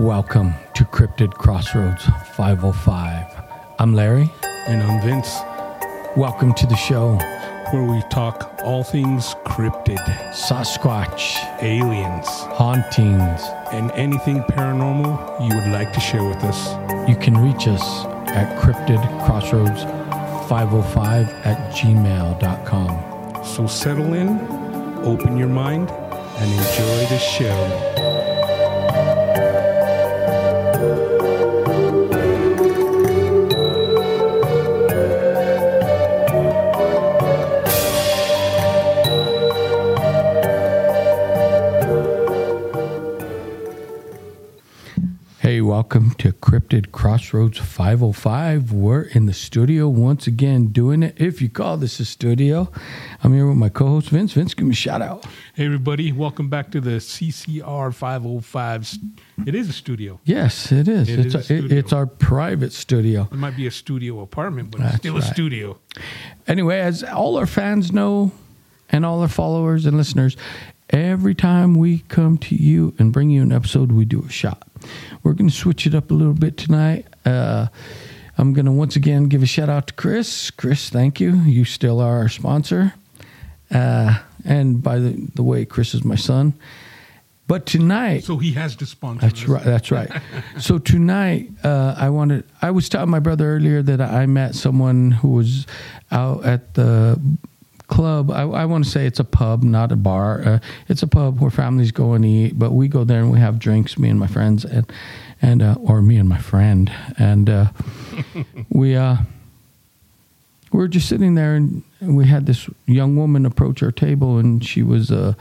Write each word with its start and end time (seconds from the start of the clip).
Welcome 0.00 0.54
to 0.74 0.84
Cryptid 0.86 1.34
Crossroads 1.34 2.06
505. 2.34 3.26
I'm 3.78 3.94
Larry. 3.94 4.30
And 4.66 4.82
I'm 4.82 5.02
Vince, 5.02 5.38
Welcome 6.16 6.54
to 6.54 6.66
the 6.66 6.74
show. 6.76 7.16
where 7.70 7.82
we 7.84 8.00
talk 8.10 8.58
all 8.64 8.82
things 8.82 9.34
cryptid, 9.44 9.98
Sasquatch, 10.32 11.36
aliens, 11.62 12.26
hauntings. 12.56 13.42
and 13.72 13.90
anything 13.92 14.42
paranormal 14.44 15.46
you 15.46 15.54
would 15.54 15.68
like 15.68 15.92
to 15.92 16.00
share 16.00 16.24
with 16.24 16.42
us. 16.44 16.70
You 17.08 17.14
can 17.16 17.36
reach 17.36 17.68
us 17.68 18.06
at 18.30 18.58
Cryptid 18.58 19.02
Crossroads 19.26 19.82
505 20.48 21.28
at 21.44 21.72
gmail.com. 21.74 23.44
So 23.44 23.66
settle 23.66 24.14
in, 24.14 24.40
open 25.04 25.36
your 25.36 25.48
mind, 25.48 25.90
and 25.90 26.50
enjoy 26.50 27.06
the 27.14 27.18
show. 27.18 28.29
Cryptid 46.80 46.92
Crossroads 46.92 47.58
505. 47.58 48.72
We're 48.72 49.02
in 49.02 49.26
the 49.26 49.32
studio 49.32 49.88
once 49.88 50.26
again 50.26 50.68
doing 50.68 51.02
it. 51.02 51.20
If 51.20 51.42
you 51.42 51.48
call 51.48 51.76
this 51.76 52.00
a 52.00 52.04
studio, 52.04 52.70
I'm 53.22 53.34
here 53.34 53.46
with 53.46 53.56
my 53.56 53.68
co 53.68 53.86
host 53.86 54.08
Vince. 54.08 54.32
Vince, 54.32 54.54
give 54.54 54.66
me 54.66 54.72
a 54.72 54.76
shout 54.76 55.02
out. 55.02 55.26
Hey, 55.54 55.66
everybody, 55.66 56.12
welcome 56.12 56.48
back 56.48 56.70
to 56.72 56.80
the 56.80 56.92
CCR 57.00 57.92
505. 57.92 58.94
It 59.46 59.54
is 59.54 59.68
a 59.68 59.72
studio. 59.72 60.20
Yes, 60.24 60.72
it 60.72 60.88
is. 60.88 61.08
It 61.08 61.26
it's, 61.26 61.34
is 61.34 61.50
a 61.50 61.54
a- 61.54 61.58
it- 61.58 61.72
it's 61.72 61.92
our 61.92 62.06
private 62.06 62.72
studio. 62.72 63.28
It 63.30 63.36
might 63.36 63.56
be 63.56 63.66
a 63.66 63.70
studio 63.70 64.20
apartment, 64.20 64.70
but 64.70 64.80
it's 64.80 64.96
still 64.96 65.14
right. 65.14 65.22
a 65.22 65.26
studio. 65.26 65.78
Anyway, 66.46 66.78
as 66.78 67.04
all 67.04 67.36
our 67.36 67.46
fans 67.46 67.92
know 67.92 68.32
and 68.88 69.04
all 69.04 69.20
our 69.20 69.28
followers 69.28 69.86
and 69.86 69.96
listeners, 69.96 70.36
every 70.90 71.34
time 71.34 71.74
we 71.74 72.00
come 72.08 72.38
to 72.38 72.54
you 72.54 72.94
and 72.98 73.12
bring 73.12 73.30
you 73.30 73.42
an 73.42 73.52
episode, 73.52 73.92
we 73.92 74.04
do 74.04 74.22
a 74.26 74.28
shot. 74.30 74.62
We're 75.22 75.32
going 75.34 75.50
to 75.50 75.56
switch 75.56 75.86
it 75.86 75.94
up 75.94 76.10
a 76.10 76.14
little 76.14 76.34
bit 76.34 76.56
tonight. 76.56 77.06
Uh, 77.24 77.66
I'm 78.38 78.52
going 78.52 78.66
to 78.66 78.72
once 78.72 78.96
again 78.96 79.24
give 79.24 79.42
a 79.42 79.46
shout 79.46 79.68
out 79.68 79.88
to 79.88 79.94
Chris. 79.94 80.50
Chris, 80.50 80.88
thank 80.90 81.20
you. 81.20 81.36
You 81.36 81.64
still 81.64 82.00
are 82.00 82.18
our 82.18 82.28
sponsor. 82.28 82.94
Uh, 83.70 84.18
and 84.44 84.82
by 84.82 84.98
the, 84.98 85.28
the 85.34 85.42
way, 85.42 85.64
Chris 85.64 85.94
is 85.94 86.04
my 86.04 86.14
son. 86.16 86.54
But 87.46 87.66
tonight, 87.66 88.22
So 88.24 88.36
he 88.36 88.52
has 88.52 88.76
to 88.76 88.86
sponsor 88.86 89.22
that's 89.26 89.42
us. 89.42 89.48
right. 89.48 89.64
That's 89.64 89.90
right. 89.90 90.10
so 90.60 90.78
tonight, 90.78 91.50
uh, 91.64 91.96
I 91.98 92.08
wanted. 92.08 92.44
I 92.62 92.70
was 92.70 92.88
telling 92.88 93.10
my 93.10 93.18
brother 93.18 93.56
earlier 93.56 93.82
that 93.82 94.00
I 94.00 94.26
met 94.26 94.54
someone 94.54 95.10
who 95.10 95.30
was 95.30 95.66
out 96.12 96.44
at 96.44 96.74
the 96.74 97.20
club. 97.90 98.30
I, 98.30 98.42
I 98.42 98.64
want 98.64 98.84
to 98.84 98.90
say 98.90 99.04
it's 99.04 99.20
a 99.20 99.24
pub, 99.24 99.62
not 99.62 99.92
a 99.92 99.96
bar. 99.96 100.42
Uh, 100.42 100.58
it's 100.88 101.02
a 101.02 101.06
pub 101.06 101.40
where 101.40 101.50
families 101.50 101.90
go 101.90 102.14
and 102.14 102.24
eat, 102.24 102.58
but 102.58 102.70
we 102.70 102.88
go 102.88 103.04
there 103.04 103.20
and 103.20 103.30
we 103.30 103.38
have 103.40 103.58
drinks. 103.58 103.98
Me 103.98 104.08
and 104.08 104.18
my 104.18 104.26
friends, 104.26 104.64
and 104.64 104.90
and 105.42 105.60
uh, 105.62 105.74
or 105.78 106.00
me 106.00 106.16
and 106.16 106.28
my 106.28 106.38
friend, 106.38 106.90
and 107.18 107.50
uh, 107.50 107.66
we 108.70 108.96
uh, 108.96 109.16
we 110.72 110.78
were 110.78 110.88
just 110.88 111.08
sitting 111.08 111.34
there, 111.34 111.54
and, 111.56 111.82
we 112.00 112.26
had 112.26 112.46
this 112.46 112.66
young 112.86 113.14
woman 113.14 113.44
approach 113.44 113.82
our 113.82 113.92
table, 113.92 114.38
and 114.38 114.64
she 114.64 114.82
was. 114.82 115.10
Uh, 115.10 115.34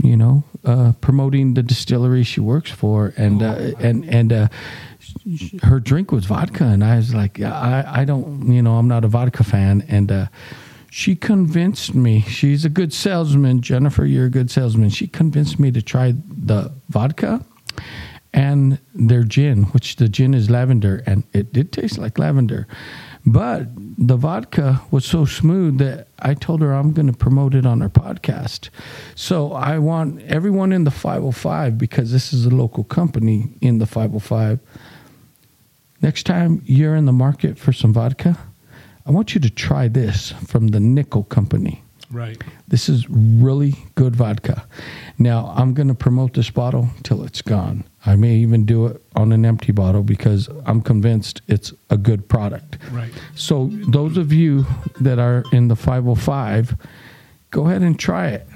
you 0.00 0.16
know, 0.16 0.44
uh, 0.64 0.92
promoting 1.00 1.54
the 1.54 1.62
distillery 1.62 2.22
she 2.22 2.38
works 2.38 2.70
for, 2.70 3.12
and 3.16 3.42
uh, 3.42 3.72
and 3.80 4.04
and 4.04 4.32
uh, 4.32 4.48
sh- 5.00 5.54
her 5.64 5.80
drink 5.80 6.12
was 6.12 6.24
vodka, 6.24 6.62
and 6.62 6.84
I 6.84 6.98
was 6.98 7.12
like, 7.12 7.40
I 7.40 7.84
I 7.84 8.04
don't, 8.04 8.46
you 8.46 8.62
know, 8.62 8.76
I'm 8.76 8.86
not 8.86 9.04
a 9.04 9.08
vodka 9.08 9.42
fan, 9.42 9.84
and 9.88 10.12
uh, 10.12 10.26
she 10.90 11.14
convinced 11.16 11.94
me. 11.94 12.22
She's 12.22 12.64
a 12.64 12.70
good 12.70 12.92
salesman, 12.92 13.60
Jennifer. 13.60 14.04
You're 14.04 14.26
a 14.26 14.30
good 14.30 14.50
salesman. 14.50 14.90
She 14.90 15.06
convinced 15.06 15.58
me 15.58 15.70
to 15.72 15.82
try 15.82 16.14
the 16.26 16.72
vodka 16.88 17.44
and 18.32 18.78
their 18.94 19.24
gin, 19.24 19.64
which 19.64 19.96
the 19.96 20.08
gin 20.08 20.34
is 20.34 20.50
lavender, 20.50 21.02
and 21.06 21.24
it 21.32 21.52
did 21.52 21.72
taste 21.72 21.98
like 21.98 22.18
lavender. 22.18 22.66
But 23.26 23.68
the 23.98 24.16
vodka 24.16 24.80
was 24.90 25.04
so 25.04 25.24
smooth 25.24 25.78
that 25.78 26.08
I 26.18 26.34
told 26.34 26.62
her 26.62 26.72
I'm 26.72 26.92
going 26.92 27.08
to 27.08 27.12
promote 27.12 27.54
it 27.54 27.66
on 27.66 27.82
our 27.82 27.88
podcast. 27.88 28.70
So 29.14 29.52
I 29.52 29.78
want 29.78 30.22
everyone 30.22 30.72
in 30.72 30.84
the 30.84 30.90
505, 30.90 31.76
because 31.76 32.12
this 32.12 32.32
is 32.32 32.46
a 32.46 32.50
local 32.50 32.84
company 32.84 33.50
in 33.60 33.78
the 33.78 33.86
505. 33.86 34.60
Next 36.00 36.24
time 36.24 36.62
you're 36.64 36.94
in 36.94 37.06
the 37.06 37.12
market 37.12 37.58
for 37.58 37.72
some 37.72 37.92
vodka, 37.92 38.38
I 39.08 39.10
want 39.10 39.34
you 39.34 39.40
to 39.40 39.48
try 39.48 39.88
this 39.88 40.32
from 40.46 40.68
the 40.68 40.80
Nickel 40.80 41.24
Company. 41.24 41.82
Right. 42.10 42.36
This 42.68 42.90
is 42.90 43.08
really 43.08 43.74
good 43.94 44.14
vodka. 44.14 44.66
Now, 45.18 45.50
I'm 45.56 45.72
going 45.72 45.88
to 45.88 45.94
promote 45.94 46.34
this 46.34 46.50
bottle 46.50 46.90
till 47.04 47.24
it's 47.24 47.40
gone. 47.40 47.84
I 48.04 48.16
may 48.16 48.34
even 48.36 48.66
do 48.66 48.84
it 48.86 49.02
on 49.16 49.32
an 49.32 49.46
empty 49.46 49.72
bottle 49.72 50.02
because 50.02 50.50
I'm 50.66 50.82
convinced 50.82 51.40
it's 51.48 51.72
a 51.88 51.96
good 51.96 52.28
product. 52.28 52.76
Right. 52.92 53.10
So, 53.34 53.70
those 53.88 54.18
of 54.18 54.30
you 54.30 54.66
that 55.00 55.18
are 55.18 55.42
in 55.52 55.68
the 55.68 55.76
505, 55.76 56.76
go 57.50 57.66
ahead 57.66 57.80
and 57.80 57.98
try 57.98 58.28
it. 58.28 58.46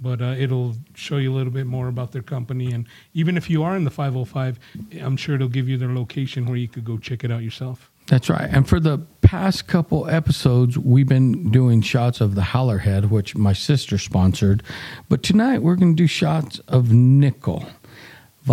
but 0.00 0.20
uh, 0.20 0.34
it'll 0.38 0.74
show 0.94 1.16
you 1.16 1.32
a 1.32 1.34
little 1.34 1.52
bit 1.52 1.66
more 1.66 1.88
about 1.88 2.12
their 2.12 2.22
company. 2.22 2.72
And 2.72 2.86
even 3.14 3.36
if 3.36 3.50
you 3.50 3.62
are 3.62 3.76
in 3.76 3.84
the 3.84 3.90
505, 3.90 4.58
I'm 5.00 5.16
sure 5.16 5.34
it'll 5.34 5.48
give 5.48 5.68
you 5.68 5.76
their 5.76 5.92
location 5.92 6.46
where 6.46 6.56
you 6.56 6.68
could 6.68 6.84
go 6.84 6.98
check 6.98 7.24
it 7.24 7.30
out 7.30 7.42
yourself. 7.42 7.90
That's 8.06 8.28
right. 8.28 8.48
And 8.50 8.68
for 8.68 8.80
the 8.80 8.98
past 9.22 9.68
couple 9.68 10.08
episodes, 10.10 10.76
we've 10.76 11.06
been 11.06 11.52
doing 11.52 11.80
shots 11.80 12.20
of 12.20 12.34
the 12.34 12.40
Howlerhead, 12.40 13.08
which 13.08 13.36
my 13.36 13.52
sister 13.52 13.98
sponsored. 13.98 14.64
But 15.08 15.22
tonight, 15.22 15.62
we're 15.62 15.76
going 15.76 15.94
to 15.94 16.02
do 16.02 16.08
shots 16.08 16.58
of 16.66 16.92
nickel 16.92 17.66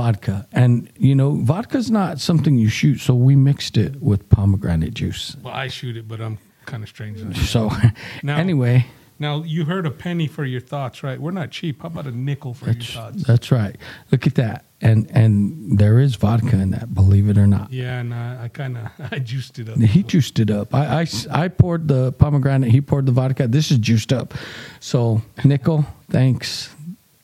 vodka. 0.02 0.48
And, 0.52 0.90
you 0.98 1.16
know, 1.16 1.32
vodka's 1.44 1.90
not 1.90 2.20
something 2.20 2.58
you 2.60 2.70
shoot, 2.70 3.00
so 3.00 3.16
we 3.16 3.36
mixed 3.36 3.78
it 3.78 4.00
with 4.00 4.30
pomegranate 4.30 4.94
juice. 4.94 5.36
Well, 5.42 5.56
I 5.56 5.70
shoot 5.70 5.98
it, 5.98 6.08
but 6.08 6.22
I'm 6.22 6.38
kind 6.68 6.84
of 6.84 6.90
strange. 6.90 7.18
So, 7.50 7.72
Now- 8.24 8.38
anyway, 8.38 8.86
Now 9.18 9.42
you 9.42 9.66
heard 9.66 9.88
a 9.88 9.92
penny 9.92 10.28
for 10.28 10.46
your 10.46 10.62
thoughts, 10.62 11.02
right? 11.02 11.20
We're 11.20 11.32
not 11.32 11.50
cheap. 11.50 11.82
How 11.82 11.88
about 11.88 12.06
a 12.06 12.12
nickel 12.12 12.54
for 12.54 12.66
your 12.66 12.76
thoughts? 12.84 13.24
that's 13.24 13.52
right. 13.52 13.76
Look 14.12 14.28
at 14.28 14.36
that. 14.36 14.66
And 14.80 15.10
and 15.10 15.80
there 15.80 16.00
is 16.00 16.14
vodka 16.18 16.56
in 16.62 16.70
that, 16.78 16.94
believe 16.94 17.28
it 17.32 17.38
or 17.40 17.48
not. 17.48 17.74
Yeah, 17.74 17.98
and 18.00 18.14
I, 18.14 18.44
I 18.44 18.48
kind 18.50 18.78
of 18.78 18.84
I 19.12 19.18
juiced 19.18 19.58
it 19.58 19.68
up. 19.70 19.80
He 19.80 20.04
juiced 20.04 20.38
it 20.38 20.52
up. 20.52 20.72
I 20.76 21.08
I 21.32 21.48
poured 21.48 21.88
the 21.88 22.12
pomegranate. 22.12 22.70
He 22.70 22.80
poured 22.82 23.08
the 23.08 23.12
vodka. 23.12 23.48
This 23.48 23.72
is 23.72 23.80
juiced 23.80 24.14
up. 24.14 24.36
So, 24.80 25.24
Nickel, 25.44 25.84
thanks. 26.12 26.70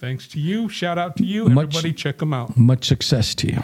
Thanks 0.04 0.28
to 0.28 0.38
you. 0.42 0.68
Shout 0.68 0.98
out 0.98 1.16
to 1.16 1.24
you. 1.24 1.46
Much- 1.48 1.68
Everybody, 1.68 1.94
check 1.94 2.18
them 2.18 2.34
out. 2.34 2.58
Much 2.58 2.84
success 2.86 3.34
to 3.36 3.48
you. 3.48 3.64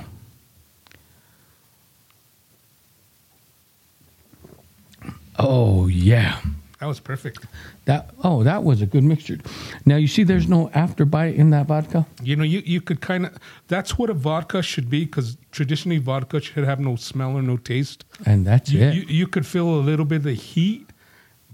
Oh 5.38 5.88
yeah, 5.88 6.40
That 6.80 6.88
was 6.88 7.00
perfect. 7.00 7.46
that 7.86 8.10
oh 8.24 8.44
that 8.44 8.64
was 8.64 8.82
a 8.82 8.86
good 8.86 9.04
mixture. 9.04 9.38
Now 9.86 9.96
you 9.96 10.08
see, 10.08 10.24
there's 10.24 10.48
no 10.50 10.70
after 10.74 11.06
bite 11.06 11.36
in 11.36 11.50
that 11.52 11.68
vodka. 11.68 12.06
You 12.22 12.36
know, 12.36 12.44
you 12.44 12.62
you 12.66 12.82
could 12.82 13.00
kind 13.00 13.26
of. 13.26 13.38
That's 13.68 13.98
what 13.98 14.10
a 14.10 14.14
vodka 14.14 14.62
should 14.62 14.90
be, 14.90 15.06
because 15.06 15.38
traditionally 15.52 15.98
vodka 15.98 16.42
should 16.42 16.66
have 16.66 16.80
no 16.80 16.96
smell 16.98 17.38
or 17.38 17.42
no 17.42 17.56
taste. 17.58 18.04
And 18.26 18.46
that's 18.46 18.70
You, 18.72 18.82
it. 18.82 18.94
you 18.96 19.02
you 19.08 19.28
could 19.28 19.46
feel 19.46 19.68
a 19.70 19.82
little 19.82 20.06
bit 20.06 20.18
of 20.18 20.24
the 20.24 20.34
heat, 20.34 20.90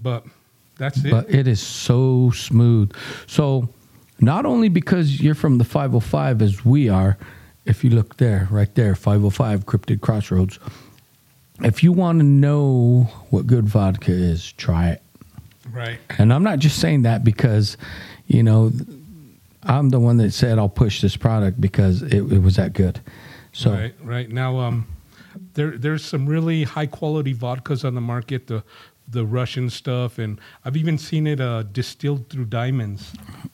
but 0.02 0.24
that's 0.78 1.04
it. 1.04 1.10
but 1.12 1.30
it 1.32 1.46
is 1.46 1.60
so 1.60 2.32
smooth. 2.32 2.92
So, 3.28 3.68
not 4.20 4.46
only 4.46 4.68
because 4.68 5.20
you're 5.20 5.34
from 5.34 5.58
the 5.58 5.64
505 5.64 6.42
as 6.42 6.64
we 6.64 6.88
are, 6.88 7.18
if 7.64 7.82
you 7.84 7.90
look 7.90 8.16
there, 8.16 8.48
right 8.50 8.72
there, 8.74 8.94
505 8.94 9.66
Cryptid 9.66 10.00
Crossroads. 10.00 10.58
If 11.62 11.82
you 11.82 11.92
want 11.92 12.20
to 12.20 12.24
know 12.24 13.08
what 13.30 13.46
good 13.46 13.66
vodka 13.66 14.12
is, 14.12 14.52
try 14.52 14.90
it. 14.90 15.02
right. 15.70 15.98
And 16.18 16.32
I'm 16.32 16.42
not 16.42 16.58
just 16.58 16.78
saying 16.78 17.02
that 17.02 17.24
because, 17.24 17.76
you 18.26 18.42
know, 18.42 18.72
I'm 19.62 19.90
the 19.90 19.98
one 19.98 20.18
that 20.18 20.32
said 20.32 20.58
I'll 20.58 20.68
push 20.68 21.00
this 21.00 21.16
product 21.16 21.60
because 21.60 22.02
it, 22.02 22.32
it 22.32 22.42
was 22.42 22.56
that 22.56 22.72
good. 22.72 23.00
So, 23.52 23.72
Right, 23.72 23.94
right. 24.02 24.30
Now, 24.30 24.58
um, 24.58 24.86
there 25.54 25.76
there's 25.76 26.04
some 26.04 26.26
really 26.26 26.64
high 26.64 26.86
quality 26.86 27.34
vodkas 27.34 27.84
on 27.84 27.94
the 27.94 28.00
market. 28.00 28.46
The 28.46 28.62
the 29.08 29.24
Russian 29.24 29.70
stuff, 29.70 30.18
and 30.18 30.40
I've 30.64 30.76
even 30.76 30.98
seen 30.98 31.26
it 31.26 31.40
uh, 31.40 31.62
distilled 31.64 32.28
through 32.28 32.46
diamonds. 32.46 33.12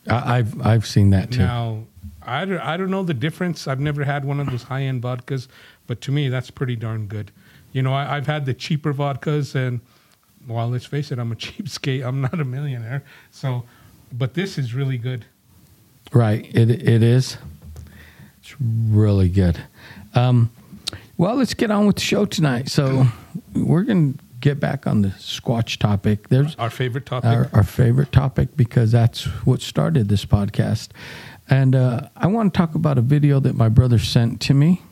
I, 0.08 0.38
I've 0.38 0.60
I've 0.66 0.86
seen 0.86 1.10
that 1.10 1.32
too. 1.32 1.40
Now, 1.40 1.84
I 2.22 2.44
don't, 2.44 2.60
I 2.60 2.76
don't 2.76 2.90
know 2.90 3.02
the 3.02 3.14
difference. 3.14 3.66
I've 3.66 3.80
never 3.80 4.04
had 4.04 4.24
one 4.24 4.40
of 4.40 4.50
those 4.50 4.62
high 4.64 4.82
end 4.82 5.02
vodkas, 5.02 5.48
but 5.86 6.00
to 6.02 6.12
me, 6.12 6.28
that's 6.28 6.50
pretty 6.50 6.76
darn 6.76 7.06
good. 7.06 7.30
You 7.72 7.82
know, 7.82 7.92
I, 7.92 8.16
I've 8.16 8.26
had 8.26 8.46
the 8.46 8.54
cheaper 8.54 8.94
vodkas, 8.94 9.54
and 9.54 9.80
well, 10.46 10.68
let's 10.68 10.86
face 10.86 11.12
it, 11.12 11.18
I'm 11.18 11.32
a 11.32 11.36
cheapskate. 11.36 12.04
I'm 12.04 12.20
not 12.20 12.40
a 12.40 12.44
millionaire. 12.44 13.02
So, 13.30 13.64
but 14.12 14.34
this 14.34 14.58
is 14.58 14.74
really 14.74 14.98
good. 14.98 15.24
Right. 16.12 16.44
It 16.54 16.70
it 16.70 17.02
is. 17.02 17.36
It's 18.40 18.60
really 18.60 19.28
good. 19.28 19.62
Um, 20.14 20.50
well, 21.16 21.36
let's 21.36 21.54
get 21.54 21.70
on 21.70 21.86
with 21.86 21.96
the 21.96 22.02
show 22.02 22.24
tonight. 22.24 22.68
So 22.68 23.06
we're 23.54 23.82
gonna 23.82 24.14
get 24.42 24.60
back 24.60 24.86
on 24.86 25.00
the 25.00 25.08
Squatch 25.08 25.78
topic. 25.78 26.28
There's 26.28 26.54
Our 26.56 26.68
favorite 26.68 27.06
topic. 27.06 27.30
our, 27.30 27.48
our 27.54 27.62
favorite 27.62 28.12
topic 28.12 28.54
because 28.56 28.92
that's 28.92 29.24
what 29.46 29.62
started 29.62 30.08
this 30.08 30.26
podcast. 30.26 30.88
And 31.48 31.74
uh, 31.74 32.08
I 32.16 32.26
want 32.26 32.52
to 32.52 32.58
talk 32.58 32.74
about 32.74 32.98
a 32.98 33.02
video 33.02 33.40
that 33.40 33.54
my 33.54 33.70
brother 33.70 33.98
sent 33.98 34.40
to 34.42 34.54
me. 34.54 34.82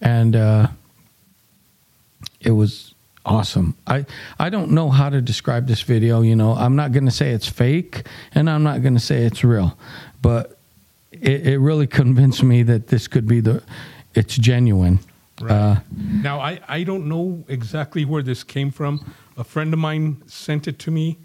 And 0.00 0.34
uh, 0.34 0.68
it 2.40 2.52
was 2.52 2.94
awesome. 3.24 3.76
I, 3.86 4.06
I 4.38 4.48
don't 4.48 4.70
know 4.70 4.88
how 4.88 5.10
to 5.10 5.20
describe 5.20 5.66
this 5.66 5.82
video. 5.82 6.22
You 6.22 6.34
know, 6.34 6.54
I'm 6.54 6.74
not 6.76 6.92
going 6.92 7.04
to 7.04 7.10
say 7.10 7.30
it's 7.30 7.48
fake 7.48 8.06
and 8.34 8.48
I'm 8.48 8.62
not 8.62 8.82
going 8.82 8.94
to 8.94 9.00
say 9.00 9.24
it's 9.24 9.44
real. 9.44 9.76
But 10.22 10.58
it, 11.12 11.46
it 11.46 11.58
really 11.58 11.86
convinced 11.86 12.42
me 12.42 12.62
that 12.64 12.88
this 12.88 13.06
could 13.06 13.26
be 13.26 13.40
the, 13.40 13.62
it's 14.14 14.36
genuine. 14.36 15.00
Right. 15.40 15.52
Uh, 15.52 15.80
now, 16.22 16.40
I, 16.40 16.60
I 16.68 16.82
don't 16.82 17.08
know 17.08 17.44
exactly 17.48 18.04
where 18.04 18.22
this 18.22 18.44
came 18.44 18.70
from. 18.70 19.12
A 19.36 19.44
friend 19.44 19.72
of 19.72 19.78
mine 19.78 20.22
sent 20.26 20.68
it 20.68 20.78
to 20.80 20.90
me. 20.90 21.18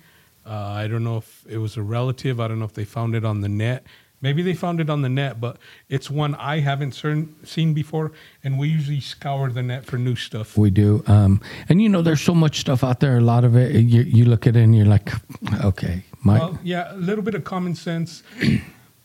Uh, 0.45 0.53
I 0.53 0.87
don't 0.87 1.03
know 1.03 1.17
if 1.17 1.45
it 1.49 1.57
was 1.57 1.75
a 1.75 1.81
relative. 1.81 2.39
I 2.39 2.47
don't 2.47 2.59
know 2.59 2.65
if 2.65 2.73
they 2.73 2.85
found 2.85 3.15
it 3.15 3.25
on 3.25 3.41
the 3.41 3.49
net. 3.49 3.85
Maybe 4.21 4.41
they 4.41 4.53
found 4.53 4.79
it 4.79 4.89
on 4.89 5.01
the 5.01 5.09
net, 5.09 5.39
but 5.39 5.57
it's 5.89 6.09
one 6.09 6.35
I 6.35 6.59
haven't 6.59 6.91
cern- 6.91 7.45
seen 7.45 7.73
before, 7.73 8.11
and 8.43 8.57
we 8.57 8.69
usually 8.69 8.99
scour 9.01 9.51
the 9.51 9.61
net 9.61 9.85
for 9.85 9.97
new 9.97 10.15
stuff. 10.15 10.57
We 10.57 10.71
do. 10.71 11.03
Um, 11.05 11.41
and 11.69 11.81
you 11.81 11.89
know, 11.89 12.01
there's 12.01 12.21
so 12.21 12.33
much 12.33 12.59
stuff 12.59 12.83
out 12.83 13.01
there. 13.01 13.17
A 13.17 13.21
lot 13.21 13.43
of 13.43 13.55
it, 13.55 13.75
you, 13.75 14.01
you 14.01 14.25
look 14.25 14.47
at 14.47 14.55
it 14.55 14.63
and 14.63 14.75
you're 14.75 14.85
like, 14.85 15.11
okay, 15.63 16.03
my, 16.23 16.39
Well, 16.39 16.59
yeah, 16.63 16.93
a 16.93 16.97
little 16.97 17.23
bit 17.23 17.35
of 17.35 17.43
common 17.43 17.75
sense. 17.75 18.23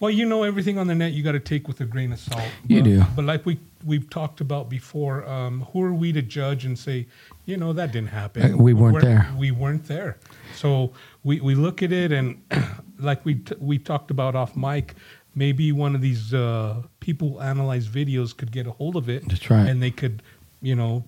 Well, 0.00 0.10
you 0.10 0.26
know, 0.26 0.42
everything 0.42 0.78
on 0.78 0.86
the 0.86 0.94
net 0.94 1.12
you 1.12 1.22
got 1.22 1.32
to 1.32 1.40
take 1.40 1.68
with 1.68 1.80
a 1.80 1.84
grain 1.84 2.12
of 2.12 2.18
salt. 2.18 2.42
You 2.66 2.78
But- 2.80 2.84
do. 2.84 3.04
But 3.16 3.24
like 3.26 3.46
we 3.46 3.58
we've 3.84 4.10
talked 4.10 4.40
about 4.42 4.68
before, 4.68 5.26
um, 5.26 5.62
who 5.72 5.82
are 5.82 5.94
we 5.94 6.12
to 6.12 6.20
judge 6.20 6.64
and 6.66 6.78
say, 6.78 7.06
you 7.46 7.56
know, 7.56 7.72
that 7.72 7.92
didn't 7.92 8.08
happen? 8.10 8.54
Uh, 8.54 8.56
we 8.56 8.72
weren't 8.74 8.94
We're- 8.94 9.06
there. 9.06 9.28
We 9.38 9.50
weren't 9.52 9.84
there. 9.86 10.18
So 10.54 10.92
we, 11.24 11.40
we 11.40 11.54
look 11.54 11.82
at 11.82 11.92
it 11.92 12.12
and 12.12 12.42
like 12.98 13.24
we 13.24 13.36
t- 13.36 13.54
we 13.60 13.78
talked 13.78 14.10
about 14.10 14.34
off 14.34 14.56
mic. 14.56 14.94
Maybe 15.34 15.70
one 15.72 15.94
of 15.94 16.00
these 16.00 16.34
uh, 16.34 16.82
people 16.98 17.34
who 17.34 17.38
analyze 17.40 17.86
videos 17.88 18.36
could 18.36 18.50
get 18.50 18.66
a 18.66 18.72
hold 18.72 18.96
of 18.96 19.08
it. 19.08 19.28
That's 19.28 19.48
right. 19.48 19.68
And 19.68 19.80
they 19.82 19.92
could, 19.92 20.22
you 20.60 20.74
know, 20.74 21.04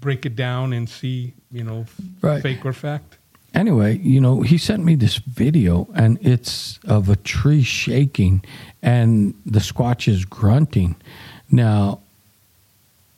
break 0.00 0.24
it 0.24 0.36
down 0.36 0.72
and 0.72 0.88
see, 0.88 1.34
you 1.50 1.64
know, 1.64 1.84
Right. 2.22 2.40
fake 2.42 2.64
or 2.64 2.72
fact. 2.72 3.18
Anyway, 3.54 3.98
you 3.98 4.20
know, 4.20 4.42
he 4.42 4.58
sent 4.58 4.84
me 4.84 4.94
this 4.94 5.16
video 5.16 5.88
and 5.94 6.18
it's 6.20 6.78
of 6.86 7.08
a 7.08 7.16
tree 7.16 7.62
shaking 7.62 8.44
and 8.82 9.34
the 9.46 9.60
squatch 9.60 10.08
is 10.08 10.24
grunting. 10.24 10.96
Now, 11.50 12.00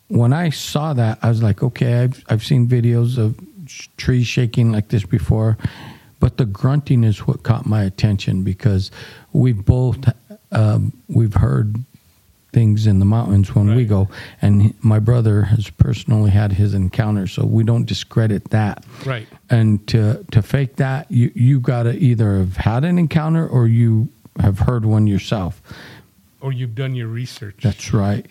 when 0.08 0.32
I 0.32 0.50
saw 0.50 0.92
that, 0.92 1.18
I 1.22 1.28
was 1.28 1.42
like, 1.42 1.62
okay, 1.62 2.02
I've, 2.02 2.24
I've 2.28 2.44
seen 2.44 2.68
videos 2.68 3.18
of 3.18 3.38
sh- 3.66 3.88
trees 3.96 4.26
shaking 4.26 4.70
like 4.70 4.88
this 4.88 5.04
before, 5.04 5.56
but 6.20 6.36
the 6.36 6.44
grunting 6.44 7.02
is 7.02 7.26
what 7.26 7.42
caught 7.42 7.66
my 7.66 7.82
attention 7.82 8.42
because 8.42 8.90
we've 9.32 9.64
both, 9.64 9.98
um, 10.52 10.92
we've 11.08 11.34
heard 11.34 11.84
things 12.56 12.86
in 12.86 13.00
the 13.00 13.04
mountains 13.04 13.54
when 13.54 13.74
we 13.76 13.84
go, 13.84 14.08
and 14.40 14.72
my 14.82 14.98
brother 14.98 15.42
has 15.42 15.68
personally 15.68 16.30
had 16.30 16.50
his 16.52 16.72
encounter, 16.72 17.26
so 17.26 17.44
we 17.44 17.62
don't 17.62 17.84
discredit 17.84 18.48
that. 18.48 18.82
Right. 19.04 19.28
and 19.50 19.86
to 19.88 20.24
to 20.30 20.40
fake 20.40 20.76
that 20.76 21.10
you 21.10 21.30
you 21.34 21.60
got 21.60 21.82
to 21.82 21.92
either 21.92 22.38
have 22.38 22.56
had 22.56 22.82
an 22.84 22.98
encounter 22.98 23.46
or 23.46 23.66
you 23.66 24.08
have 24.40 24.60
heard 24.60 24.86
one 24.86 25.06
yourself. 25.06 25.60
Or 26.40 26.50
you've 26.50 26.74
done 26.74 26.94
your 26.94 27.08
research. 27.08 27.56
that's 27.62 27.92
right. 27.92 28.24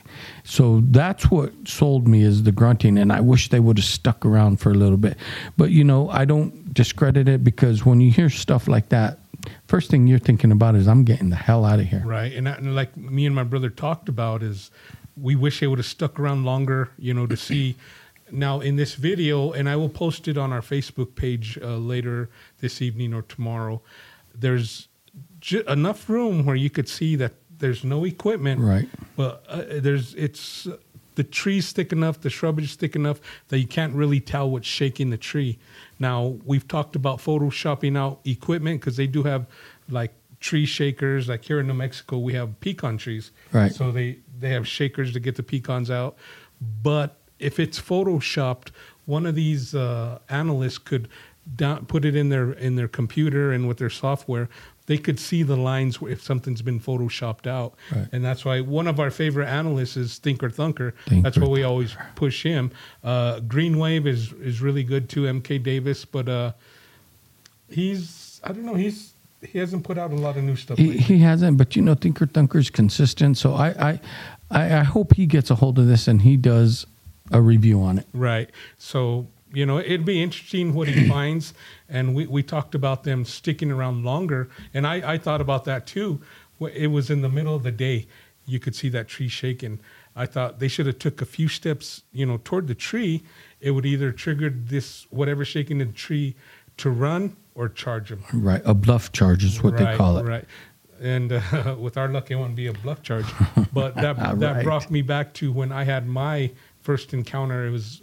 So 0.43 0.81
that's 0.89 1.29
what 1.29 1.51
sold 1.67 2.07
me 2.07 2.23
is 2.23 2.43
the 2.43 2.51
grunting 2.51 2.97
and 2.97 3.11
i 3.11 3.19
wish 3.19 3.49
they 3.49 3.59
would 3.59 3.77
have 3.77 3.85
stuck 3.85 4.25
around 4.25 4.59
for 4.59 4.71
a 4.71 4.75
little 4.83 4.97
bit. 4.97 5.17
But 5.55 5.69
you 5.69 5.83
know 5.83 6.09
i 6.09 6.25
don't 6.25 6.73
discredit 6.73 7.27
it 7.29 7.43
because 7.43 7.85
when 7.85 8.01
you 8.01 8.11
hear 8.11 8.29
stuff 8.29 8.67
like 8.67 8.89
that 8.89 9.19
first 9.67 9.89
thing 9.91 10.07
you're 10.07 10.19
thinking 10.19 10.51
about 10.51 10.75
is 10.75 10.87
i'm 10.87 11.03
getting 11.03 11.29
the 11.29 11.35
hell 11.35 11.65
out 11.65 11.79
of 11.79 11.85
here 11.85 12.03
Right. 12.05 12.33
And, 12.33 12.47
that- 12.47 12.59
and 12.59 12.75
like 12.75 12.95
me 12.97 13.25
and 13.25 13.35
my 13.35 13.43
brother 13.43 13.69
talked 13.69 14.09
about 14.09 14.43
is 14.43 14.71
we 15.17 15.35
wish 15.35 15.59
they 15.61 15.67
would 15.67 15.79
have 15.79 15.85
stuck 15.85 16.19
around 16.19 16.43
longer, 16.43 16.89
you 16.97 17.13
know, 17.13 17.25
to 17.27 17.37
see. 17.37 17.75
Now 18.31 18.59
in 18.59 18.75
this 18.75 18.95
video, 18.95 19.51
and 19.51 19.69
I 19.69 19.75
will 19.75 19.87
post 19.87 20.27
it 20.27 20.35
on 20.35 20.51
our 20.51 20.61
Facebook 20.61 21.13
page 21.13 21.59
uh, 21.61 21.77
later 21.77 22.27
this 22.59 22.81
evening 22.81 23.13
or 23.13 23.21
tomorrow. 23.21 23.83
There's 24.33 24.87
enough 25.67 26.09
room 26.09 26.43
where 26.43 26.55
you 26.55 26.71
could 26.71 26.89
see 26.89 27.15
that 27.17 27.33
there's 27.59 27.83
no 27.83 28.03
equipment, 28.03 28.61
Right. 28.61 28.89
But 29.15 29.43
uh, 29.47 29.63
there's 29.79 30.15
it's 30.15 30.67
the 31.13 31.23
tree's 31.23 31.71
thick 31.71 31.91
enough, 31.91 32.19
the 32.19 32.29
shrubage 32.29 32.63
is 32.63 32.75
thick 32.75 32.95
enough 32.95 33.21
that 33.49 33.59
you 33.59 33.67
can't 33.67 33.93
really 33.93 34.19
tell 34.19 34.49
what's 34.49 34.67
shaking 34.67 35.11
the 35.11 35.17
tree. 35.17 35.59
Now 35.99 36.37
we've 36.45 36.67
talked 36.67 36.95
about 36.95 37.19
photoshopping 37.19 37.97
out 37.97 38.19
equipment 38.25 38.81
because 38.81 38.97
they 38.97 39.07
do 39.07 39.23
have 39.23 39.47
like 39.89 40.13
tree 40.39 40.65
shakers. 40.65 41.27
Like 41.27 41.43
here 41.43 41.59
in 41.59 41.67
New 41.67 41.73
Mexico, 41.73 42.17
we 42.17 42.33
have 42.33 42.59
pecan 42.59 42.97
trees, 42.97 43.31
Right. 43.51 43.73
So 43.73 43.91
they 43.91 44.19
they 44.39 44.49
have 44.49 44.67
shakers 44.67 45.13
to 45.13 45.19
get 45.19 45.35
the 45.35 45.43
pecans 45.43 45.89
out. 45.89 46.17
But 46.83 47.17
if 47.39 47.59
it's 47.59 47.79
photoshopped, 47.79 48.69
one 49.05 49.25
of 49.25 49.35
these 49.35 49.75
uh, 49.75 50.19
analysts 50.29 50.77
could 50.77 51.07
down, 51.55 51.85
put 51.85 52.05
it 52.05 52.15
in 52.15 52.29
their 52.29 52.53
in 52.53 52.75
their 52.75 52.87
computer 52.87 53.51
and 53.51 53.67
with 53.67 53.77
their 53.77 53.89
software. 53.89 54.49
They 54.87 54.97
could 54.99 55.19
see 55.19 55.41
the 55.41 55.55
lines 55.55 55.97
if 56.01 56.21
something's 56.21 56.61
been 56.61 56.79
photoshopped 56.79 57.47
out, 57.47 57.73
Right. 57.91 58.07
and 58.11 58.23
that's 58.23 58.45
why 58.45 58.61
one 58.61 58.87
of 58.87 58.99
our 58.99 59.09
favorite 59.09 59.47
analysts 59.47 59.97
is 59.97 60.19
Thinker 60.19 60.49
Thunker. 60.49 60.93
Thinker 61.07 61.23
that's 61.23 61.37
why 61.39 61.47
we 61.47 61.63
always 61.63 61.95
push 62.15 62.43
him. 62.43 62.69
Uh, 63.03 63.39
Green 63.39 63.79
Wave 63.79 64.05
is 64.05 64.31
is 64.33 64.61
really 64.61 64.83
good 64.83 65.09
too. 65.09 65.23
MK 65.23 65.63
Davis, 65.63 66.05
but 66.05 66.29
uh, 66.29 66.51
he's 67.69 68.39
I 68.43 68.49
don't 68.51 68.65
know 68.65 68.75
he's 68.75 69.13
he 69.41 69.59
hasn't 69.59 69.83
put 69.83 69.97
out 69.97 70.11
a 70.11 70.15
lot 70.15 70.37
of 70.37 70.43
new 70.43 70.55
stuff. 70.55 70.77
he, 70.77 70.97
he 70.97 71.17
hasn't 71.19 71.57
but 71.57 71.75
you 71.75 71.81
know 71.81 71.93
thinker 71.93 72.25
thunker's 72.25 72.69
consistent 72.71 73.37
so 73.37 73.53
I, 73.53 73.67
I 73.89 73.99
i 74.49 74.79
i 74.79 74.83
hope 74.83 75.13
he 75.13 75.27
gets 75.27 75.51
a 75.51 75.55
hold 75.55 75.77
of 75.77 75.85
this 75.85 76.07
and 76.07 76.21
he 76.23 76.35
does 76.35 76.87
a 77.31 77.41
review 77.41 77.81
on 77.81 77.99
it 77.99 78.07
Right. 78.13 78.49
So, 78.77 79.27
you 79.55 79.65
know, 79.65 79.79
it'd 79.79 80.05
be 80.05 80.21
interesting 80.21 80.73
what 80.73 80.87
he 80.87 81.07
finds. 81.15 81.53
And 81.89 82.13
we, 82.15 82.27
we 82.27 82.43
talked 82.43 82.75
about 82.75 83.03
them 83.03 83.25
sticking 83.25 83.71
around 83.71 84.03
longer. 84.03 84.49
And 84.73 84.85
I, 84.85 85.13
I 85.13 85.17
thought 85.17 85.41
about 85.41 85.65
that 85.65 85.87
too. 85.87 86.21
It 86.73 86.87
was 86.87 87.09
in 87.09 87.21
the 87.21 87.29
middle 87.29 87.55
of 87.55 87.63
the 87.63 87.71
day. 87.71 88.07
You 88.45 88.59
could 88.59 88.75
see 88.75 88.89
that 88.89 89.07
tree 89.07 89.27
shaking. 89.27 89.79
I 90.15 90.25
thought 90.25 90.59
they 90.59 90.67
should 90.67 90.85
have 90.85 90.99
took 90.99 91.21
a 91.21 91.25
few 91.25 91.47
steps, 91.47 92.03
you 92.13 92.25
know, 92.25 92.39
toward 92.43 92.67
the 92.67 92.75
tree. 92.75 93.23
It 93.59 93.71
would 93.71 93.85
either 93.85 94.11
trigger 94.11 94.49
this, 94.49 95.07
whatever 95.09 95.43
shaking 95.43 95.79
the 95.79 95.85
tree 95.87 96.35
to 96.77 96.89
run 96.89 97.35
or 97.55 97.69
charge 97.69 98.11
him. 98.11 98.23
right 98.33 98.61
a 98.65 98.73
bluff 98.73 99.11
charge 99.13 99.43
is 99.43 99.63
what 99.63 99.77
they 99.77 99.95
call 99.95 100.17
it 100.17 100.23
Right. 100.25 100.45
And 101.01 101.31
uh, 101.33 101.75
with 101.79 101.97
our 101.97 102.07
luck, 102.07 102.31
it 102.31 102.35
wouldn't 102.35 102.55
be 102.55 102.67
a 102.67 102.73
bluff 102.73 103.01
charge. 103.01 103.25
But 103.73 103.95
that 103.95 104.15
that 104.39 104.55
Right. 104.55 104.63
brought 104.63 104.89
me 104.89 105.01
back 105.01 105.33
to 105.35 105.51
when 105.51 105.71
I 105.71 105.83
had 105.83 106.07
my 106.07 106.51
first 106.81 107.13
encounter. 107.13 107.65
It 107.67 107.71
was 107.71 108.01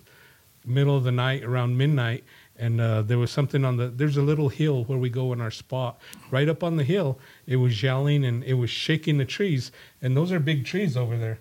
middle 0.65 0.97
of 0.97 1.05
the 1.05 1.13
night, 1.13 1.43
around 1.45 1.77
midnight, 1.77 2.25
and 2.57 2.81
uh, 2.81 3.03
there 3.03 3.19
was 3.19 3.31
something 3.31 3.65
on 3.65 3.77
the. 3.77 3.89
There's 3.89 4.17
a 4.17 4.23
little 4.23 4.49
hill 4.49 4.85
where 4.85 4.99
we 4.99 5.11
go 5.11 5.33
in 5.33 5.41
our 5.41 5.51
spot. 5.51 5.99
Right 6.31 6.49
up 6.49 6.63
on 6.63 6.77
the 6.77 6.85
hill, 6.85 7.19
it 7.47 7.57
was 7.57 7.83
yelling 7.83 8.25
and 8.25 8.45
it 8.45 8.55
was 8.55 8.71
shaking 8.71 9.19
the 9.19 9.25
trees. 9.25 9.73
And 10.01 10.17
those 10.17 10.31
are 10.33 10.39
big 10.41 10.65
trees 10.65 10.97
over 10.97 11.17
there. 11.17 11.39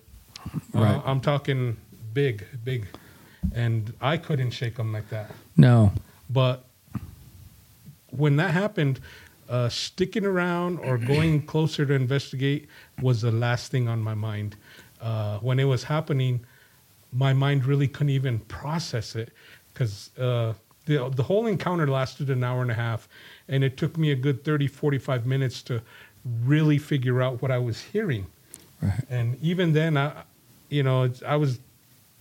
Uh, 0.73 0.79
Right. 0.79 1.01
I'm 1.05 1.19
talking 1.21 1.77
big, 2.13 2.45
big, 2.63 2.87
and 3.53 3.93
I 4.01 4.17
couldn't 4.17 4.51
shake 4.51 4.75
them 4.75 4.91
like 4.91 5.09
that. 5.09 5.31
no 5.55 5.91
But 6.29 6.65
when 8.09 8.37
that 8.37 8.51
happened, 8.51 8.99
uh, 9.49 9.69
sticking 9.69 10.25
around 10.25 10.79
or 10.79 10.97
going 10.97 11.45
closer 11.45 11.85
to 11.85 11.93
investigate 11.93 12.67
was 13.01 13.21
the 13.21 13.31
last 13.31 13.71
thing 13.71 13.87
on 13.87 14.01
my 14.01 14.13
mind. 14.13 14.55
Uh, 15.01 15.37
when 15.39 15.59
it 15.59 15.65
was 15.65 15.83
happening, 15.83 16.45
my 17.11 17.33
mind 17.33 17.65
really 17.65 17.87
couldn't 17.87 18.11
even 18.11 18.39
process 18.39 19.15
it 19.15 19.31
because 19.73 20.09
uh, 20.17 20.53
the, 20.85 21.09
the 21.09 21.23
whole 21.23 21.47
encounter 21.47 21.87
lasted 21.87 22.29
an 22.29 22.43
hour 22.43 22.61
and 22.61 22.71
a 22.71 22.75
half. 22.75 23.07
And 23.47 23.63
it 23.63 23.77
took 23.77 23.97
me 23.97 24.11
a 24.11 24.15
good 24.15 24.43
30, 24.43 24.67
45 24.67 25.25
minutes 25.25 25.61
to 25.63 25.81
really 26.43 26.77
figure 26.77 27.21
out 27.21 27.41
what 27.41 27.51
I 27.51 27.57
was 27.57 27.81
hearing. 27.81 28.27
Right. 28.81 29.03
And 29.09 29.37
even 29.41 29.73
then, 29.73 29.97
I, 29.97 30.23
you 30.69 30.83
know, 30.83 31.09
I 31.25 31.35
was 31.35 31.59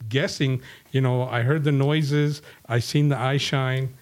guessing. 0.08 0.62
You 0.92 1.00
know, 1.00 1.22
I 1.28 1.42
heard 1.42 1.64
the 1.64 1.72
noises, 1.72 2.42
I 2.68 2.80
seen 2.80 3.08
the 3.08 3.18
eye 3.18 3.36
shine, 3.36 3.94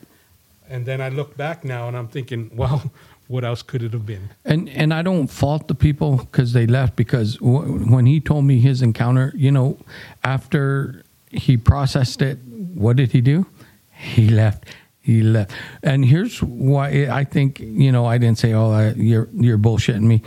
and 0.69 0.87
then 0.87 1.01
I 1.01 1.09
look 1.09 1.37
back 1.37 1.65
now 1.65 1.89
and 1.89 1.97
I'm 1.97 2.09
thinking, 2.09 2.51
well, 2.55 2.91
what 3.29 3.45
else 3.45 3.63
could 3.63 3.83
it 3.83 3.93
have 3.93 4.05
been? 4.07 4.31
And 4.45 4.69
and 4.71 4.93
I 4.93 5.03
don't 5.03 5.29
fault 5.29 5.69
the 5.69 5.75
people 5.75 6.17
because 6.17 6.53
they 6.53 6.67
left 6.67 6.97
because 6.97 7.37
w- 7.37 7.85
when 7.95 8.07
he 8.07 8.21
told 8.21 8.45
me 8.45 8.59
his 8.59 8.83
encounter, 8.83 9.33
you 9.37 9.53
know, 9.53 9.77
after 10.25 11.03
he 11.31 11.57
processed 11.57 12.23
it, 12.23 12.39
what 12.75 12.97
did 12.97 13.13
he 13.13 13.21
do? 13.21 13.47
He 13.93 14.29
left. 14.29 14.65
He 15.01 15.23
left. 15.23 15.53
And 15.83 16.05
here's 16.05 16.43
why 16.43 17.07
I 17.11 17.25
think 17.25 17.61
you 17.61 17.93
know 17.93 18.07
I 18.07 18.19
didn't 18.19 18.39
say, 18.39 18.53
"Oh, 18.55 18.71
I, 18.71 18.93
you're 18.93 19.29
you're 19.35 19.59
bullshitting 19.59 20.03
me." 20.03 20.23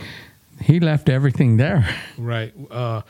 He 0.60 0.78
left 0.80 1.08
everything 1.08 1.56
there. 1.56 1.88
Right. 2.16 2.52
Uh, 2.70 3.02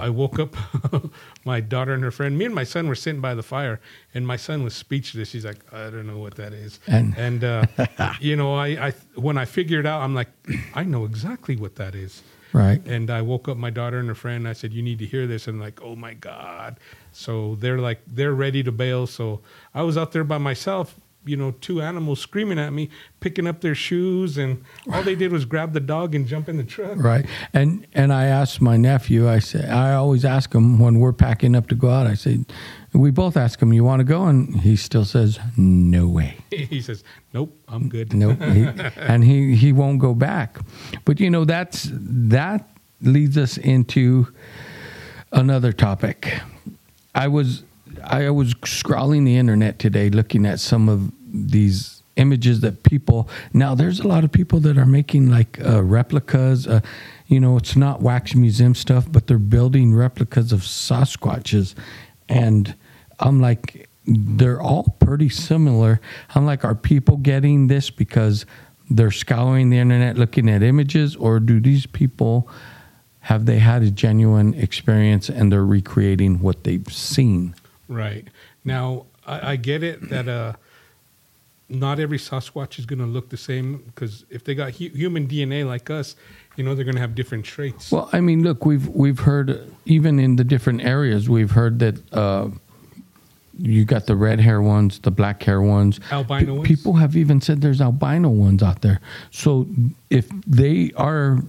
I 0.00 0.08
woke 0.10 0.38
up, 0.38 0.56
my 1.44 1.60
daughter 1.60 1.92
and 1.94 2.02
her 2.02 2.10
friend, 2.10 2.36
me 2.38 2.44
and 2.46 2.54
my 2.54 2.64
son 2.64 2.88
were 2.88 2.94
sitting 2.94 3.20
by 3.20 3.34
the 3.34 3.42
fire, 3.42 3.80
and 4.14 4.26
my 4.26 4.36
son 4.36 4.64
was 4.64 4.74
speechless. 4.74 5.32
He's 5.32 5.44
like, 5.44 5.60
I 5.72 5.90
don't 5.90 6.06
know 6.06 6.18
what 6.18 6.34
that 6.36 6.52
is. 6.52 6.80
And- 6.86 7.14
And, 7.26 7.44
uh, 7.44 7.66
you 8.20 8.34
know, 8.36 8.54
I, 8.54 8.68
I 8.88 8.92
when 9.14 9.36
I 9.38 9.44
figured 9.44 9.86
out, 9.86 10.00
I'm 10.02 10.14
like, 10.14 10.28
I 10.74 10.84
know 10.84 11.04
exactly 11.04 11.56
what 11.56 11.76
that 11.76 11.94
is. 11.94 12.22
Right. 12.52 12.84
And 12.86 13.10
I 13.10 13.22
woke 13.22 13.48
up 13.48 13.56
my 13.56 13.70
daughter 13.70 13.98
and 14.00 14.08
her 14.08 14.14
friend. 14.16 14.48
I 14.48 14.54
said, 14.54 14.72
"You 14.72 14.82
need 14.82 14.98
to 14.98 15.06
hear 15.06 15.28
this." 15.28 15.46
And 15.46 15.60
like, 15.60 15.80
"Oh 15.84 15.94
my 15.94 16.14
god!" 16.14 16.80
So 17.12 17.54
they're 17.60 17.78
like, 17.78 18.00
they're 18.08 18.34
ready 18.34 18.64
to 18.64 18.72
bail. 18.72 19.06
So 19.06 19.40
I 19.72 19.82
was 19.82 19.96
out 19.96 20.10
there 20.10 20.24
by 20.24 20.38
myself. 20.38 20.98
You 21.24 21.36
know, 21.36 21.50
two 21.50 21.82
animals 21.82 22.20
screaming 22.20 22.58
at 22.58 22.72
me, 22.72 22.88
picking 23.20 23.46
up 23.46 23.60
their 23.60 23.74
shoes, 23.74 24.38
and 24.38 24.64
all 24.92 25.02
they 25.02 25.14
did 25.14 25.32
was 25.32 25.44
grab 25.44 25.74
the 25.74 25.80
dog 25.80 26.14
and 26.14 26.26
jump 26.26 26.48
in 26.48 26.56
the 26.56 26.64
truck. 26.64 26.96
Right. 26.96 27.26
And 27.52 27.86
and 27.92 28.12
I 28.12 28.26
asked 28.26 28.60
my 28.60 28.76
nephew, 28.76 29.28
I 29.28 29.38
said 29.38 29.68
I 29.68 29.94
always 29.94 30.24
ask 30.24 30.54
him 30.54 30.78
when 30.78 30.98
we're 30.98 31.12
packing 31.12 31.54
up 31.54 31.68
to 31.68 31.74
go 31.74 31.90
out, 31.90 32.06
I 32.06 32.14
said 32.14 32.46
we 32.92 33.10
both 33.10 33.36
ask 33.36 33.60
him, 33.60 33.72
You 33.72 33.84
wanna 33.84 34.04
go? 34.04 34.24
And 34.24 34.60
he 34.60 34.76
still 34.76 35.04
says, 35.04 35.38
No 35.56 36.08
way. 36.08 36.38
he 36.50 36.80
says, 36.80 37.04
"Nope, 37.32 37.56
I'm 37.68 37.88
good." 37.88 38.12
Nope. 38.20 38.40
He, 38.40 38.66
and 38.96 39.24
he, 39.24 39.54
he 39.54 39.72
won't 39.72 39.98
go 39.98 40.14
back. 40.14 40.58
But 41.04 41.20
you 41.20 41.30
know, 41.30 41.44
that's 41.44 41.88
that 41.92 42.68
leads 43.00 43.38
us 43.38 43.56
into 43.56 44.28
another 45.32 45.72
topic. 45.72 46.40
I 47.14 47.28
was 47.28 47.62
I 48.04 48.30
was 48.30 48.54
scrolling 48.54 49.24
the 49.24 49.36
internet 49.36 49.78
today 49.78 50.10
looking 50.10 50.46
at 50.46 50.60
some 50.60 50.88
of 50.88 51.12
these 51.26 52.02
images 52.16 52.60
that 52.60 52.82
people 52.82 53.28
now 53.52 53.74
there's 53.74 54.00
a 54.00 54.06
lot 54.06 54.24
of 54.24 54.32
people 54.32 54.60
that 54.60 54.76
are 54.76 54.84
making 54.84 55.30
like 55.30 55.58
uh, 55.64 55.82
replicas 55.82 56.66
uh, 56.66 56.80
you 57.28 57.40
know 57.40 57.56
it's 57.56 57.76
not 57.76 58.02
wax 58.02 58.34
museum 58.34 58.74
stuff 58.74 59.10
but 59.10 59.26
they're 59.26 59.38
building 59.38 59.94
replicas 59.94 60.52
of 60.52 60.60
sasquatches. 60.60 61.74
And 62.28 62.74
i'm 63.20 63.40
like 63.40 63.88
they're 64.06 64.60
all 64.60 64.96
pretty 64.98 65.28
similar. 65.28 66.00
I'm 66.34 66.46
like 66.46 66.64
are 66.64 66.74
people 66.74 67.16
getting 67.18 67.68
this 67.68 67.90
because 67.90 68.46
they're 68.88 69.10
scouring 69.10 69.70
the 69.70 69.78
internet 69.78 70.18
looking 70.18 70.48
at 70.50 70.62
images 70.62 71.14
or 71.14 71.38
do 71.38 71.60
these 71.60 71.86
people 71.86 72.48
have 73.20 73.46
they 73.46 73.58
had 73.58 73.82
a 73.82 73.90
genuine 73.90 74.54
experience 74.54 75.28
and 75.28 75.52
they're 75.52 75.64
recreating 75.64 76.40
what 76.40 76.64
they've 76.64 76.92
seen 76.92 77.54
Right. 77.90 78.28
Now, 78.64 79.06
I, 79.26 79.52
I 79.52 79.56
get 79.56 79.82
it 79.82 80.08
that 80.10 80.28
uh, 80.28 80.52
not 81.68 81.98
every 81.98 82.18
Sasquatch 82.18 82.78
is 82.78 82.86
going 82.86 83.00
to 83.00 83.06
look 83.06 83.28
the 83.28 83.36
same 83.36 83.78
because 83.86 84.24
if 84.30 84.44
they 84.44 84.54
got 84.54 84.74
hu- 84.76 84.90
human 84.90 85.26
DNA 85.26 85.66
like 85.66 85.90
us, 85.90 86.14
you 86.56 86.62
know, 86.62 86.74
they're 86.74 86.84
going 86.84 86.94
to 86.94 87.00
have 87.00 87.16
different 87.16 87.44
traits. 87.44 87.90
Well, 87.90 88.08
I 88.12 88.20
mean, 88.20 88.44
look, 88.44 88.64
we've 88.64 88.88
we've 88.88 89.18
heard 89.18 89.72
even 89.86 90.20
in 90.20 90.36
the 90.36 90.44
different 90.44 90.82
areas, 90.82 91.28
we've 91.28 91.50
heard 91.50 91.80
that 91.80 92.12
uh, 92.12 92.48
you 93.58 93.84
got 93.84 94.06
the 94.06 94.14
red 94.16 94.40
hair 94.40 94.62
ones, 94.62 95.00
the 95.00 95.10
black 95.10 95.42
hair 95.42 95.60
ones. 95.60 95.98
Albino 96.12 96.54
ones? 96.54 96.68
People 96.68 96.94
have 96.94 97.16
even 97.16 97.40
said 97.40 97.60
there's 97.60 97.80
albino 97.80 98.28
ones 98.28 98.62
out 98.62 98.82
there. 98.82 99.00
So 99.32 99.66
if 100.10 100.28
they 100.46 100.92
are 100.96 101.40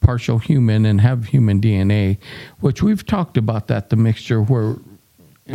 partial 0.00 0.38
human 0.38 0.86
and 0.86 1.00
have 1.00 1.26
human 1.26 1.60
DNA, 1.60 2.18
which 2.60 2.82
we've 2.82 3.04
talked 3.04 3.36
about 3.36 3.68
that 3.68 3.90
the 3.90 3.96
mixture 3.96 4.42
where 4.42 4.76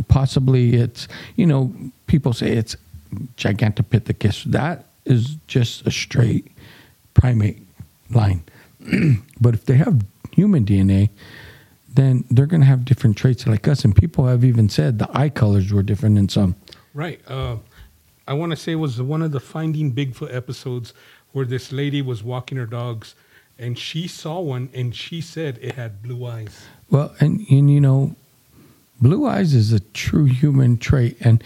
possibly 0.07 0.75
it's 0.75 1.07
you 1.35 1.45
know 1.45 1.73
people 2.07 2.33
say 2.33 2.51
it's 2.51 2.75
gigantopithecus. 3.37 4.43
That 4.45 4.85
is 5.05 5.37
just 5.47 5.85
a 5.85 5.91
straight 5.91 6.51
primate 7.13 7.61
line. 8.09 8.43
but 9.41 9.53
if 9.53 9.65
they 9.65 9.75
have 9.75 10.05
human 10.31 10.65
DNA, 10.65 11.09
then 11.93 12.25
they're 12.29 12.45
going 12.45 12.61
to 12.61 12.67
have 12.67 12.85
different 12.85 13.17
traits 13.17 13.45
like 13.45 13.67
us. 13.67 13.85
And 13.85 13.95
people 13.95 14.25
have 14.25 14.43
even 14.43 14.69
said 14.69 14.99
the 14.99 15.09
eye 15.17 15.29
colors 15.29 15.71
were 15.71 15.83
different 15.83 16.17
in 16.17 16.29
some. 16.29 16.55
Right. 16.93 17.21
Uh, 17.27 17.57
I 18.27 18.33
want 18.33 18.51
to 18.51 18.55
say 18.55 18.73
it 18.73 18.75
was 18.75 19.01
one 19.01 19.21
of 19.21 19.31
the 19.31 19.39
Finding 19.39 19.93
Bigfoot 19.93 20.33
episodes 20.33 20.93
where 21.33 21.45
this 21.45 21.71
lady 21.71 22.01
was 22.01 22.23
walking 22.23 22.57
her 22.57 22.65
dogs 22.65 23.15
and 23.59 23.77
she 23.77 24.07
saw 24.07 24.39
one 24.39 24.69
and 24.73 24.95
she 24.95 25.21
said 25.21 25.59
it 25.61 25.75
had 25.75 26.01
blue 26.01 26.25
eyes. 26.25 26.65
Well, 26.89 27.13
and, 27.19 27.45
and 27.49 27.71
you 27.71 27.81
know, 27.81 28.15
blue 29.03 29.27
eyes 29.27 29.53
is 29.53 29.71
a 29.73 29.79
true 29.79 30.25
human 30.25 30.77
trait. 30.77 31.17
And 31.19 31.43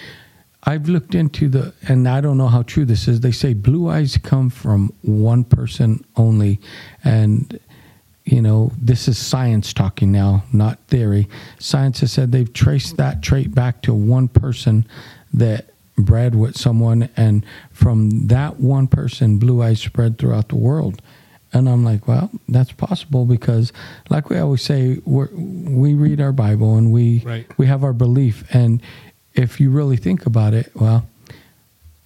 I've 0.63 0.87
looked 0.87 1.15
into 1.15 1.49
the, 1.49 1.73
and 1.87 2.07
I 2.07 2.21
don't 2.21 2.37
know 2.37 2.47
how 2.47 2.61
true 2.61 2.85
this 2.85 3.07
is. 3.07 3.19
They 3.19 3.31
say 3.31 3.53
blue 3.53 3.89
eyes 3.89 4.17
come 4.17 4.49
from 4.49 4.93
one 5.01 5.43
person 5.43 6.05
only. 6.15 6.59
And, 7.03 7.59
you 8.25 8.41
know, 8.41 8.71
this 8.79 9.07
is 9.07 9.17
science 9.17 9.73
talking 9.73 10.11
now, 10.11 10.43
not 10.53 10.79
theory. 10.87 11.27
Science 11.59 11.99
has 12.01 12.11
said 12.11 12.31
they've 12.31 12.53
traced 12.53 12.97
that 12.97 13.21
trait 13.21 13.53
back 13.55 13.81
to 13.83 13.93
one 13.93 14.27
person 14.27 14.87
that 15.33 15.71
bred 15.97 16.35
with 16.35 16.55
someone. 16.57 17.09
And 17.17 17.43
from 17.71 18.27
that 18.27 18.59
one 18.59 18.87
person, 18.87 19.39
blue 19.39 19.63
eyes 19.63 19.81
spread 19.81 20.17
throughout 20.17 20.49
the 20.49 20.55
world. 20.55 21.01
And 21.57 21.67
I'm 21.69 21.83
like, 21.83 22.07
well, 22.07 22.29
that's 22.47 22.71
possible 22.71 23.25
because, 23.25 23.73
like 24.09 24.29
we 24.29 24.37
always 24.37 24.61
say, 24.61 24.99
we 25.05 25.25
we 25.33 25.93
read 25.95 26.21
our 26.21 26.31
Bible 26.31 26.77
and 26.77 26.91
we 26.91 27.19
Right. 27.25 27.45
we 27.57 27.67
have 27.67 27.83
our 27.83 27.93
belief. 27.93 28.43
And 28.53 28.81
if 29.33 29.59
you 29.59 29.69
really 29.69 29.97
think 29.97 30.25
about 30.25 30.53
it, 30.53 30.71
well, 30.75 31.07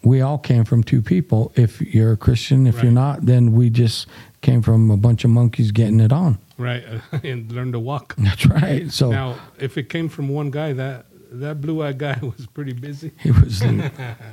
we 0.03 0.21
all 0.21 0.37
came 0.39 0.63
from 0.65 0.83
two 0.83 1.01
people. 1.01 1.51
If 1.55 1.79
you're 1.81 2.13
a 2.13 2.17
Christian, 2.17 2.65
if 2.67 2.81
you're 2.81 2.91
not, 2.91 3.25
then 3.25 3.51
we 3.53 3.69
just 3.69 4.07
came 4.41 4.61
from 4.63 4.89
a 4.89 4.97
bunch 4.97 5.23
of 5.23 5.29
monkeys 5.29 5.71
getting 5.71 5.99
it 5.99 6.11
on. 6.11 6.39
Right. 6.57 6.83
and 7.23 7.51
learn 7.51 7.71
to 7.73 7.79
walk. 7.79 8.15
That's 8.17 8.45
right. 8.47 8.91
So 8.91 9.11
Now, 9.11 9.37
if 9.59 9.77
it 9.77 9.89
came 9.89 10.09
from 10.09 10.29
one 10.29 10.49
guy, 10.51 10.73
that 10.73 11.05
that 11.33 11.61
blue-eyed 11.61 11.97
guy 11.97 12.19
was 12.21 12.45
pretty 12.47 12.73
busy. 12.73 13.11
he 13.19 13.31
was. 13.31 13.61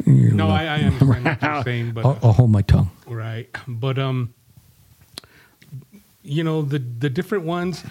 No, 0.06 0.48
I, 0.48 0.64
I 0.64 0.78
understand 0.80 1.24
what 1.24 1.42
you're 1.42 1.62
saying, 1.62 1.92
but 1.92 2.04
I'll, 2.04 2.18
I'll 2.22 2.32
hold 2.32 2.50
my 2.50 2.62
tongue. 2.62 2.90
Right. 3.06 3.48
But 3.68 3.98
um 3.98 4.34
you 6.28 6.44
know 6.44 6.62
the 6.62 6.78
the 7.04 7.10
different 7.10 7.44
ones 7.44 7.82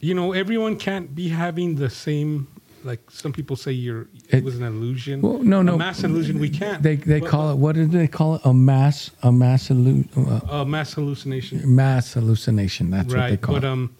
you 0.00 0.14
know 0.14 0.32
everyone 0.32 0.76
can't 0.76 1.14
be 1.14 1.28
having 1.28 1.76
the 1.76 1.88
same 1.90 2.46
like 2.82 3.00
some 3.10 3.32
people 3.32 3.56
say 3.56 3.72
you're 3.72 4.06
it, 4.30 4.42
was 4.42 4.56
an 4.56 4.64
illusion. 4.64 5.20
Well, 5.20 5.42
no, 5.42 5.60
no. 5.60 5.74
A 5.74 5.78
mass 5.78 6.02
illusion 6.02 6.38
we 6.38 6.48
can't. 6.48 6.82
They 6.82 6.96
they 6.96 7.20
But- 7.20 7.28
call 7.28 7.50
it 7.52 7.56
what 7.56 7.74
did 7.76 7.90
they 7.92 8.08
call 8.08 8.36
it? 8.36 8.40
A 8.46 8.54
mass 8.54 9.10
a 9.22 9.30
mass 9.30 9.68
illu- 9.68 10.08
uh, 10.16 10.60
uh, 10.62 10.64
mass 10.64 10.94
hallucination. 10.94 11.56
mass 11.76 12.14
hallucination. 12.14 12.90
That's 12.90 13.08
what 13.08 13.14
they 13.16 13.20
right. 13.32 13.40
call 13.40 13.54
But 13.56 13.64
it. 13.64 13.68
um 13.68 13.90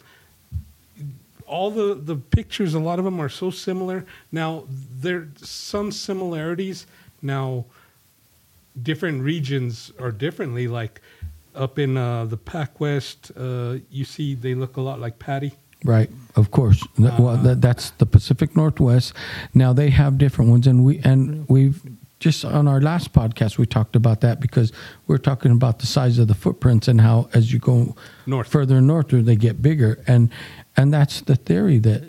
all 1.45 1.69
the 1.69 1.93
the 1.93 2.15
pictures 2.15 2.73
a 2.73 2.79
lot 2.79 2.97
of 2.97 3.05
them 3.05 3.19
are 3.19 3.29
so 3.29 3.51
similar. 3.51 4.03
Now 4.31 4.63
there 4.99 5.27
some 5.37 5.91
similarities. 5.91 6.87
Now 7.21 7.65
different 8.81 9.21
regions 9.23 9.91
are 9.99 10.11
differently 10.11 10.67
like 10.67 11.01
up 11.55 11.79
in 11.79 11.97
uh, 11.97 12.25
the 12.25 12.37
Pac 12.37 12.79
West, 12.79 13.31
uh, 13.37 13.77
you 13.89 14.05
see 14.05 14.35
they 14.35 14.55
look 14.55 14.77
a 14.77 14.81
lot 14.81 14.99
like 14.99 15.19
Patty. 15.19 15.53
Right, 15.83 16.09
of 16.35 16.51
course. 16.51 16.79
Th- 16.97 17.11
well, 17.17 17.29
Uh, 17.29 17.41
that, 17.43 17.61
that's 17.61 17.89
the 17.91 18.05
Pacific 18.05 18.55
Northwest. 18.55 19.13
Now 19.53 19.73
they 19.73 19.89
have 19.89 20.17
different 20.17 20.51
ones, 20.51 20.67
and 20.67 20.83
we 20.85 20.99
and 20.99 21.47
we've 21.49 21.81
just 22.19 22.45
on 22.45 22.67
our 22.67 22.79
last 22.79 23.13
podcast 23.13 23.57
we 23.57 23.65
talked 23.65 23.95
about 23.95 24.21
that 24.21 24.39
because 24.39 24.71
we're 25.07 25.17
talking 25.17 25.51
about 25.51 25.79
the 25.79 25.87
size 25.87 26.19
of 26.19 26.27
the 26.27 26.35
footprints 26.35 26.87
and 26.87 27.01
how 27.01 27.27
as 27.33 27.51
you 27.51 27.57
go 27.57 27.95
North. 28.27 28.47
further 28.47 28.79
north 28.79 29.07
they 29.09 29.35
get 29.35 29.61
bigger, 29.61 29.99
and 30.07 30.29
and 30.77 30.93
that's 30.93 31.21
the 31.21 31.35
theory 31.35 31.79
that 31.79 32.03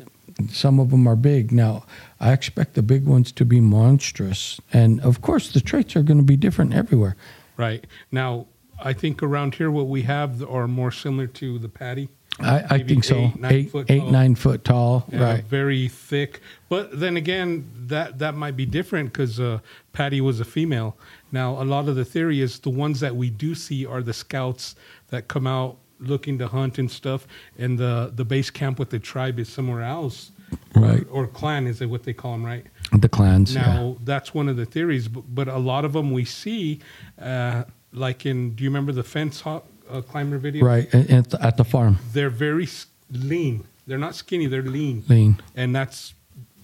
some 0.51 0.79
of 0.79 0.91
them 0.91 1.07
are 1.07 1.17
big. 1.17 1.51
Now 1.51 1.85
I 2.21 2.33
expect 2.33 2.75
the 2.75 2.83
big 2.83 3.07
ones 3.07 3.33
to 3.33 3.45
be 3.47 3.61
monstrous, 3.61 4.61
and 4.71 5.01
of 5.01 5.23
course 5.23 5.51
the 5.51 5.61
traits 5.61 5.97
are 5.97 6.03
going 6.03 6.19
to 6.19 6.27
be 6.27 6.37
different 6.37 6.75
everywhere. 6.75 7.17
Right. 7.57 7.87
Now, 8.11 8.47
I 8.83 8.93
think 8.93 9.23
around 9.23 9.55
here, 9.55 9.71
what 9.71 9.89
we 9.89 10.03
have 10.03 10.43
are 10.49 10.69
more 10.69 10.91
similar 10.91 11.27
to 11.29 11.59
the 11.59 11.69
patty. 11.69 12.09
I, 12.41 12.65
I 12.71 12.83
think 12.83 13.05
so. 13.05 13.17
eight, 13.17 13.39
nine 13.39 13.53
eight, 13.53 13.71
foot 13.71 13.91
eight, 13.91 14.01
tall. 14.01 14.11
nine 14.11 14.35
foot 14.35 14.65
tall. 14.65 15.07
uh, 15.12 15.19
right. 15.19 15.45
Very 15.45 15.89
thick. 15.89 16.41
But 16.69 16.99
then 16.99 17.17
again, 17.17 17.71
that, 17.87 18.19
that 18.21 18.35
might 18.35 18.57
be 18.57 18.65
different 18.65 19.12
because 19.12 19.39
uh, 19.39 19.61
Patty 19.93 20.21
was 20.21 20.41
a 20.41 20.45
female. 20.45 20.97
Now, 21.31 21.62
a 21.62 21.65
lot 21.65 21.89
of 21.89 21.97
the 21.97 22.05
theory 22.05 22.41
is 22.41 22.59
the 22.59 22.71
ones 22.71 23.01
that 23.01 23.15
we 23.15 23.29
do 23.31 23.55
see 23.55 23.85
are 23.85 24.03
the 24.03 24.15
scouts 24.15 24.75
that 25.09 25.29
come 25.29 25.47
out 25.47 25.77
looking 26.01 26.39
to 26.39 26.49
hunt 26.49 26.79
and 26.79 26.91
stuff, 26.91 27.27
and 27.59 27.79
the, 27.79 28.11
the 28.15 28.25
base 28.25 28.51
camp 28.51 28.79
with 28.79 28.91
the 28.91 28.99
tribe 28.99 29.39
is 29.39 29.49
somewhere 29.49 29.83
else. 29.83 30.33
Right. 30.75 31.07
Or, 31.11 31.25
or 31.25 31.27
clan, 31.27 31.67
is 31.67 31.81
it 31.81 31.87
what 31.87 32.03
they 32.03 32.12
call 32.12 32.33
them, 32.33 32.45
right? 32.45 32.67
The 32.93 33.09
clans. 33.09 33.55
yeah. 33.55 33.75
Now, 33.75 33.97
that's 34.05 34.35
one 34.35 34.49
of 34.49 34.57
the 34.57 34.67
theories, 34.67 35.07
but, 35.09 35.25
but 35.35 35.49
a 35.49 35.59
lot 35.59 35.85
of 35.85 35.93
them 35.93 36.11
we 36.12 36.25
see, 36.25 36.81
uh, 37.21 37.65
like 37.93 38.27
in, 38.27 38.55
do 38.55 38.65
you 38.65 38.71
remember 38.71 38.93
the 38.93 39.03
fence 39.05 39.41
hawk 39.43 39.67
uh, 39.91 40.01
climber 40.01 40.39
video? 40.39 40.65
Right, 40.65 40.93
and, 40.95 41.09
and 41.11 41.35
at 41.41 41.57
the 41.57 41.65
farm, 41.65 41.99
They're 42.13 42.31
very 42.31 42.65
s- 42.65 42.87
lean. 43.11 43.65
They're 43.87 43.99
not 43.99 44.15
skinny. 44.15 44.47
They're 44.47 44.63
lean. 44.63 45.05
lean. 45.09 45.43
And 45.57 45.75
that's 45.75 46.15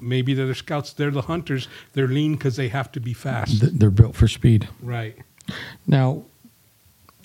maybe 0.00 0.32
they're 0.35 0.47
the 0.47 0.54
scouts. 0.54 0.92
They're 0.92 1.11
the 1.11 1.23
hunters. 1.23 1.66
They're 1.92 2.06
lean 2.08 2.35
because 2.37 2.56
they 2.56 2.68
have 2.68 2.92
to 2.92 3.00
be 3.00 3.12
fast. 3.12 3.61
Th- 3.61 3.73
They're 3.73 3.90
built 3.90 4.14
for 4.14 4.28
speed. 4.28 4.68
right. 4.82 5.16
Now, 5.87 6.23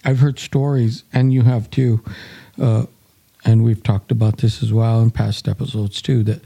I've 0.05 0.19
heard 0.19 0.39
stories, 0.39 1.03
and 1.13 1.31
you 1.33 1.43
have 1.43 1.69
too, 1.69 2.01
uh, 2.59 2.85
and 3.45 3.63
we've 3.63 3.83
talked 3.83 4.11
about 4.11 4.37
this 4.37 4.63
as 4.63 4.71
well 4.73 5.01
in 5.01 5.11
past 5.11 5.47
episodes 5.47 6.01
too, 6.01 6.23
that 6.23 6.41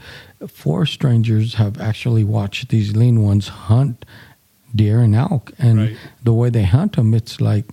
four 0.48 0.86
strangers 0.86 1.54
have 1.54 1.80
actually 1.80 2.24
watched 2.24 2.68
these 2.68 2.94
lean 2.96 3.22
ones 3.22 3.48
hunt 3.48 4.04
deer 4.74 5.00
and 5.00 5.14
elk. 5.14 5.52
And 5.58 5.78
Right. 5.78 5.96
the 6.22 6.32
way 6.32 6.50
they 6.50 6.64
hunt 6.64 6.96
them, 6.96 7.14
it's 7.14 7.40
like 7.40 7.66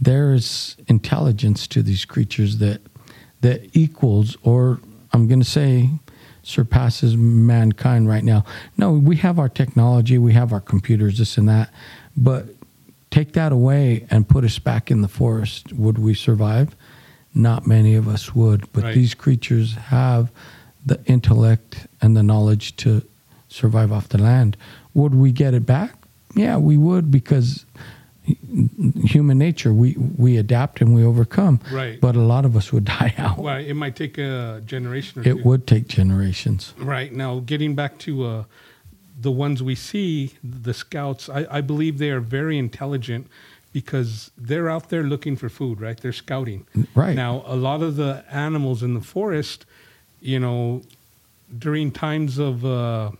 there 0.00 0.32
is 0.32 0.76
intelligence 0.86 1.66
to 1.68 1.82
these 1.82 2.04
creatures 2.04 2.58
that 2.58 2.80
that 3.40 3.68
equals, 3.72 4.36
or 4.42 4.80
I'm 5.12 5.28
going 5.28 5.38
to 5.40 5.48
say, 5.48 5.90
surpasses 6.42 7.16
mankind 7.16 8.08
right 8.08 8.24
now. 8.24 8.44
No, 8.76 8.92
we 8.92 9.14
have 9.16 9.38
our 9.38 9.48
technology, 9.48 10.18
we 10.18 10.32
have 10.32 10.52
our 10.52 10.60
computers, 10.60 11.18
this 11.18 11.38
and 11.38 11.48
that, 11.48 11.70
but 12.16 12.46
take 13.10 13.34
that 13.34 13.52
away 13.52 14.06
and 14.10 14.28
put 14.28 14.44
us 14.44 14.58
back 14.58 14.90
in 14.90 15.02
the 15.02 15.08
forest, 15.08 15.72
would 15.72 15.98
we 15.98 16.14
survive? 16.14 16.74
Not 17.34 17.66
many 17.66 17.94
of 17.94 18.08
us 18.08 18.34
would, 18.34 18.64
but 18.72 18.82
Right. 18.84 18.94
these 18.94 19.14
creatures 19.14 19.74
have 19.74 20.30
the 20.84 20.98
intellect 21.06 21.86
and 22.00 22.16
the 22.16 22.22
knowledge 22.24 22.74
to 22.76 23.02
survive 23.48 23.92
off 23.92 24.08
the 24.08 24.18
land. 24.18 24.56
Would 24.94 25.14
we 25.14 25.30
get 25.30 25.54
it 25.54 25.64
back? 25.66 25.97
Yeah, 26.38 26.56
we 26.56 26.76
would 26.76 27.10
because 27.10 27.66
human 29.04 29.38
nature 29.38 29.72
we 29.72 29.96
we 30.16 30.36
adapt 30.36 30.80
and 30.80 30.94
we 30.94 31.02
overcome. 31.04 31.60
Right. 31.72 32.00
But 32.00 32.14
a 32.14 32.20
lot 32.20 32.44
of 32.44 32.56
us 32.56 32.72
would 32.72 32.84
die 32.98 33.14
out. 33.18 33.38
Well, 33.38 33.58
it 33.58 33.74
might 33.74 33.96
take 33.96 34.18
a 34.18 34.62
generation 34.64 35.20
or 35.20 35.28
It 35.28 35.36
two. 35.36 35.42
would 35.44 35.66
take 35.66 35.88
generations. 35.88 36.74
Right. 36.78 37.12
Now, 37.12 37.40
getting 37.40 37.74
back 37.74 37.98
to 38.00 38.24
uh, 38.24 38.44
the 39.20 39.30
ones 39.32 39.62
we 39.62 39.74
see, 39.74 40.34
the 40.44 40.72
scouts, 40.74 41.28
I, 41.28 41.46
I 41.50 41.60
believe 41.60 41.98
they 41.98 42.10
are 42.10 42.20
very 42.20 42.56
intelligent 42.58 43.26
because 43.72 44.30
they're 44.36 44.70
out 44.70 44.88
there 44.90 45.02
looking 45.02 45.36
for 45.36 45.48
food, 45.48 45.80
right? 45.80 45.98
They're 46.00 46.12
scouting. 46.12 46.66
Right. 46.94 47.14
Now, 47.16 47.42
a 47.46 47.56
lot 47.56 47.82
of 47.82 47.96
the 47.96 48.24
animals 48.30 48.82
in 48.82 48.94
the 48.94 49.00
forest, 49.00 49.66
you 50.20 50.38
know, 50.40 50.82
during 51.58 51.90
times 51.92 52.38
of, 52.38 52.64
uh, 52.64 53.10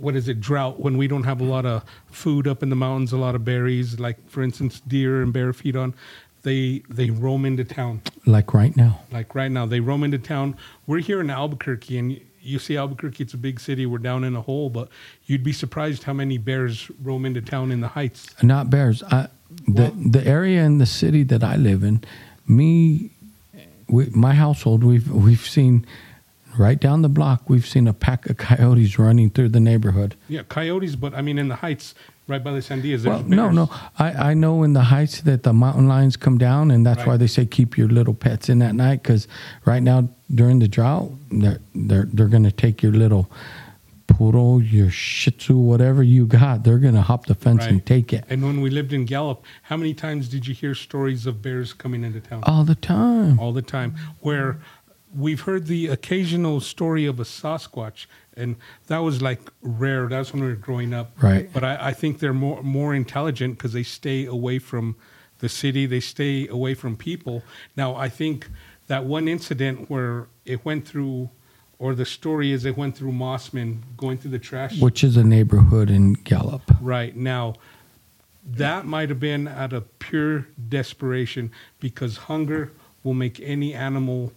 what 0.00 0.16
is 0.16 0.28
it, 0.28 0.40
drought, 0.40 0.80
when 0.80 0.96
we 0.96 1.06
don't 1.06 1.24
have 1.24 1.40
a 1.40 1.44
lot 1.44 1.66
of 1.66 1.84
food 2.10 2.46
up 2.48 2.62
in 2.62 2.70
the 2.70 2.76
mountains, 2.76 3.12
a 3.12 3.16
lot 3.18 3.34
of 3.34 3.44
berries, 3.44 4.00
like 4.00 4.16
for 4.30 4.42
instance, 4.42 4.80
deer 4.80 5.22
and 5.22 5.32
bear 5.32 5.52
feed 5.52 5.76
on, 5.76 5.94
they 6.42 6.82
they 6.88 7.10
roam 7.10 7.44
into 7.44 7.64
town 7.64 8.00
Like 8.24 8.54
right 8.54 8.74
now. 8.76 9.00
like 9.12 9.34
right 9.34 9.50
now 9.50 9.66
they 9.66 9.80
roam 9.80 10.02
into 10.02 10.16
town 10.18 10.56
we're 10.86 11.00
here 11.00 11.20
in 11.20 11.28
albuquerque 11.28 11.98
and 11.98 12.18
you 12.40 12.58
see 12.58 12.78
albuquerque 12.78 13.22
it's 13.24 13.34
a 13.34 13.36
big 13.36 13.60
city 13.60 13.84
we're 13.84 13.98
down 13.98 14.24
in 14.24 14.34
a 14.34 14.40
hole 14.40 14.70
but 14.70 14.88
you'd 15.26 15.42
be 15.44 15.52
surprised 15.52 16.02
how 16.04 16.14
many 16.14 16.38
bears 16.38 16.90
roam 17.02 17.26
into 17.26 17.42
town 17.42 17.70
in 17.70 17.82
the 17.82 17.88
heights 17.88 18.34
Not 18.42 18.70
bears. 18.70 19.02
I, 19.02 19.28
the 19.68 19.82
Well- 19.82 19.94
the 20.16 20.26
area 20.26 20.64
in 20.64 20.78
the 20.78 20.86
city 20.86 21.24
that 21.24 21.44
I 21.44 21.56
live 21.56 21.82
in, 21.84 22.02
me, 22.46 23.10
we, 23.88 24.06
my 24.14 24.32
household, 24.32 24.82
we've 24.82 25.10
we've 25.10 25.46
seen 25.46 25.84
right 26.58 26.78
down 26.80 27.02
the 27.02 27.08
block. 27.08 27.48
We've 27.48 27.66
seen 27.66 27.86
a 27.88 27.92
pack 27.92 28.28
of 28.28 28.36
coyotes 28.36 28.98
running 28.98 29.30
through 29.30 29.50
the 29.50 29.60
neighborhood. 29.60 30.14
yeah 30.28 30.42
coyotes 30.48 30.96
but 30.96 31.14
i 31.14 31.20
mean 31.22 31.38
in 31.38 31.48
the 31.48 31.56
heights 31.56 31.94
right 32.28 32.42
by 32.44 32.52
the 32.52 32.60
sandias 32.60 33.04
Well, 33.04 33.22
no, 33.24 33.44
bears. 33.44 33.54
no. 33.56 33.70
I, 33.98 34.30
I 34.30 34.34
know 34.34 34.62
in 34.62 34.72
the 34.72 34.84
heights 34.84 35.20
that 35.22 35.42
the 35.42 35.52
mountain 35.52 35.88
lions 35.88 36.16
come 36.16 36.38
down, 36.38 36.70
and 36.70 36.86
that's 36.86 37.04
why 37.04 37.16
they 37.16 37.26
say 37.26 37.44
keep 37.44 37.76
your 37.76 37.88
little 37.88 38.14
pets 38.14 38.48
in 38.48 38.62
at 38.62 38.74
night. 38.76 39.02
Because 39.02 39.26
right 39.64 39.82
now 39.82 40.08
during 40.32 40.60
the 40.60 40.68
drought, 40.68 41.10
they're 41.32 41.58
they're 41.74 42.06
they're 42.12 42.28
going 42.28 42.44
to 42.44 42.52
take 42.52 42.84
your 42.84 42.92
little 42.92 43.28
poodle, 44.06 44.62
your 44.62 44.90
Shih 44.90 45.30
Tzu, 45.32 45.56
whatever 45.56 46.02
you 46.02 46.26
got. 46.26 46.62
They're 46.64 46.78
going 46.78 46.94
to 46.94 47.02
hop 47.02 47.26
the 47.26 47.34
fence 47.34 47.64
and 47.66 47.84
take 47.84 48.12
it 48.12 48.24
and 48.28 48.42
when 48.42 48.60
we 48.60 48.70
lived 48.70 48.92
in 48.92 49.04
gallup 49.04 49.44
how 49.62 49.76
many 49.76 49.94
times 49.94 50.28
did 50.28 50.46
you 50.46 50.54
hear 50.54 50.74
stories 50.74 51.26
of 51.26 51.42
bears 51.42 51.72
coming 51.72 52.04
into 52.04 52.20
town 52.20 52.42
all 52.44 52.64
the 52.64 52.74
time. 52.74 53.38
all 53.40 53.52
the 53.52 53.62
time 53.62 53.94
where 54.20 54.58
we've 55.16 55.40
heard 55.42 55.66
the 55.66 55.88
occasional 55.88 56.60
story 56.60 57.04
of 57.06 57.18
a 57.18 57.24
sasquatch 57.24 58.06
and 58.36 58.56
that 58.86 58.98
was 58.98 59.20
like 59.20 59.40
rare 59.60 60.06
that's 60.08 60.32
when 60.32 60.42
we 60.42 60.48
were 60.48 60.54
growing 60.54 60.94
up 60.94 61.10
Right. 61.20 61.52
but 61.52 61.64
i, 61.64 61.88
I 61.88 61.92
think 61.92 62.20
they're 62.20 62.32
more 62.32 62.62
more 62.62 62.94
intelligent 62.94 63.56
because 63.58 63.72
they 63.72 63.82
stay 63.82 64.24
away 64.26 64.58
from 64.60 64.96
the 65.40 65.48
city 65.48 65.86
they 65.86 66.00
stay 66.00 66.46
away 66.48 66.74
from 66.74 66.96
people 66.96 67.42
now 67.76 67.94
i 67.96 68.08
think 68.08 68.48
that 68.86 69.04
one 69.04 69.26
incident 69.26 69.90
where 69.90 70.28
it 70.44 70.64
went 70.64 70.86
through 70.86 71.30
or 71.80 71.94
the 71.94 72.04
story 72.04 72.52
is 72.52 72.64
it 72.64 72.76
went 72.76 72.96
through 72.96 73.12
mossman 73.12 73.80
going 73.96 74.16
through 74.18 74.30
the 74.30 74.38
trash 74.38 74.78
Which 74.80 75.02
is 75.02 75.16
a 75.16 75.24
neighborhood 75.24 75.88
in 75.90 76.12
Gallup. 76.12 76.62
Right. 76.80 77.16
Now, 77.16 77.54
that 78.44 78.84
might 78.84 79.08
have 79.08 79.18
been 79.20 79.48
out 79.48 79.72
of 79.72 79.98
pure 79.98 80.46
desperation 80.68 81.50
because 81.78 82.16
hunger 82.28 82.70
will 83.02 83.14
make 83.14 83.40
any 83.40 83.72
animal 83.72 84.32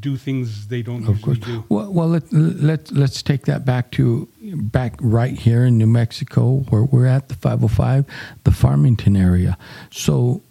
do 0.00 0.16
things 0.16 0.68
they 0.68 0.82
don't 0.82 1.06
Of 1.06 1.22
course. 1.22 1.38
do. 1.38 1.64
Well, 1.68 1.92
well 1.92 2.08
let, 2.08 2.32
let, 2.32 2.92
let's 2.92 3.22
take 3.22 3.44
that 3.46 3.64
back 3.64 3.90
to 3.92 4.28
back 4.40 4.94
right 5.00 5.38
here 5.38 5.64
in 5.64 5.78
New 5.78 5.86
Mexico, 5.86 6.64
where 6.70 6.84
we're 6.84 7.06
at 7.06 7.28
the 7.28 7.34
505, 7.34 8.04
the 8.44 8.50
Farmington 8.50 9.16
area. 9.16 9.56
So 9.90 10.42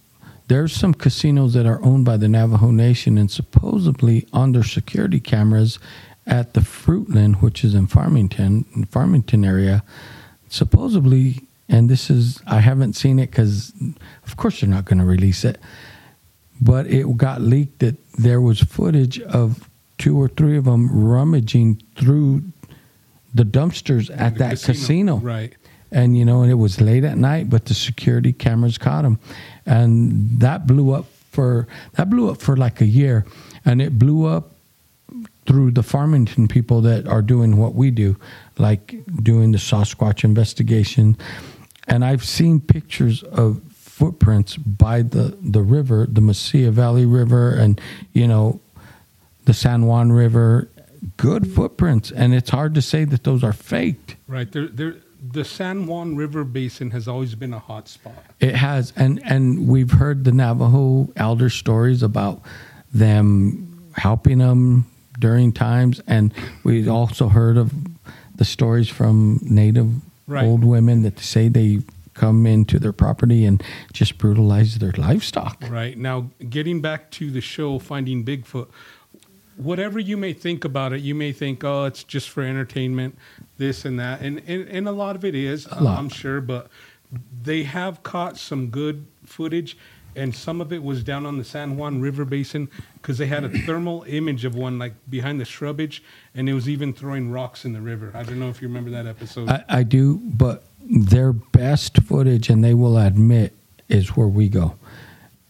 there's 0.48 0.74
some 0.74 0.94
casinos 0.94 1.54
that 1.54 1.66
are 1.66 1.84
owned 1.84 2.06
by 2.06 2.18
the 2.18 2.28
Navajo 2.28 2.72
Nation, 2.72 3.18
and 3.18 3.32
supposedly 3.32 4.28
on 4.34 4.52
their 4.52 4.64
security 4.64 5.20
cameras 5.20 5.80
at 6.26 6.54
the 6.54 6.62
Fruitland, 6.62 7.42
which 7.42 7.64
is 7.64 7.74
in 7.74 7.88
Farmington, 7.88 8.66
in 8.76 8.86
Farmington 8.86 9.44
area, 9.44 9.84
supposedly, 10.50 11.44
and 11.70 11.90
this 11.90 12.10
is 12.10 12.42
I 12.48 12.60
haven't 12.60 12.94
seen 12.94 13.20
it 13.20 13.32
because, 13.32 13.74
of 14.26 14.38
course, 14.38 14.62
they're 14.62 14.70
not 14.70 14.86
going 14.86 15.00
to 15.00 15.06
release 15.06 15.44
it 15.44 15.60
but 16.64 16.88
it 16.88 17.18
got 17.18 17.42
leaked 17.42 17.80
that 17.80 17.96
there 18.18 18.40
was 18.40 18.60
footage 18.62 19.20
of 19.22 19.70
two 19.98 20.20
or 20.20 20.28
three 20.28 20.58
of 20.58 20.66
them 20.66 20.90
rummaging 20.92 21.82
through 21.96 22.44
the 23.34 23.44
dumpsters 23.44 24.10
at 24.10 24.34
The 24.34 24.40
that 24.40 24.62
casino. 24.62 25.18
Right. 25.18 25.54
And 25.92 26.18
you 26.18 26.26
know, 26.26 26.42
and 26.42 26.52
it 26.52 26.56
was 26.56 26.82
late 26.82 27.04
at 27.04 27.18
night, 27.18 27.50
but 27.50 27.66
the 27.66 27.74
security 27.74 28.34
cameras 28.34 28.78
caught 28.78 29.04
them, 29.04 29.20
and 29.66 30.40
that 30.40 30.66
blew 30.66 30.92
up 30.92 31.06
for 31.32 31.68
that 31.94 32.10
blew 32.10 32.32
up 32.32 32.42
for 32.42 32.56
like 32.58 32.82
a 32.82 32.86
year, 32.86 33.26
and 33.64 33.80
it 33.80 34.00
blew 34.00 34.26
up 34.26 34.52
through 35.46 35.72
the 35.72 35.84
Farmington 35.84 36.48
people 36.48 36.82
that 36.82 37.08
are 37.08 37.22
doing 37.22 37.58
what 37.58 37.76
we 37.76 37.92
do, 37.92 38.16
like 38.58 38.96
doing 39.22 39.52
the 39.52 39.58
Sasquatch 39.60 40.24
investigation. 40.24 41.18
And 41.88 42.04
I've 42.04 42.24
seen 42.24 42.60
pictures 42.60 43.22
of 43.24 43.62
footprints 43.94 44.58
by 44.58 45.04
the, 45.04 45.38
the 45.40 45.62
river, 45.62 46.08
the 46.10 46.20
Mesilla 46.20 46.72
Valley 46.72 47.06
River, 47.06 47.52
and, 47.52 47.80
you 48.12 48.28
know, 48.28 48.60
the 49.46 49.54
San 49.54 49.86
Juan 49.86 50.12
River. 50.12 50.68
Good 51.18 51.48
footprints. 51.54 52.12
And 52.12 52.34
it's 52.34 52.50
hard 52.50 52.74
to 52.76 52.82
say 52.82 53.06
that 53.06 53.24
those 53.24 53.44
are 53.44 53.54
faked. 53.54 54.16
Right. 54.28 54.52
There, 54.52 54.68
there, 54.68 54.96
the 55.32 55.46
San 55.46 55.86
Juan 55.86 56.16
River 56.16 56.44
Basin 56.44 56.90
has 56.92 57.08
always 57.08 57.36
been 57.36 57.54
a 57.54 57.60
hot 57.60 57.88
spot. 57.88 58.16
It 58.40 58.56
has, 58.56 58.94
and 58.96 59.22
and 59.24 59.68
we've 59.68 59.92
heard 59.92 60.24
the 60.24 60.32
Navajo 60.32 61.10
elder 61.16 61.50
stories 61.50 62.02
about 62.02 62.42
them 62.94 63.92
helping 63.96 64.40
them 64.40 64.86
during 65.20 65.52
times, 65.52 66.02
and 66.08 66.34
we 66.64 66.90
also 66.90 67.30
heard 67.30 67.58
of 67.58 67.72
the 68.36 68.46
stories 68.46 68.90
from 68.90 69.40
Native 69.44 69.90
Right. 70.26 70.46
old 70.46 70.64
women 70.64 71.04
that 71.04 71.20
say 71.20 71.50
they 71.50 71.82
come 72.14 72.46
into 72.46 72.80
their 72.80 72.94
property 72.94 73.46
and 73.46 73.64
just 73.92 74.18
brutalize 74.18 74.78
their 74.78 74.94
livestock. 74.94 75.64
Right. 75.70 75.98
Now, 75.98 76.30
getting 76.50 76.82
back 76.82 77.12
to 77.12 77.32
the 77.32 77.42
show, 77.42 77.80
Finding 77.80 78.24
Bigfoot, 78.24 78.70
whatever 79.58 80.00
you 80.00 80.18
may 80.18 80.34
think 80.34 80.66
about 80.66 80.94
it, 80.94 81.02
you 81.02 81.16
may 81.16 81.32
think, 81.32 81.64
oh, 81.64 81.86
it's 81.86 82.04
just 82.04 82.30
for 82.30 82.44
entertainment, 82.44 83.18
this 83.58 83.86
and 83.86 84.00
that. 84.00 84.22
And, 84.22 84.42
and, 84.48 84.68
and 84.68 84.88
a 84.88 84.92
lot 84.92 85.16
of 85.16 85.24
it 85.26 85.36
is. 85.36 85.68
I'm 85.72 86.10
sure, 86.10 86.42
but 86.42 86.70
they 87.44 87.64
have 87.64 88.04
caught 88.04 88.38
some 88.38 88.68
good 88.68 89.06
footage. 89.26 89.78
And 90.16 90.34
some 90.36 90.62
of 90.62 90.72
it 90.72 90.84
was 90.84 91.04
down 91.04 91.26
on 91.26 91.38
the 91.38 91.44
San 91.44 91.78
Juan 91.78 92.02
River 92.02 92.26
Basin 92.26 92.70
because 92.96 93.18
they 93.18 93.26
had 93.28 93.44
a 93.44 93.50
thermal 93.50 94.04
image 94.08 94.46
of 94.46 94.56
one 94.56 94.78
like 94.80 94.94
behind 95.10 95.40
the 95.40 95.46
shrubage, 95.46 96.02
and 96.36 96.48
it 96.48 96.54
was 96.54 96.68
even 96.70 96.94
throwing 96.94 97.32
rocks 97.32 97.66
in 97.66 97.74
the 97.74 97.82
river. 97.82 98.12
I 98.14 98.24
don't 98.24 98.40
know 98.40 98.50
if 98.50 98.62
you 98.62 98.68
remember 98.68 98.92
that 98.92 99.08
episode. 99.08 99.50
I, 99.50 99.64
I 99.70 99.84
do, 99.84 100.18
but 100.24 100.64
their 100.82 101.34
best 101.34 102.02
footage, 102.04 102.50
and 102.50 102.64
they 102.64 102.74
will 102.74 102.98
admit, 102.98 103.54
is 103.90 104.16
where 104.16 104.28
we 104.28 104.50
go. 104.50 104.76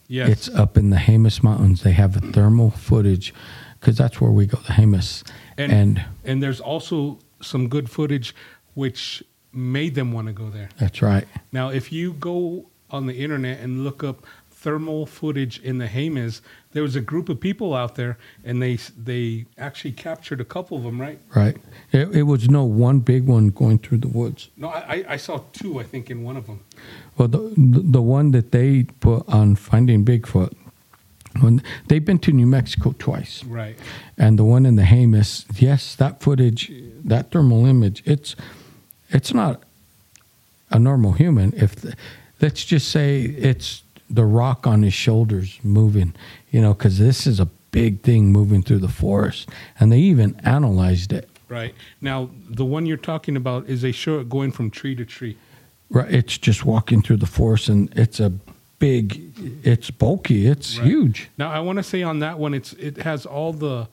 yes, 0.08 0.30
It's 0.30 0.50
up 0.50 0.78
in 0.78 0.90
the 0.90 0.98
Jemez 0.98 1.44
Mountains. 1.44 1.84
They 1.84 1.92
have 1.94 2.16
a 2.16 2.20
thermal 2.32 2.72
footage 2.72 3.34
because 3.80 3.98
that's 3.98 4.22
where 4.22 4.32
we 4.32 4.46
go, 4.46 4.58
the 4.60 4.74
Jemez. 4.74 5.24
and, 5.58 5.72
and 5.72 6.06
and 6.24 6.42
there's 6.44 6.60
also 6.62 7.20
some 7.42 7.68
good 7.68 7.90
footage 7.90 8.34
which 8.76 9.22
made 9.52 9.94
them 9.96 10.12
want 10.14 10.28
to 10.28 10.34
go 10.34 10.50
there. 10.50 10.70
that's 10.80 11.02
right. 11.02 11.28
Now, 11.52 11.70
if 11.70 11.92
you 11.92 12.14
go 12.14 12.66
on 12.90 13.08
the 13.08 13.14
internet 13.24 13.60
and 13.60 13.84
look 13.84 14.04
up 14.04 14.24
thermal 14.64 15.06
footage 15.06 15.60
in 15.60 15.78
the 15.78 15.88
Jemez, 15.88 16.42
there 16.72 16.84
was 16.84 16.96
a 16.96 17.02
group 17.02 17.28
of 17.30 17.40
people 17.40 17.74
out 17.76 17.96
there, 17.96 18.18
and 18.46 18.62
they 18.62 18.78
they 18.98 19.46
actually 19.58 19.92
captured 19.92 20.40
a 20.42 20.46
couple 20.46 20.78
of 20.78 20.84
them, 20.84 21.00
right? 21.00 21.20
Right. 21.36 21.58
It, 21.92 22.16
it 22.16 22.24
was 22.24 22.50
no 22.50 22.64
one 22.64 23.00
big 23.00 23.28
one 23.28 23.50
going 23.50 23.80
through 23.80 24.00
the 24.00 24.08
woods. 24.08 24.50
No, 24.58 24.70
I, 24.70 25.04
I 25.16 25.18
saw 25.18 25.42
two, 25.52 25.80
I 25.80 25.84
think, 25.84 26.10
in 26.10 26.24
one 26.24 26.38
of 26.38 26.46
them. 26.48 26.60
Well, 27.18 27.28
the 27.28 27.54
the 27.58 28.02
one 28.02 28.32
that 28.32 28.52
they 28.52 28.84
put 29.02 29.28
on 29.28 29.56
Finding 29.56 30.06
Bigfoot, 30.06 30.54
when 31.42 31.62
they've 31.88 32.06
been 32.06 32.20
to 32.20 32.32
New 32.32 32.48
Mexico 32.48 32.96
twice, 32.98 33.44
Right. 33.44 33.76
and 34.18 34.40
the 34.40 34.46
one 34.46 34.66
in 34.66 34.76
the 34.78 34.84
Jemez, 34.84 35.46
yes, 35.62 35.96
that 35.96 36.22
footage, 36.24 36.72
that 37.06 37.32
thermal 37.32 37.66
image, 37.66 38.02
it's 38.06 38.36
it's 39.10 39.34
not 39.34 39.62
a 40.72 40.80
normal 40.80 41.12
human. 41.12 41.54
If 41.56 41.76
the, 41.76 41.94
let's 42.42 42.64
just 42.66 42.88
say 42.90 43.22
it's 43.22 43.83
the 44.10 44.26
rock 44.26 44.66
on 44.68 44.84
his 44.84 44.94
shoulders 44.94 45.60
moving, 45.64 46.14
you 46.52 46.62
know, 46.62 46.74
because 46.74 47.00
this 47.00 47.26
is 47.28 47.40
a 47.40 47.46
big 47.72 48.02
thing 48.02 48.32
moving 48.32 48.62
through 48.62 48.80
the 48.80 48.88
forest, 48.88 49.50
and 49.80 49.92
they 49.92 50.00
even 50.00 50.36
analyzed 50.44 51.12
it. 51.14 51.30
Right. 51.50 51.74
Now, 52.02 52.30
the 52.50 52.66
one 52.66 52.86
you're 52.86 52.98
talking 52.98 53.36
about 53.36 53.68
is 53.68 53.82
they 53.82 53.92
show 53.92 54.20
it 54.20 54.30
going 54.30 54.52
from 54.52 54.70
tree 54.72 54.96
to 54.96 55.06
tree. 55.06 55.38
Right, 55.90 56.12
it's 56.12 56.38
just 56.38 56.66
walking 56.66 57.02
through 57.02 57.18
the 57.18 57.28
forest, 57.28 57.70
and 57.70 57.92
it's 57.96 58.20
a 58.20 58.32
big, 58.80 59.32
it's 59.64 59.92
bulky, 59.92 60.48
it's 60.48 60.78
Right. 60.80 60.88
huge. 60.88 61.30
Now, 61.38 61.52
I 61.52 61.60
want 61.60 61.78
to 61.78 61.84
say 61.84 62.02
on 62.04 62.20
that 62.20 62.40
one, 62.40 62.54
it's 62.54 62.74
it 62.74 62.98
has 62.98 63.26
all 63.26 63.54
the 63.54 63.88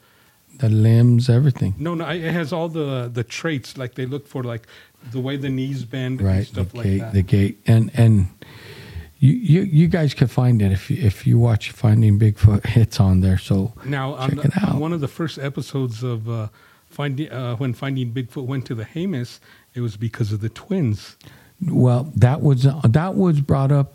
The 0.59 0.69
limbs, 0.69 1.29
everything. 1.29 1.75
no, 1.79 1.95
no, 1.95 2.09
it 2.09 2.33
has 2.33 2.53
all 2.53 2.69
the 2.69 3.11
the 3.13 3.23
traits 3.25 3.77
like 3.79 3.95
they 3.95 4.07
look 4.07 4.27
for, 4.27 4.43
like 4.43 4.67
the 5.13 5.21
way 5.21 5.37
the 5.37 5.49
knees 5.49 5.85
bend 5.85 6.21
and 6.21 6.29
right 6.29 6.47
stuff 6.47 6.71
the 6.73 6.77
like 6.79 6.87
gate 6.87 6.99
that. 7.01 7.13
the 7.15 7.23
gate 7.23 7.59
and 7.67 7.91
and 7.95 8.27
you, 9.21 9.35
you 9.35 9.61
you 9.63 9.89
guys 9.89 10.15
can 10.15 10.29
find 10.29 10.63
it 10.63 10.73
if 10.73 10.91
you, 10.91 10.97
if 10.97 11.27
you 11.27 11.39
watch 11.39 11.71
finding 11.71 12.19
bigfoot. 12.19 12.65
Hits 12.75 12.99
on 12.99 13.21
there 13.21 13.39
so 13.39 13.73
Now, 13.85 14.15
on, 14.15 14.31
the, 14.31 14.67
on 14.67 14.81
one 14.81 14.93
of 14.93 15.01
the 15.01 15.09
first 15.09 15.39
episodes 15.39 16.03
of 16.03 16.29
uh, 16.29 16.49
finding 16.89 17.31
uh, 17.31 17.57
when 17.57 17.75
Finding 17.75 18.13
Bigfoot 18.13 18.47
went 18.47 18.67
to 18.67 18.75
the 18.75 18.85
Jemez, 18.85 19.39
it 19.75 19.81
was 19.83 19.97
because 19.97 20.33
of 20.33 20.41
the 20.41 20.49
twins. 20.49 21.17
well 21.69 22.11
that 22.17 22.41
was 22.41 22.67
that 22.85 23.15
was 23.15 23.41
brought 23.41 23.71
up 23.71 23.93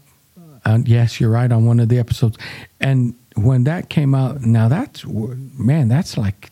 and 0.64 0.88
yes 0.88 1.20
you're 1.20 1.32
right 1.32 1.52
on 1.52 1.66
one 1.66 1.80
of 1.80 1.90
the 1.90 1.98
episodes. 2.00 2.38
And 2.80 3.16
when 3.36 3.64
that 3.66 3.90
came 3.90 4.14
out 4.14 4.42
now 4.42 4.68
that's 4.68 5.04
man 5.06 5.88
that's 5.88 6.18
like 6.18 6.52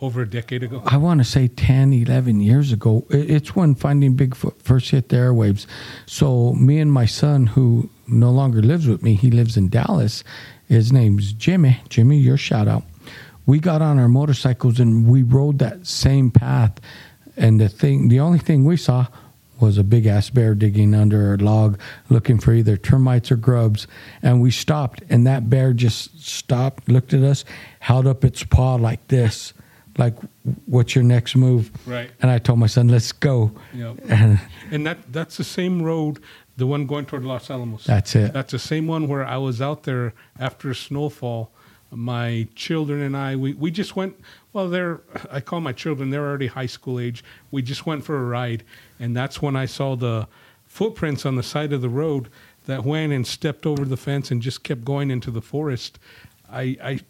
over 0.00 0.22
a 0.22 0.28
decade 0.28 0.62
ago. 0.62 0.82
I 0.84 0.96
want 0.96 1.20
to 1.20 1.24
say 1.24 1.48
10, 1.48 1.92
11 1.92 2.40
years 2.40 2.72
ago. 2.72 3.06
It's 3.10 3.56
when 3.56 3.74
Finding 3.74 4.16
Bigfoot 4.16 4.60
first 4.60 4.90
hit 4.90 5.08
the 5.08 5.16
airwaves. 5.16 5.66
So, 6.06 6.52
me 6.52 6.78
and 6.78 6.92
my 6.92 7.06
son, 7.06 7.46
who 7.46 7.88
no 8.06 8.30
longer 8.30 8.62
lives 8.62 8.86
with 8.86 9.02
me, 9.02 9.14
he 9.14 9.30
lives 9.30 9.56
in 9.56 9.68
Dallas. 9.68 10.22
His 10.68 10.92
name's 10.92 11.32
Jimmy. 11.32 11.80
Jimmy, 11.88 12.18
your 12.18 12.36
shout 12.36 12.68
out. 12.68 12.84
We 13.46 13.60
got 13.60 13.80
on 13.80 13.98
our 13.98 14.08
motorcycles 14.08 14.80
and 14.80 15.06
we 15.08 15.22
rode 15.22 15.60
that 15.60 15.86
same 15.86 16.30
path. 16.30 16.80
And 17.36 17.60
the 17.60 17.68
thing, 17.68 18.08
the 18.08 18.20
only 18.20 18.38
thing 18.38 18.64
we 18.64 18.76
saw 18.76 19.06
was 19.60 19.78
a 19.78 19.84
big 19.84 20.06
ass 20.06 20.28
bear 20.30 20.54
digging 20.54 20.94
under 20.94 21.32
a 21.32 21.36
log 21.38 21.78
looking 22.10 22.38
for 22.38 22.52
either 22.52 22.76
termites 22.76 23.30
or 23.30 23.36
grubs. 23.36 23.86
And 24.22 24.42
we 24.42 24.50
stopped, 24.50 25.02
and 25.08 25.26
that 25.26 25.48
bear 25.48 25.72
just 25.72 26.20
stopped, 26.22 26.88
looked 26.88 27.14
at 27.14 27.22
us, 27.22 27.44
held 27.80 28.06
up 28.06 28.24
its 28.24 28.42
paw 28.42 28.74
like 28.74 29.06
this, 29.08 29.54
like, 29.98 30.14
what's 30.66 30.94
your 30.94 31.04
next 31.04 31.36
move? 31.36 31.70
Right. 31.86 32.10
And 32.20 32.30
I 32.30 32.38
told 32.38 32.58
my 32.58 32.66
son, 32.66 32.88
let's 32.88 33.12
go. 33.12 33.52
Yep. 33.74 33.98
And 34.08 34.40
And 34.70 34.86
that 34.86 35.12
that's 35.12 35.36
the 35.36 35.44
same 35.44 35.82
road, 35.82 36.20
the 36.56 36.66
one 36.66 36.86
going 36.86 37.06
toward 37.06 37.24
Los 37.24 37.50
Alamos. 37.50 37.84
That's 37.84 38.14
it. 38.14 38.32
That's 38.32 38.52
the 38.52 38.58
same 38.58 38.86
one 38.86 39.08
where 39.08 39.24
I 39.24 39.36
was 39.36 39.60
out 39.60 39.84
there 39.84 40.14
after 40.38 40.74
snowfall. 40.74 41.50
My 41.90 42.48
children 42.56 43.00
and 43.00 43.16
I, 43.16 43.36
we, 43.36 43.54
we 43.54 43.70
just 43.70 43.94
went. 43.94 44.16
Well, 44.52 44.68
they're 44.68 45.00
I 45.30 45.40
call 45.40 45.60
my 45.60 45.72
children. 45.72 46.10
They're 46.10 46.26
already 46.26 46.48
high 46.48 46.66
school 46.66 46.98
age. 46.98 47.22
We 47.50 47.62
just 47.62 47.86
went 47.86 48.04
for 48.04 48.16
a 48.16 48.24
ride, 48.24 48.64
and 48.98 49.16
that's 49.16 49.40
when 49.40 49.54
I 49.54 49.66
saw 49.66 49.94
the 49.94 50.26
footprints 50.66 51.24
on 51.24 51.36
the 51.36 51.44
side 51.44 51.72
of 51.72 51.82
the 51.82 51.88
road 51.88 52.28
that 52.66 52.84
went 52.84 53.12
and 53.12 53.24
stepped 53.24 53.66
over 53.66 53.84
the 53.84 53.96
fence 53.96 54.32
and 54.32 54.42
just 54.42 54.64
kept 54.64 54.84
going 54.84 55.12
into 55.12 55.30
the 55.30 55.40
forest. 55.40 56.00
I 56.50 56.76
I, 56.82 57.00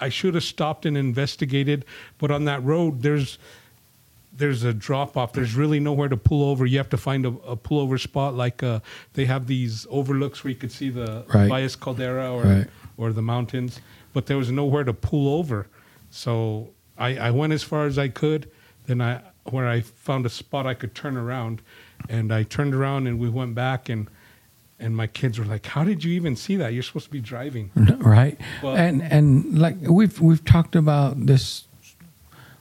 I 0.00 0.08
should 0.08 0.34
have 0.34 0.44
stopped 0.44 0.86
and 0.86 0.96
investigated, 0.96 1.84
but 2.18 2.30
on 2.30 2.44
that 2.46 2.62
road, 2.64 3.02
there's 3.02 3.38
there's 4.36 4.62
a 4.64 4.72
drop 4.72 5.16
off. 5.16 5.32
There's 5.32 5.54
really 5.54 5.80
nowhere 5.80 6.08
to 6.08 6.16
pull 6.16 6.48
over. 6.48 6.64
You 6.64 6.78
have 6.78 6.88
to 6.90 6.96
find 6.96 7.26
a, 7.26 7.28
a 7.46 7.56
pullover 7.56 7.98
spot. 8.00 8.34
Like 8.34 8.62
uh, 8.62 8.80
they 9.14 9.26
have 9.26 9.46
these 9.46 9.86
overlooks 9.90 10.42
where 10.44 10.50
you 10.52 10.56
could 10.56 10.72
see 10.72 10.88
the 10.88 11.24
Right. 11.34 11.48
Valles 11.48 11.76
Caldera 11.76 12.32
or 12.32 12.42
Right. 12.44 12.66
or 12.96 13.12
the 13.12 13.22
mountains, 13.22 13.80
but 14.14 14.26
there 14.26 14.38
was 14.38 14.50
nowhere 14.50 14.84
to 14.84 14.94
pull 14.94 15.34
over. 15.38 15.66
So 16.10 16.70
I, 16.96 17.16
I 17.16 17.30
went 17.32 17.52
as 17.52 17.62
far 17.62 17.86
as 17.86 17.98
I 17.98 18.08
could. 18.08 18.50
Then 18.86 19.00
I 19.00 19.20
where 19.44 19.68
I 19.68 19.80
found 19.80 20.24
a 20.26 20.28
spot 20.30 20.66
I 20.66 20.74
could 20.74 20.94
turn 20.94 21.16
around, 21.16 21.60
and 22.08 22.32
I 22.32 22.44
turned 22.44 22.74
around 22.74 23.06
and 23.08 23.18
we 23.18 23.28
went 23.28 23.54
back 23.54 23.88
and 23.88 24.08
and 24.80 24.96
my 24.96 25.06
kids 25.06 25.38
were 25.38 25.44
like, 25.44 25.66
"How 25.66 25.84
did 25.84 26.02
you 26.02 26.12
even 26.12 26.36
see 26.36 26.56
that? 26.56 26.72
You're 26.72 26.82
supposed 26.82 27.06
to 27.06 27.12
be 27.12 27.20
driving." 27.20 27.70
right? 27.98 28.38
And 28.62 29.02
and 29.02 29.58
like 29.58 29.76
we've 29.80 30.20
we've 30.20 30.44
talked 30.44 30.76
about 30.76 31.26
this. 31.26 31.64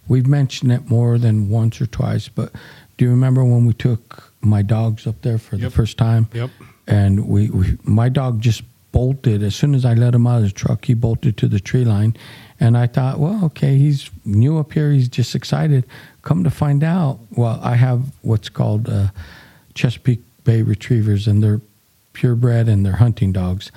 We've 0.07 0.27
mentioned 0.27 0.71
it 0.71 0.89
more 0.89 1.19
than 1.19 1.49
once 1.49 1.79
or 1.79 1.85
twice 1.85 2.29
but 2.29 2.51
do 2.99 3.05
you 3.05 3.11
remember 3.11 3.45
when 3.45 3.65
we 3.65 3.71
took 3.71 4.33
my 4.41 4.61
dogs 4.61 5.07
up 5.07 5.21
there 5.21 5.37
for 5.37 5.55
the 5.55 5.69
first 5.69 5.97
time? 5.97 6.27
Yep. 6.33 6.49
and 6.85 7.27
we, 7.29 7.49
we 7.49 7.77
my 7.83 8.09
dog 8.09 8.41
just 8.41 8.61
bolted. 8.91 9.41
As 9.41 9.55
soon 9.55 9.73
as 9.73 9.85
i 9.85 9.93
let 9.93 10.13
him 10.13 10.27
out 10.27 10.37
of 10.37 10.43
the 10.43 10.51
truck 10.51 10.83
he 10.83 10.95
bolted 10.95 11.37
to 11.37 11.47
the 11.47 11.61
tree 11.61 11.85
line. 11.85 12.17
And 12.59 12.77
i 12.77 12.87
thought 12.87 13.17
well 13.19 13.45
okay 13.45 13.77
he's 13.77 14.09
new 14.25 14.59
up 14.59 14.73
here. 14.73 14.91
He's 14.91 15.07
just 15.07 15.33
excited. 15.33 15.85
Come 16.23 16.43
to 16.43 16.49
find 16.51 16.83
out 16.83 17.19
well 17.31 17.57
i 17.63 17.75
have 17.75 18.01
what's 18.21 18.49
called 18.49 18.89
uh, 18.89 19.07
chesapeake 19.75 20.23
bay 20.43 20.61
retrievers 20.61 21.25
and 21.25 21.41
they're 21.41 21.61
purebred 22.23 22.67
and 22.67 22.85
they're 22.85 22.97
hunting 22.97 23.31
dogs 23.31 23.71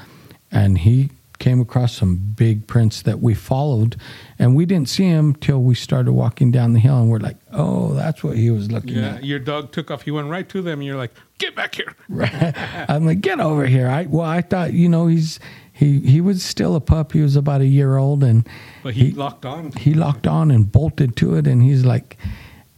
and 0.50 0.78
he 0.78 1.11
came 1.38 1.61
across 1.61 1.92
some 1.96 2.16
big 2.16 2.66
prints 2.66 3.02
that 3.02 3.20
we 3.20 3.35
followed 3.35 3.96
and 4.38 4.55
we 4.57 4.64
didn't 4.66 4.88
see 4.88 5.05
him 5.05 5.35
till 5.37 5.61
we 5.62 5.74
started 5.74 6.12
walking 6.12 6.50
down 6.50 6.72
the 6.72 6.78
hill 6.81 6.98
and 7.00 7.09
we're 7.11 7.18
like 7.20 7.37
oh 7.52 7.94
that's 7.94 8.22
what 8.24 8.37
he 8.37 8.50
was 8.50 8.70
looking 8.70 8.96
Yeah. 8.96 9.14
at 9.16 9.24
Your 9.24 9.38
dog 9.38 9.70
took 9.72 9.90
off. 9.92 10.02
He 10.02 10.11
went 10.11 10.28
right 10.28 10.48
to 10.48 10.61
them. 10.62 10.81
And 10.81 10.85
you're 10.87 10.96
like, 10.96 11.12
"Get 11.38 11.55
back 11.55 11.74
here!" 11.76 11.94
I'm 12.88 13.07
like, 13.07 13.20
get 13.20 13.38
over 13.40 13.66
here. 13.66 13.88
I 13.88 14.07
well, 14.07 14.26
I 14.26 14.40
thought 14.42 14.72
you 14.72 14.88
know 14.88 15.07
he's 15.07 15.38
he 15.72 16.00
he 16.00 16.20
was 16.20 16.42
still 16.42 16.74
a 16.76 16.81
pup. 16.81 17.12
He 17.12 17.20
was 17.20 17.37
about 17.37 17.61
a 17.61 17.66
year 17.66 17.96
old, 17.96 18.22
and 18.24 18.46
But 18.83 18.94
he, 18.94 19.07
He- 19.07 19.12
locked 19.12 19.44
on. 19.46 19.72
he 19.72 19.94
locked 19.94 20.26
on 20.26 20.50
and 20.50 20.70
bolted 20.70 21.16
to 21.16 21.35
it. 21.37 21.46
And 21.46 21.62
he's 21.62 21.85
like, 21.85 22.16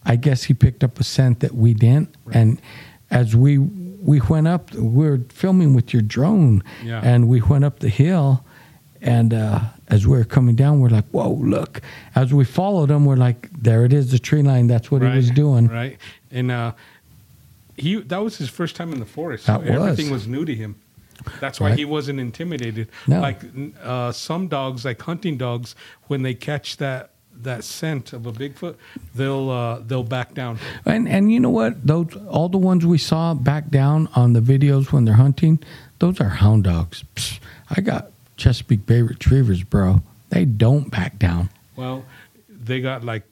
I 0.05 0.17
guess 0.17 0.45
he 0.45 0.55
picked 0.55 0.83
up 0.85 0.99
a 1.01 1.05
scent 1.05 1.41
that 1.41 1.55
we 1.55 1.75
didn't. 1.75 2.15
And 2.33 2.61
as 3.11 3.35
we 3.37 3.59
we 4.05 4.21
went 4.21 4.47
up, 4.47 4.73
we 4.75 5.05
were 5.09 5.21
filming 5.31 5.75
with 5.75 5.93
your 5.95 6.03
drone, 6.03 6.63
Yeah. 6.85 7.01
and 7.03 7.27
we 7.29 7.41
went 7.41 7.65
up 7.65 7.79
the 7.81 7.89
hill. 7.89 8.45
And 9.01 9.35
uh, 9.35 9.61
as 9.89 10.07
we 10.07 10.17
were 10.17 10.25
coming 10.25 10.57
down, 10.57 10.81
we're 10.81 10.89
like, 10.99 11.05
"Whoa, 11.11 11.33
look!" 11.55 11.83
As 12.15 12.33
we 12.33 12.45
followed 12.45 12.91
him, 12.91 13.05
we're 13.05 13.17
like, 13.29 13.51
"There 13.53 13.85
it 13.85 13.93
is, 13.93 14.11
the 14.11 14.19
tree 14.19 14.43
line. 14.43 14.67
That's 14.67 14.91
what 14.91 15.03
he 15.03 15.09
was 15.09 15.31
doing." 15.31 15.69
Right. 15.69 15.99
And 16.31 16.51
uh, 16.51 16.73
he 17.77 17.97
that 18.01 18.23
was 18.23 18.39
his 18.39 18.49
first 18.49 18.77
time 18.77 18.93
in 18.95 19.01
the 19.01 19.07
forest. 19.07 19.45
So 19.45 19.53
That 19.59 19.61
was. 19.63 19.71
everything 19.91 20.11
was 20.13 20.27
new 20.27 20.45
to 20.47 20.55
him. 20.55 20.77
That's 21.41 21.61
why 21.61 21.69
Right. 21.71 21.79
he 21.79 21.85
wasn't 21.85 22.19
intimidated. 22.19 22.89
No. 23.07 23.21
Like 23.21 23.41
uh, 23.83 24.13
some 24.13 24.49
dogs, 24.49 24.85
like 24.85 25.01
hunting 25.03 25.37
dogs, 25.37 25.75
when 26.09 26.23
they 26.23 26.35
catch 26.35 26.77
that 26.79 27.11
that 27.43 27.65
scent 27.65 28.13
of 28.13 28.27
a 28.27 28.33
Bigfoot, 28.33 28.77
they'll 29.15 29.51
uh, 29.51 29.81
they'll 29.81 30.03
back 30.03 30.35
down. 30.35 30.59
And 30.85 31.09
and 31.09 31.33
you 31.33 31.41
know 31.41 31.51
what? 31.51 31.87
Those 31.87 32.17
all 32.29 32.49
the 32.49 32.59
ones 32.59 32.87
we 32.87 32.99
saw 32.99 33.35
back 33.35 33.71
down 33.71 34.09
on 34.15 34.33
the 34.33 34.41
videos 34.41 34.93
when 34.93 35.05
they're 35.05 35.15
hunting, 35.15 35.63
those 35.99 36.21
are 36.21 36.29
hound 36.29 36.65
dogs. 36.65 37.05
Psst, 37.15 37.41
I 37.71 37.81
got 37.81 38.11
Chesapeake 38.37 38.87
Bay 38.87 39.03
Retrievers, 39.03 39.63
bro. 39.63 40.03
They 40.31 40.45
don't 40.45 40.91
back 40.91 41.19
down. 41.19 41.51
Well, 41.77 42.05
they 42.49 42.81
got 42.81 43.05
like 43.05 43.23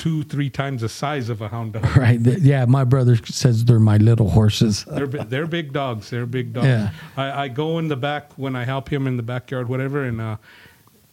two, 0.00 0.22
three 0.22 0.48
times 0.48 0.80
the 0.80 0.88
size 0.88 1.28
of 1.28 1.42
a 1.42 1.48
hound 1.48 1.74
dog. 1.74 1.96
Right? 1.96 2.18
Yeah, 2.20 2.64
my 2.64 2.84
brother 2.84 3.16
says 3.16 3.66
they're 3.66 3.78
my 3.78 3.98
little 3.98 4.30
horses. 4.30 4.84
They're 4.88 5.06
they're 5.06 5.46
big 5.46 5.72
dogs. 5.74 6.08
They're 6.08 6.26
big 6.26 6.54
dogs. 6.54 6.66
Yeah. 6.66 6.90
I, 7.16 7.44
I 7.44 7.48
go 7.48 7.78
in 7.78 7.88
the 7.88 7.96
back 7.96 8.32
when 8.36 8.56
I 8.56 8.64
help 8.64 8.90
him 8.90 9.06
in 9.06 9.18
the 9.18 9.22
backyard, 9.22 9.68
whatever, 9.68 10.04
and 10.04 10.20
uh, 10.20 10.36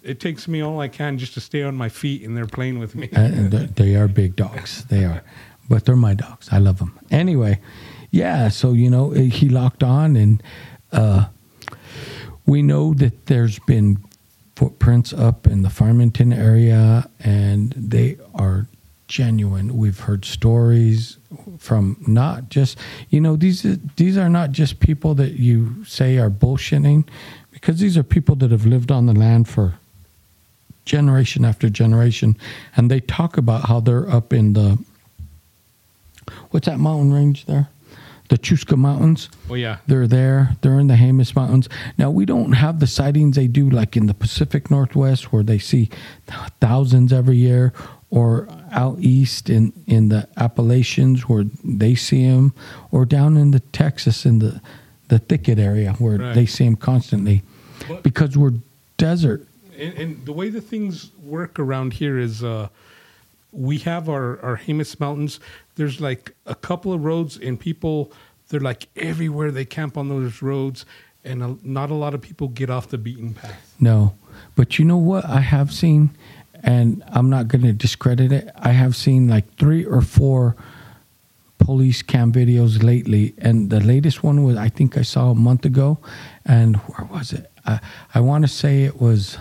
it 0.08 0.20
takes 0.20 0.48
me 0.48 0.62
all 0.62 0.80
I 0.80 0.88
can 0.88 1.18
just 1.18 1.34
to 1.34 1.40
stay 1.42 1.64
on 1.64 1.76
my 1.76 1.90
feet, 1.90 2.24
and 2.24 2.36
they're 2.36 2.48
playing 2.48 2.80
with 2.80 2.96
me. 2.96 3.10
And 3.12 3.52
they- 3.52 3.96
are 3.96 4.08
big 4.08 4.36
dogs. 4.36 4.86
They 4.86 5.04
are, 5.04 5.22
but 5.70 5.86
they're 5.86 5.96
my 5.96 6.14
dogs. 6.14 6.48
I 6.52 6.60
love 6.60 6.80
them. 6.80 6.98
Anyway, 7.12 7.60
yeah. 8.12 8.50
So 8.50 8.74
you 8.74 8.90
know, 8.90 9.12
he 9.12 9.50
locked 9.50 9.84
on, 9.84 10.16
and 10.16 10.42
uh, 10.92 11.26
we 12.46 12.62
know 12.62 12.94
that 12.96 13.26
there's 13.26 13.60
been 13.60 13.98
footprints 14.56 15.14
up 15.14 15.46
in 15.46 15.62
the 15.62 15.70
Farmington 15.70 16.34
area, 16.34 17.10
and 17.20 17.74
they 17.78 18.18
are 18.34 18.68
genuine. 19.08 19.78
We've 19.78 20.00
heard 20.00 20.26
stories 20.26 21.18
from 21.58 21.98
not 22.08 22.50
just 22.50 22.78
you 23.10 23.22
know 23.22 23.36
these 23.36 23.66
these 23.96 24.18
are 24.18 24.30
not 24.30 24.52
just 24.52 24.80
people 24.80 25.16
that 25.16 25.34
you 25.34 25.84
say 25.86 26.18
are 26.18 26.30
bullshitting, 26.30 27.08
because 27.52 27.80
these 27.80 27.98
are 27.98 28.04
people 28.04 28.36
that 28.38 28.52
have 28.52 28.66
lived 28.66 28.92
on 28.92 29.06
the 29.06 29.14
land 29.14 29.48
for 29.48 29.76
generation 30.88 31.46
after 31.46 31.70
generation, 31.70 32.36
and 32.76 32.90
they 32.90 33.00
talk 33.02 33.38
about 33.38 33.68
how 33.68 33.80
they're 33.80 34.10
up 34.10 34.34
in 34.34 34.54
the 34.54 34.80
what's 36.52 36.66
that 36.66 36.80
mountain 36.80 37.14
range 37.14 37.46
there, 37.46 37.70
the 38.30 38.38
Chuska 38.38 38.78
Mountains. 38.78 39.30
Oh 39.50 39.54
yeah, 39.54 39.78
They're 39.86 40.08
there. 40.08 40.56
They're 40.62 40.80
in 40.80 40.88
the 40.88 40.96
Jemez 40.96 41.36
Mountains. 41.36 41.70
Now, 41.98 42.10
we 42.10 42.26
don't 42.26 42.54
have 42.54 42.80
the 42.80 42.88
sightings 42.88 43.36
they 43.36 43.48
do 43.48 43.70
like 43.70 43.96
in 43.96 44.08
the 44.08 44.14
Pacific 44.14 44.72
Northwest 44.72 45.32
where 45.32 45.44
they 45.44 45.60
see 45.60 45.90
thousands 46.60 47.14
every 47.14 47.38
year 47.38 47.74
or 48.10 48.48
out 48.72 48.98
east 49.00 49.50
in, 49.50 49.74
in 49.86 50.08
the 50.10 50.28
Appalachians 50.38 51.28
where 51.28 51.44
they 51.64 51.94
see 51.96 52.26
them 52.26 52.54
or 52.92 53.06
down 53.06 53.36
in 53.38 53.52
the 53.52 53.60
Texas 53.60 54.26
in 54.26 54.40
the, 54.40 54.62
the 55.10 55.20
thicket 55.20 55.60
area 55.60 55.94
where 55.94 56.18
Right. 56.18 56.34
they 56.36 56.46
see 56.46 56.64
them 56.66 56.76
constantly 56.78 57.44
But- 57.88 58.04
because 58.04 58.38
we're 58.38 58.54
desert. 58.98 59.46
And, 59.78 59.94
and 59.98 60.26
the 60.26 60.34
way 60.34 60.50
the 60.50 60.62
things 60.62 61.12
work 61.24 61.60
around 61.60 61.94
here 61.94 62.18
is 62.18 62.44
uh, 62.44 62.70
we 63.52 63.78
have 63.80 64.10
our 64.10 64.40
our 64.42 64.58
Jemez 64.58 65.00
Mountains. 65.00 65.40
There's 65.76 66.02
like 66.02 66.36
a 66.46 66.56
couple 66.56 66.94
of 66.94 67.04
roads, 67.04 67.38
and 67.38 67.60
people 67.60 68.12
they're 68.50 68.60
like 68.60 68.88
everywhere. 68.96 69.52
They 69.52 69.66
camp 69.66 69.98
on 69.98 70.10
those 70.10 70.42
roads, 70.42 70.86
and 71.24 71.44
a, 71.44 71.58
not 71.64 71.90
a 71.90 71.94
lot 71.94 72.14
of 72.14 72.22
people 72.22 72.48
get 72.48 72.70
off 72.70 72.90
the 72.90 72.98
beaten 72.98 73.34
path. 73.34 73.76
No. 73.80 74.16
But 74.56 74.80
you 74.80 74.86
know 74.86 74.98
what 74.98 75.26
I 75.26 75.40
have 75.40 75.74
seen, 75.74 76.12
and 76.64 77.04
I'm 77.08 77.30
not 77.30 77.48
going 77.48 77.64
to 77.64 77.74
discredit 77.74 78.32
it. 78.32 78.50
I 78.56 78.72
have 78.72 78.96
seen 78.96 79.28
like 79.28 79.56
three 79.56 79.84
or 79.86 80.02
four 80.02 80.56
police 81.58 82.02
cam 82.02 82.32
videos 82.32 82.84
lately, 82.84 83.34
and 83.40 83.70
the 83.70 83.80
latest 83.80 84.24
one 84.24 84.44
was 84.44 84.58
I 84.58 84.70
think 84.70 84.98
I 84.98 85.02
saw 85.02 85.32
a 85.32 85.36
month 85.36 85.66
ago, 85.66 86.00
and 86.46 86.78
where 86.78 87.08
was 87.08 87.34
it? 87.34 87.52
I 87.66 87.80
I 88.14 88.20
want 88.20 88.44
to 88.44 88.48
say 88.48 88.84
it 88.84 89.02
was. 89.02 89.38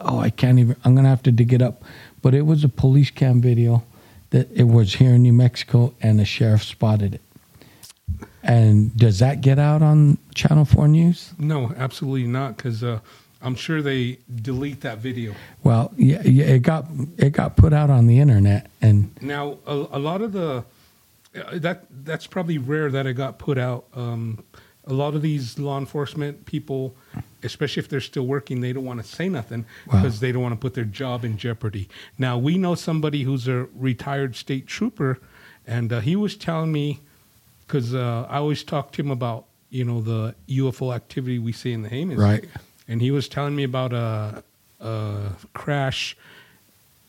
Oh, 0.00 0.18
I 0.18 0.30
can't 0.30 0.58
even. 0.58 0.76
I'm 0.84 0.94
gonna 0.94 1.08
have 1.08 1.22
to 1.24 1.32
dig 1.32 1.52
it 1.52 1.62
up, 1.62 1.82
but 2.22 2.34
it 2.34 2.42
was 2.42 2.64
a 2.64 2.68
police 2.68 3.10
cam 3.10 3.40
video 3.40 3.84
that 4.30 4.50
it 4.52 4.64
was 4.64 4.94
here 4.94 5.14
in 5.14 5.22
New 5.22 5.32
Mexico, 5.32 5.94
and 6.00 6.18
the 6.18 6.24
sheriff 6.24 6.62
spotted 6.62 7.14
it. 7.14 7.20
And 8.42 8.96
does 8.96 9.18
that 9.18 9.40
get 9.40 9.58
out 9.58 9.82
on 9.82 10.18
Channel 10.34 10.64
Four 10.64 10.88
News? 10.88 11.32
No, 11.38 11.74
absolutely 11.76 12.26
not, 12.26 12.56
because 12.56 12.82
uh, 12.82 13.00
I'm 13.42 13.54
sure 13.54 13.82
they 13.82 14.18
delete 14.42 14.80
that 14.80 14.98
video. 14.98 15.34
Well, 15.62 15.92
yeah, 15.96 16.22
yeah, 16.24 16.46
it 16.46 16.62
got 16.62 16.86
it 17.18 17.32
got 17.32 17.56
put 17.56 17.72
out 17.72 17.90
on 17.90 18.06
the 18.06 18.18
internet, 18.18 18.70
and 18.80 19.10
Now, 19.20 19.58
a, 19.66 19.74
a 19.92 19.98
lot 19.98 20.22
of 20.22 20.32
the 20.32 20.64
uh, 21.34 21.58
that 21.58 21.84
that's 22.04 22.26
probably 22.26 22.58
rare 22.58 22.90
that 22.90 23.06
it 23.06 23.14
got 23.14 23.38
put 23.38 23.58
out. 23.58 23.84
Um, 23.94 24.44
a 24.86 24.94
lot 24.94 25.14
of 25.14 25.22
these 25.22 25.58
law 25.58 25.78
enforcement 25.78 26.46
people, 26.46 26.96
especially 27.42 27.80
if 27.82 27.88
they're 27.88 28.00
still 28.00 28.26
working, 28.26 28.60
they 28.60 28.72
don't 28.72 28.84
want 28.84 29.00
to 29.02 29.06
say 29.06 29.28
nothing 29.28 29.64
Wow. 29.86 30.00
because 30.02 30.20
they 30.20 30.32
don't 30.32 30.42
want 30.42 30.52
to 30.54 30.58
put 30.60 30.74
their 30.74 30.84
job 30.84 31.24
in 31.24 31.36
jeopardy. 31.36 31.88
Now, 32.18 32.36
we 32.38 32.58
know 32.58 32.74
somebody 32.74 33.22
who's 33.22 33.48
a 33.48 33.66
retired 33.74 34.36
state 34.36 34.66
trooper, 34.66 35.18
and 35.66 35.92
uh, 35.92 36.00
he 36.00 36.16
was 36.16 36.36
telling 36.36 36.72
me 36.72 37.00
because 37.66 37.94
uh, 37.94 38.26
I 38.28 38.38
always 38.38 38.62
talk 38.64 38.92
to 38.92 39.02
him 39.02 39.10
about 39.10 39.44
you 39.70 39.84
know 39.84 40.00
the 40.00 40.34
UFO 40.48 40.94
activity 40.94 41.38
we 41.38 41.52
see 41.52 41.72
in 41.72 41.82
the 41.82 41.88
Jemez, 41.88 42.18
Right. 42.18 42.44
And 42.88 43.00
he 43.00 43.12
was 43.12 43.28
telling 43.28 43.54
me 43.54 43.62
about 43.62 43.92
a, 43.92 44.42
a 44.80 45.30
crash 45.54 46.16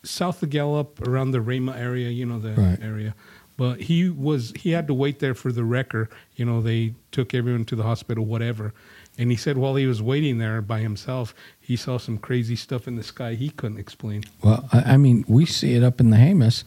south 0.04 0.42
of 0.42 0.50
Gallup 0.50 1.06
around 1.06 1.32
the 1.32 1.40
Ramah 1.40 1.76
area, 1.76 2.08
you 2.10 2.24
know 2.26 2.38
the 2.38 2.52
Right. 2.52 2.78
area. 2.82 3.14
But 3.56 3.80
he 3.82 4.08
was 4.08 4.52
he 4.56 4.70
had 4.70 4.86
to 4.86 4.94
wait 4.94 5.18
there 5.18 5.34
for 5.34 5.52
the 5.52 5.64
wrecker. 5.64 6.08
You 6.36 6.44
know, 6.44 6.60
they 6.62 6.94
took 7.10 7.34
everyone 7.34 7.64
to 7.66 7.76
the 7.76 7.82
hospital, 7.82 8.24
whatever. 8.24 8.72
And 9.18 9.30
he 9.30 9.36
said 9.36 9.58
while 9.58 9.74
he 9.74 9.86
was 9.86 10.00
waiting 10.00 10.38
there 10.38 10.62
by 10.62 10.80
himself, 10.80 11.34
he 11.60 11.76
saw 11.76 11.98
some 11.98 12.16
crazy 12.18 12.56
stuff 12.56 12.88
in 12.88 12.96
the 12.96 13.02
sky 13.02 13.34
he 13.34 13.50
couldn't 13.50 13.78
explain. 13.78 14.24
well, 14.42 14.68
I, 14.72 14.94
I 14.94 14.96
mean, 14.96 15.24
we 15.28 15.44
see 15.46 15.74
it 15.74 15.82
up 15.82 16.00
in 16.00 16.10
the 16.10 16.16
Jemez. 16.16 16.64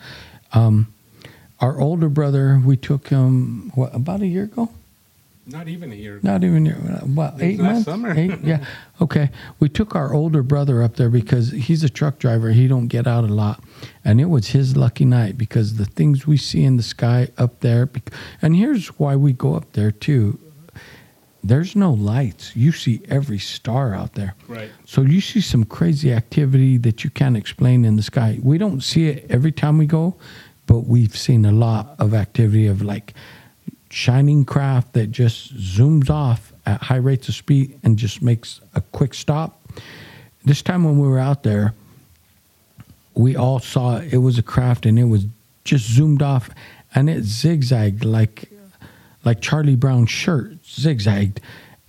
Um, 0.54 0.94
our 1.60 1.80
older 1.80 2.10
brother, 2.10 2.62
we 2.64 2.78
took 2.78 3.08
him 3.10 3.72
what 3.76 3.94
about 3.96 4.22
a 4.22 4.28
year 4.28 4.44
ago? 4.44 4.70
Not 5.48 5.68
even 5.68 5.92
a 5.92 5.96
year. 5.96 6.18
ago. 6.18 6.28
Not 6.32 6.44
even 6.44 6.66
a 6.66 6.70
year. 6.70 6.76
What 7.06 7.36
eight 7.40 7.60
last 7.60 7.72
months? 7.74 7.86
summer. 7.86 8.14
Eight, 8.18 8.40
yeah. 8.44 8.66
Okay. 9.02 9.30
We 9.60 9.70
took 9.70 9.94
our 9.96 10.14
older 10.14 10.42
brother 10.42 10.82
up 10.82 10.96
there 10.96 11.10
because 11.10 11.52
he's 11.52 11.84
a 11.84 11.90
truck 11.90 12.18
driver. 12.18 12.52
He 12.52 12.68
don't 12.68 12.88
get 12.88 13.06
out 13.06 13.26
a 13.26 13.28
lot, 13.34 13.62
and 14.04 14.20
it 14.20 14.26
was 14.26 14.48
his 14.48 14.76
lucky 14.76 15.06
night 15.06 15.38
because 15.38 15.76
the 15.76 15.86
things 15.86 16.26
we 16.26 16.38
see 16.38 16.64
in 16.64 16.78
the 16.78 16.84
sky 16.84 17.28
up 17.38 17.60
there. 17.60 17.90
And 18.42 18.56
here's 18.56 18.88
why 19.00 19.16
we 19.16 19.34
go 19.34 19.56
up 19.56 19.74
there 19.74 19.92
too. 19.92 20.40
There's 21.46 21.76
no 21.76 21.94
lights. 21.94 22.56
You 22.56 22.72
see 22.72 23.02
every 23.08 23.38
star 23.38 23.94
out 23.94 24.14
there. 24.14 24.34
Right. 24.48 24.72
So 24.86 25.04
you 25.04 25.22
see 25.22 25.42
some 25.42 25.64
crazy 25.64 26.12
activity 26.12 26.78
that 26.78 27.04
you 27.04 27.12
can't 27.12 27.38
explain 27.38 27.86
in 27.86 27.98
the 27.98 28.02
sky. 28.02 28.40
We 28.42 28.58
don't 28.58 28.82
see 28.82 29.10
it 29.10 29.28
every 29.30 29.52
time 29.52 29.78
we 29.78 29.86
go, 29.86 30.16
but 30.66 30.88
we've 30.88 31.16
seen 31.16 31.46
a 31.46 31.52
lot 31.52 31.96
of 32.00 32.16
activity 32.16 32.66
of 32.66 32.82
like 32.82 33.14
shining 33.92 34.44
craft 34.44 34.94
that 34.94 35.12
just 35.12 35.56
zooms 35.56 36.10
off 36.10 36.52
at 36.66 36.82
high 36.82 36.96
rates 36.96 37.30
of 37.30 37.36
speed 37.36 37.80
and 37.84 37.96
just 37.96 38.24
makes 38.24 38.60
a 38.74 38.82
quick 38.82 39.14
stop. 39.14 39.62
This 40.46 40.64
time 40.64 40.84
when 40.84 40.98
we 40.98 41.08
were 41.08 41.20
out 41.20 41.44
there, 41.44 41.76
we 43.14 43.36
all 43.36 43.60
saw 43.60 44.00
it 44.00 44.18
was 44.18 44.40
a 44.40 44.44
craft 44.44 44.88
and 44.88 44.98
it 44.98 45.04
was 45.04 45.28
just 45.64 45.86
zoomed 45.92 46.24
off 46.24 46.50
and 46.96 47.08
it 47.08 47.24
zigzagged 47.24 48.04
like 48.04 48.50
like 49.26 49.42
Charlie 49.42 49.76
Brown's 49.76 50.10
shirt 50.10 50.66
zigzagged 50.66 51.42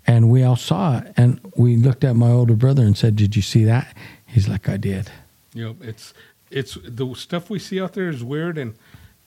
and 0.06 0.30
we 0.30 0.42
all 0.42 0.56
saw 0.56 0.98
it 0.98 1.12
and 1.16 1.40
we 1.56 1.76
looked 1.76 2.04
at 2.04 2.16
my 2.16 2.30
older 2.30 2.54
brother 2.54 2.82
and 2.82 2.96
said, 2.96 3.16
"Did 3.16 3.36
you 3.36 3.42
see 3.42 3.64
that?" 3.64 3.94
He's 4.26 4.48
like, 4.48 4.68
"I 4.68 4.76
did." 4.76 5.10
You 5.54 5.64
know, 5.64 5.76
it's 5.80 6.14
it's 6.50 6.78
the 6.84 7.14
stuff 7.14 7.50
we 7.50 7.58
see 7.58 7.80
out 7.80 7.94
there 7.94 8.08
is 8.08 8.22
weird, 8.22 8.58
and 8.58 8.74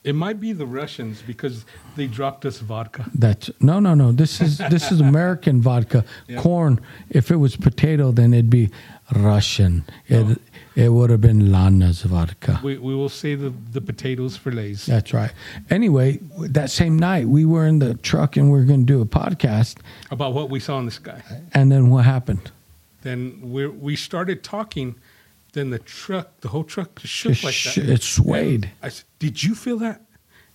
it 0.04 0.14
might 0.14 0.40
be 0.40 0.52
the 0.52 0.66
Russians 0.66 1.22
because 1.22 1.66
they 1.96 2.06
dropped 2.06 2.46
us 2.46 2.58
vodka. 2.58 3.04
That's 3.14 3.50
no, 3.60 3.80
no, 3.80 3.94
no. 3.94 4.12
This 4.12 4.40
is 4.40 4.58
this 4.58 4.90
is 4.90 5.00
American 5.00 5.60
vodka. 5.60 6.04
Yeah. 6.28 6.40
Corn. 6.40 6.80
If 7.10 7.30
it 7.30 7.36
was 7.36 7.56
potato, 7.56 8.12
then 8.12 8.32
it'd 8.32 8.50
be 8.50 8.70
Russian. 9.14 9.84
It 10.08 10.40
it 10.80 10.88
would 10.88 11.10
have 11.10 11.20
been 11.20 11.52
Lana's 11.52 12.02
vodka. 12.02 12.60
We 12.62 12.78
we 12.78 12.94
will 12.94 13.08
say 13.08 13.34
the 13.34 13.50
the 13.72 13.80
potatoes 13.80 14.36
for 14.36 14.50
lays. 14.50 14.86
That's 14.86 15.12
right. 15.12 15.32
Anyway, 15.68 16.18
that 16.38 16.70
same 16.70 16.98
night 16.98 17.28
we 17.28 17.44
were 17.44 17.66
in 17.66 17.78
the 17.78 17.94
truck 17.94 18.36
and 18.36 18.50
we 18.50 18.58
were 18.58 18.64
going 18.64 18.86
to 18.86 18.92
do 18.92 19.00
a 19.00 19.06
podcast. 19.06 19.78
About 20.10 20.32
what 20.34 20.50
we 20.50 20.60
saw 20.60 20.78
in 20.78 20.86
the 20.86 20.90
sky. 20.90 21.22
And 21.52 21.70
then 21.70 21.90
what 21.90 22.04
happened? 22.04 22.50
Then 23.02 23.38
we 23.42 23.66
we 23.66 23.96
started 23.96 24.42
talking. 24.42 24.94
Then 25.52 25.70
the 25.70 25.80
truck, 25.80 26.40
the 26.42 26.48
whole 26.48 26.62
truck 26.64 26.94
just 27.00 27.12
shook 27.12 27.32
Just 27.32 27.44
like 27.44 27.54
sh- 27.54 27.74
that. 27.74 27.88
it 27.88 28.02
swayed. 28.02 28.64
And 28.64 28.72
I 28.84 28.88
said, 28.90 29.04
"Did 29.18 29.42
you 29.42 29.54
feel 29.56 29.78
that?" 29.78 30.00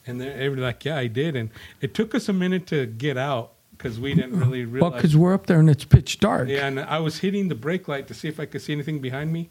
And 0.08 0.22
then 0.22 0.30
everybody 0.30 0.62
like, 0.62 0.86
"Yeah, 0.86 0.96
I 0.98 1.08
did." 1.08 1.36
And 1.36 1.50
it 1.82 1.94
took 1.94 2.16
us 2.16 2.30
a 2.30 2.34
minute 2.34 2.66
to 2.68 2.86
get 2.86 3.18
out 3.18 3.52
because 3.78 4.00
we 4.00 4.14
didn't 4.14 4.40
really 4.40 4.64
Well, 4.66 4.74
realize. 4.74 4.94
because 5.02 5.18
we're 5.18 5.34
up 5.34 5.48
there 5.48 5.60
and 5.60 5.70
it's 5.70 5.84
pitch 5.84 6.20
dark. 6.20 6.48
yeah, 6.48 6.66
and 6.68 6.80
I 6.80 7.00
was 7.00 7.18
hitting 7.20 7.50
the 7.50 7.56
brake 7.56 7.90
light 7.90 8.08
to 8.08 8.14
see 8.14 8.30
if 8.30 8.40
I 8.40 8.46
could 8.46 8.62
see 8.62 8.72
anything 8.72 9.00
behind 9.02 9.34
me, 9.34 9.50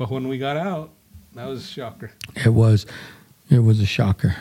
but 0.00 0.10
when 0.10 0.28
we 0.28 0.38
got 0.38 0.56
out, 0.56 0.92
that 1.34 1.46
was 1.46 1.62
a 1.62 1.66
shocker. 1.66 2.10
It 2.34 2.54
was, 2.54 2.86
it 3.50 3.58
was 3.58 3.80
a 3.80 3.86
shocker. 3.86 4.34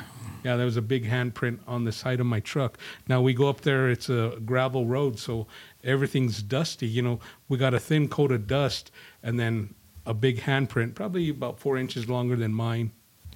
Yeah, 0.46 0.56
there 0.56 0.64
was 0.64 0.78
a 0.78 0.82
big 0.82 1.06
handprint 1.06 1.60
on 1.68 1.84
the 1.84 1.92
side 1.92 2.22
of 2.22 2.26
my 2.28 2.40
truck. 2.40 2.78
Now 3.10 3.20
we 3.20 3.34
go 3.34 3.50
up 3.50 3.60
there; 3.60 3.90
it's 3.90 4.08
a 4.10 4.38
gravel 4.46 4.86
road, 4.86 5.20
so 5.20 5.48
everything's 5.84 6.42
dusty. 6.42 6.88
You 6.88 7.02
know, 7.02 7.20
we 7.50 7.58
got 7.58 7.74
a 7.74 7.80
thin 7.80 8.08
coat 8.08 8.32
of 8.32 8.48
dust, 8.48 8.90
and 9.22 9.38
then 9.38 9.74
a 10.06 10.14
big 10.14 10.40
handprint, 10.40 10.96
probably 10.96 11.28
about 11.28 11.60
four 11.60 11.78
inches 11.78 12.08
longer 12.08 12.38
than 12.38 12.54
mine. 12.54 12.92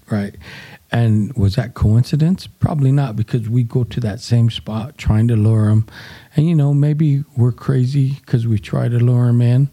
Right. 0.09 0.37
And 0.93 1.33
was 1.33 1.55
that 1.55 1.73
coincidence? 1.73 2.47
Probably 2.47 2.93
not 2.93 3.17
because 3.17 3.49
we 3.49 3.63
go 3.63 3.83
to 3.83 3.99
that 3.99 4.21
same 4.21 4.49
spot 4.49 4.97
trying 4.97 5.27
to 5.27 5.35
lure 5.35 5.67
them. 5.67 5.87
And, 6.37 6.47
you 6.47 6.55
know, 6.55 6.73
maybe 6.73 7.25
we're 7.35 7.51
crazy 7.51 8.11
because 8.21 8.47
we 8.47 8.59
try 8.59 8.87
to 8.87 8.97
lure 8.97 9.27
them 9.27 9.41
in. 9.41 9.69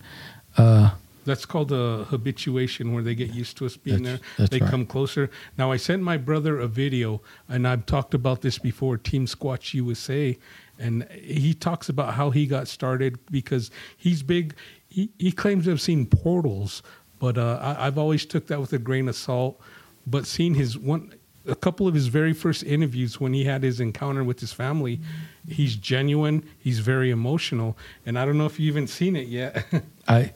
Uh, 0.57 0.91
That's 1.25 1.45
called 1.45 1.71
a 1.73 2.05
habituation, 2.05 2.93
where 2.95 3.03
they 3.03 3.15
get 3.15 3.35
used 3.35 3.57
to 3.59 3.67
us 3.67 3.77
being 3.77 4.03
That's- 4.03 4.21
there. 4.21 4.29
that's 4.39 4.51
they 4.51 4.61
right. 4.61 4.71
come 4.71 4.87
closer. 4.87 5.31
Now, 5.59 5.71
I 5.73 5.77
sent 5.77 6.03
my 6.03 6.17
brother 6.17 6.59
a 6.59 6.67
video, 6.67 7.21
and 7.49 7.67
I've 7.69 7.87
talked 7.87 8.15
about 8.15 8.41
this 8.43 8.59
before. 8.59 8.97
Team 8.97 9.27
Squatch 9.27 9.75
USA, 9.75 10.39
and 10.79 11.07
he 11.11 11.53
talks 11.55 11.89
about 11.89 12.15
how 12.15 12.31
he 12.31 12.47
got 12.47 12.69
started 12.69 13.19
because 13.31 13.71
he's 13.97 14.23
big. 14.23 14.55
He, 14.89 15.11
he 15.19 15.31
claims 15.31 15.65
to 15.65 15.71
have 15.71 15.81
seen 15.81 16.07
portals, 16.07 16.83
but 17.19 17.37
uh, 17.39 17.59
I, 17.63 17.87
I've 17.87 17.99
always 17.99 18.25
took 18.25 18.47
that 18.49 18.61
with 18.61 18.73
a 18.73 18.79
grain 18.79 19.09
of 19.09 19.15
salt. 19.15 19.61
But 20.07 20.27
seeing 20.27 20.55
his 20.55 20.79
one, 20.79 21.13
a 21.47 21.55
couple 21.55 21.87
of 21.87 21.95
his 21.95 22.07
very 22.07 22.33
first 22.33 22.63
interviews 22.65 23.21
when 23.21 23.33
he 23.35 23.45
had 23.45 23.63
his 23.63 23.79
encounter 23.79 24.25
with 24.25 24.41
his 24.41 24.53
family, 24.53 25.01
he's 25.47 25.77
genuine. 25.77 26.43
He's 26.59 26.79
very 26.81 27.11
emotional, 27.11 27.77
and 28.07 28.19
I 28.19 28.25
don't 28.25 28.39
know 28.39 28.47
if 28.47 28.59
you've 28.59 28.75
even 28.75 28.87
seen 28.87 29.15
it 29.17 29.29
yet. 29.29 29.65
I 30.09 30.33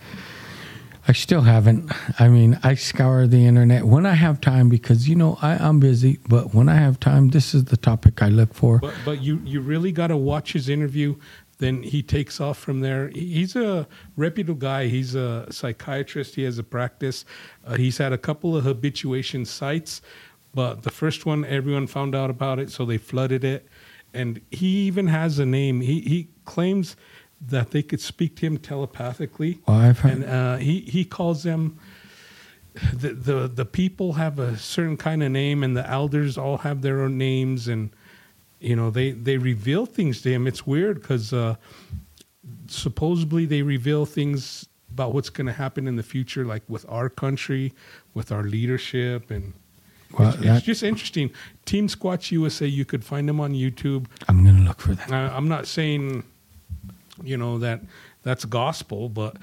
I 1.06 1.12
still 1.12 1.42
haven't. 1.42 1.92
I 2.18 2.28
mean, 2.28 2.58
I 2.62 2.74
scour 2.74 3.26
the 3.26 3.44
internet 3.44 3.84
when 3.84 4.06
I 4.06 4.14
have 4.14 4.40
time 4.40 4.68
because 4.68 5.08
you 5.08 5.14
know 5.14 5.38
I, 5.42 5.56
I'm 5.56 5.78
busy. 5.78 6.18
But 6.28 6.54
when 6.54 6.68
I 6.68 6.76
have 6.76 6.98
time, 6.98 7.28
this 7.28 7.54
is 7.54 7.66
the 7.66 7.76
topic 7.76 8.22
I 8.22 8.28
look 8.28 8.54
for. 8.54 8.78
But 8.78 8.94
but 9.04 9.22
you 9.22 9.40
you 9.44 9.60
really 9.60 9.92
got 9.92 10.08
to 10.08 10.16
watch 10.16 10.52
his 10.54 10.68
interview. 10.68 11.16
Then 11.58 11.82
he 11.82 12.02
takes 12.02 12.40
off 12.40 12.58
from 12.58 12.80
there. 12.80 13.08
He's 13.08 13.54
a 13.54 13.86
reputable 14.16 14.58
guy. 14.58 14.86
He's 14.86 15.14
a 15.14 15.46
psychiatrist. 15.50 16.34
He 16.34 16.42
has 16.42 16.58
a 16.58 16.64
practice. 16.64 17.24
Uh, 17.64 17.76
he's 17.76 17.98
had 17.98 18.12
a 18.12 18.18
couple 18.18 18.56
of 18.56 18.64
habituation 18.64 19.44
sites, 19.44 20.02
but 20.54 20.82
the 20.82 20.90
first 20.90 21.26
one 21.26 21.44
everyone 21.44 21.86
found 21.86 22.14
out 22.14 22.30
about 22.30 22.58
it, 22.58 22.70
so 22.70 22.84
they 22.84 22.98
flooded 22.98 23.44
it. 23.44 23.68
And 24.14 24.40
he 24.50 24.86
even 24.86 25.08
has 25.08 25.38
a 25.38 25.46
name. 25.46 25.80
He 25.80 26.00
he 26.00 26.28
claims 26.44 26.96
that 27.48 27.70
they 27.70 27.82
could 27.82 28.00
speak 28.00 28.36
to 28.36 28.46
him 28.46 28.58
telepathically. 28.58 29.58
I've 29.68 29.98
heard. 30.00 30.12
and 30.12 30.24
uh, 30.24 30.56
he 30.56 30.80
he 30.80 31.04
calls 31.04 31.42
them 31.42 31.78
the, 32.92 33.10
the 33.10 33.48
the 33.48 33.64
people 33.64 34.14
have 34.14 34.38
a 34.38 34.56
certain 34.56 34.96
kind 34.96 35.22
of 35.22 35.30
name 35.30 35.62
and 35.62 35.76
the 35.76 35.88
elders 35.88 36.36
all 36.38 36.58
have 36.58 36.82
their 36.82 37.02
own 37.02 37.16
names 37.18 37.68
and 37.68 37.90
you 38.60 38.74
know 38.74 38.90
they 38.90 39.10
they 39.12 39.36
reveal 39.36 39.86
things 39.86 40.22
to 40.22 40.30
him 40.32 40.46
it's 40.46 40.66
weird 40.66 41.00
because 41.00 41.32
uh, 41.32 41.54
supposedly 42.66 43.46
they 43.46 43.62
reveal 43.62 44.06
things 44.06 44.66
about 44.92 45.12
what's 45.12 45.30
going 45.30 45.46
to 45.46 45.52
happen 45.52 45.86
in 45.88 45.96
the 45.96 46.02
future 46.02 46.44
like 46.44 46.62
with 46.68 46.84
our 46.88 47.08
country 47.08 47.72
with 48.14 48.30
our 48.32 48.42
leadership 48.44 49.30
and 49.30 49.52
Well, 50.18 50.28
it's, 50.30 50.38
that- 50.38 50.56
it's 50.58 50.66
just 50.66 50.82
interesting 50.82 51.30
team 51.64 51.88
squatch 51.88 52.30
usa 52.30 52.66
you 52.66 52.84
could 52.84 53.04
find 53.04 53.28
them 53.28 53.40
on 53.40 53.52
youtube 53.52 54.06
I'm 54.28 54.44
gonna 54.44 54.62
look 54.64 54.80
for 54.80 54.94
that. 54.94 55.10
I- 55.12 55.34
I'm 55.36 55.48
not 55.48 55.66
saying, 55.66 56.24
you 57.22 57.36
know, 57.36 57.58
that 57.58 57.80
that's 58.22 58.44
gospel, 58.44 59.08
but 59.08 59.36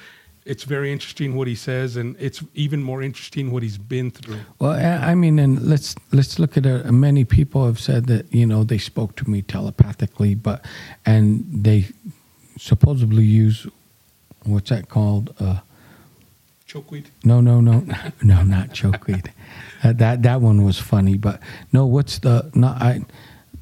it's 0.45 0.63
very 0.63 0.91
interesting 0.91 1.35
what 1.35 1.47
he 1.47 1.55
says, 1.55 1.97
and 1.97 2.15
it's 2.19 2.43
even 2.55 2.81
more 2.81 3.03
interesting 3.03 3.51
what 3.51 3.61
he's 3.63 3.77
been 3.77 4.09
through. 4.09 4.39
Well, 4.59 4.71
I 4.71 5.13
mean, 5.15 5.37
and 5.39 5.61
let's 5.61 5.95
let's 6.11 6.39
look 6.39 6.57
at 6.57 6.65
it. 6.65 6.91
Many 6.91 7.25
people 7.25 7.65
have 7.65 7.79
said 7.79 8.07
that 8.07 8.33
you 8.33 8.45
know 8.45 8.63
they 8.63 8.79
spoke 8.79 9.15
to 9.17 9.29
me 9.29 9.41
telepathically, 9.43 10.35
but 10.35 10.65
and 11.05 11.45
they 11.63 11.87
supposedly 12.57 13.23
use 13.23 13.67
what's 14.43 14.69
that 14.69 14.89
called? 14.89 15.33
Uh, 15.39 15.59
Chokeweed. 16.67 17.05
no, 17.23 17.41
no, 17.41 17.59
no, 17.59 17.83
no, 18.23 18.43
not 18.43 18.69
chokeweed. 18.69 19.31
Uh, 19.83 19.91
that 19.93 20.21
that 20.21 20.41
one 20.41 20.63
was 20.63 20.77
funny, 20.77 21.17
but 21.17 21.39
no. 21.73 21.87
What's 21.87 22.19
the 22.19 22.51
not 22.53 22.79
I? 22.79 23.01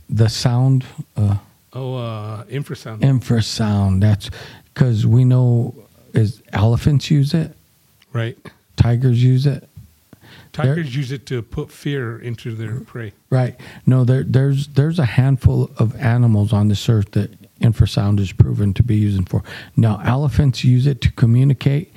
The 0.10 0.28
sound 0.28 0.84
uh, 1.16 1.38
Oh, 1.74 1.96
uh, 1.96 2.44
infrasound. 2.46 3.02
infrasound. 3.02 4.02
That's 4.02 4.30
because 4.74 5.06
we 5.06 5.24
know 5.24 5.76
is 6.14 6.42
elephants 6.52 7.12
use 7.12 7.34
it, 7.34 7.56
right. 8.14 8.38
tigers 8.76 9.24
use 9.24 9.46
it. 9.46 9.70
Tigers 10.52 10.96
use 10.96 11.12
it 11.12 11.26
to 11.28 11.42
put 11.42 11.72
fear 11.72 12.18
into 12.20 12.56
their 12.56 12.80
prey. 12.82 13.14
Right. 13.30 13.56
No, 13.86 14.04
there, 14.04 14.24
there's 14.24 14.68
there's 14.70 14.98
a 15.00 15.06
handful 15.06 15.70
of 15.78 15.96
animals 15.96 16.52
on 16.52 16.70
this 16.70 16.90
earth 16.90 17.12
that 17.12 17.32
infrasound 17.60 18.20
is 18.20 18.32
proven 18.32 18.74
to 18.74 18.84
be 18.84 18.96
using 18.96 19.26
for. 19.26 19.44
Now, 19.76 20.02
elephants 20.04 20.64
use 20.64 20.88
it 20.88 21.02
to 21.02 21.12
communicate 21.12 21.94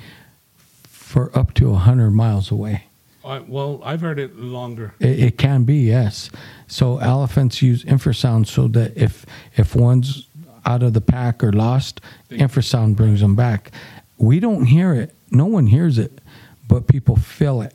for 0.83 1.35
up 1.37 1.53
to 1.55 1.73
hundred 1.73 2.11
miles 2.11 2.51
away. 2.51 2.85
I, 3.23 3.39
well, 3.39 3.81
I've 3.83 4.01
heard 4.01 4.19
it 4.19 4.37
longer. 4.37 4.93
It, 4.99 5.19
it 5.19 5.37
can 5.37 5.63
be 5.63 5.77
yes. 5.77 6.29
So 6.67 6.97
elephants 6.97 7.61
use 7.61 7.83
infrasound 7.83 8.47
so 8.47 8.67
that 8.69 8.97
if 8.97 9.25
if 9.55 9.75
one's 9.75 10.27
out 10.65 10.83
of 10.83 10.93
the 10.93 11.01
pack 11.01 11.43
or 11.43 11.51
lost, 11.51 12.01
infrasound 12.29 12.95
brings 12.95 13.21
them 13.21 13.35
back. 13.35 13.71
We 14.17 14.39
don't 14.39 14.65
hear 14.65 14.93
it. 14.93 15.13
No 15.31 15.45
one 15.45 15.67
hears 15.67 15.97
it, 15.97 16.19
but 16.67 16.87
people 16.87 17.15
feel 17.15 17.61
it. 17.61 17.73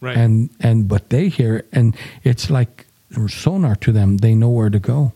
Right. 0.00 0.16
And 0.16 0.50
and 0.60 0.88
but 0.88 1.10
they 1.10 1.28
hear 1.28 1.56
it, 1.56 1.68
and 1.72 1.96
it's 2.24 2.50
like 2.50 2.86
sonar 3.28 3.76
to 3.76 3.92
them. 3.92 4.18
They 4.18 4.34
know 4.34 4.50
where 4.50 4.70
to 4.70 4.78
go. 4.78 5.12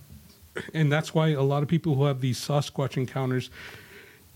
and 0.74 0.92
that's 0.92 1.14
why 1.14 1.28
a 1.28 1.42
lot 1.42 1.62
of 1.62 1.68
people 1.68 1.94
who 1.94 2.04
have 2.04 2.20
these 2.20 2.38
Sasquatch 2.38 2.96
encounters, 2.96 3.50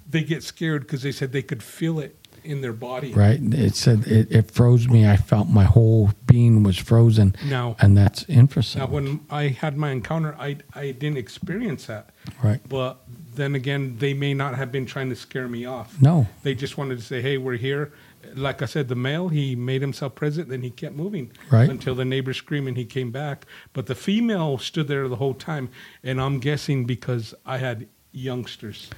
they 0.09 0.23
get 0.23 0.43
scared 0.43 0.83
because 0.83 1.03
they 1.03 1.13
said 1.13 1.33
they 1.33 1.43
could 1.43 1.63
feel 1.63 1.99
it 2.01 2.17
in 2.47 2.61
their 2.61 2.73
body. 2.73 3.13
Right? 3.13 3.39
It 3.43 3.75
said 3.75 4.07
it, 4.07 4.31
it 4.31 4.51
froze 4.51 4.89
me. 4.89 5.07
I 5.07 5.17
felt 5.17 5.49
my 5.49 5.65
whole 5.65 6.11
being 6.27 6.63
was 6.63 6.79
frozen, 6.79 7.35
Now, 7.45 7.77
and 7.81 7.97
that's 7.97 8.25
infrasound. 8.25 8.77
now 8.77 8.87
when 8.87 9.21
I 9.31 9.49
had 9.49 9.77
my 9.77 9.91
encounter, 9.91 10.35
I 10.39 10.59
I 10.75 10.93
didn't 10.93 11.19
experience 11.19 11.87
that. 11.87 12.11
right? 12.43 12.61
But 12.69 13.03
then 13.35 13.55
again, 13.55 13.97
they 13.99 14.15
may 14.15 14.33
not 14.35 14.55
have 14.57 14.73
been 14.73 14.87
trying 14.87 15.11
to 15.11 15.17
scare 15.17 15.49
me 15.49 15.67
off. 15.67 16.01
No. 16.01 16.27
They 16.43 16.55
just 16.55 16.79
wanted 16.79 16.97
to 16.99 17.05
say, 17.05 17.21
"Hey, 17.21 17.37
we're 17.39 17.57
here." 17.59 17.93
Like 18.35 18.61
I 18.61 18.65
said, 18.67 18.89
the 18.89 18.97
male 18.97 19.29
he 19.29 19.55
made 19.55 19.83
himself 19.83 20.17
present, 20.17 20.49
then 20.49 20.63
he 20.63 20.71
kept 20.71 20.97
moving 20.97 21.31
Right. 21.49 21.71
until 21.71 21.95
the 21.95 22.05
neighbors 22.05 22.37
screamed 22.39 22.67
and 22.67 22.77
he 22.77 22.85
came 22.85 23.13
back. 23.13 23.47
But 23.73 23.87
the 23.87 23.95
female 23.95 24.59
stood 24.59 24.89
there 24.89 25.07
the 25.09 25.17
whole 25.17 25.35
time, 25.35 25.69
and 26.03 26.21
I'm 26.21 26.41
guessing 26.41 26.87
because 26.87 27.35
I 27.45 27.59
had 27.59 27.87
youngsters. 28.11 28.91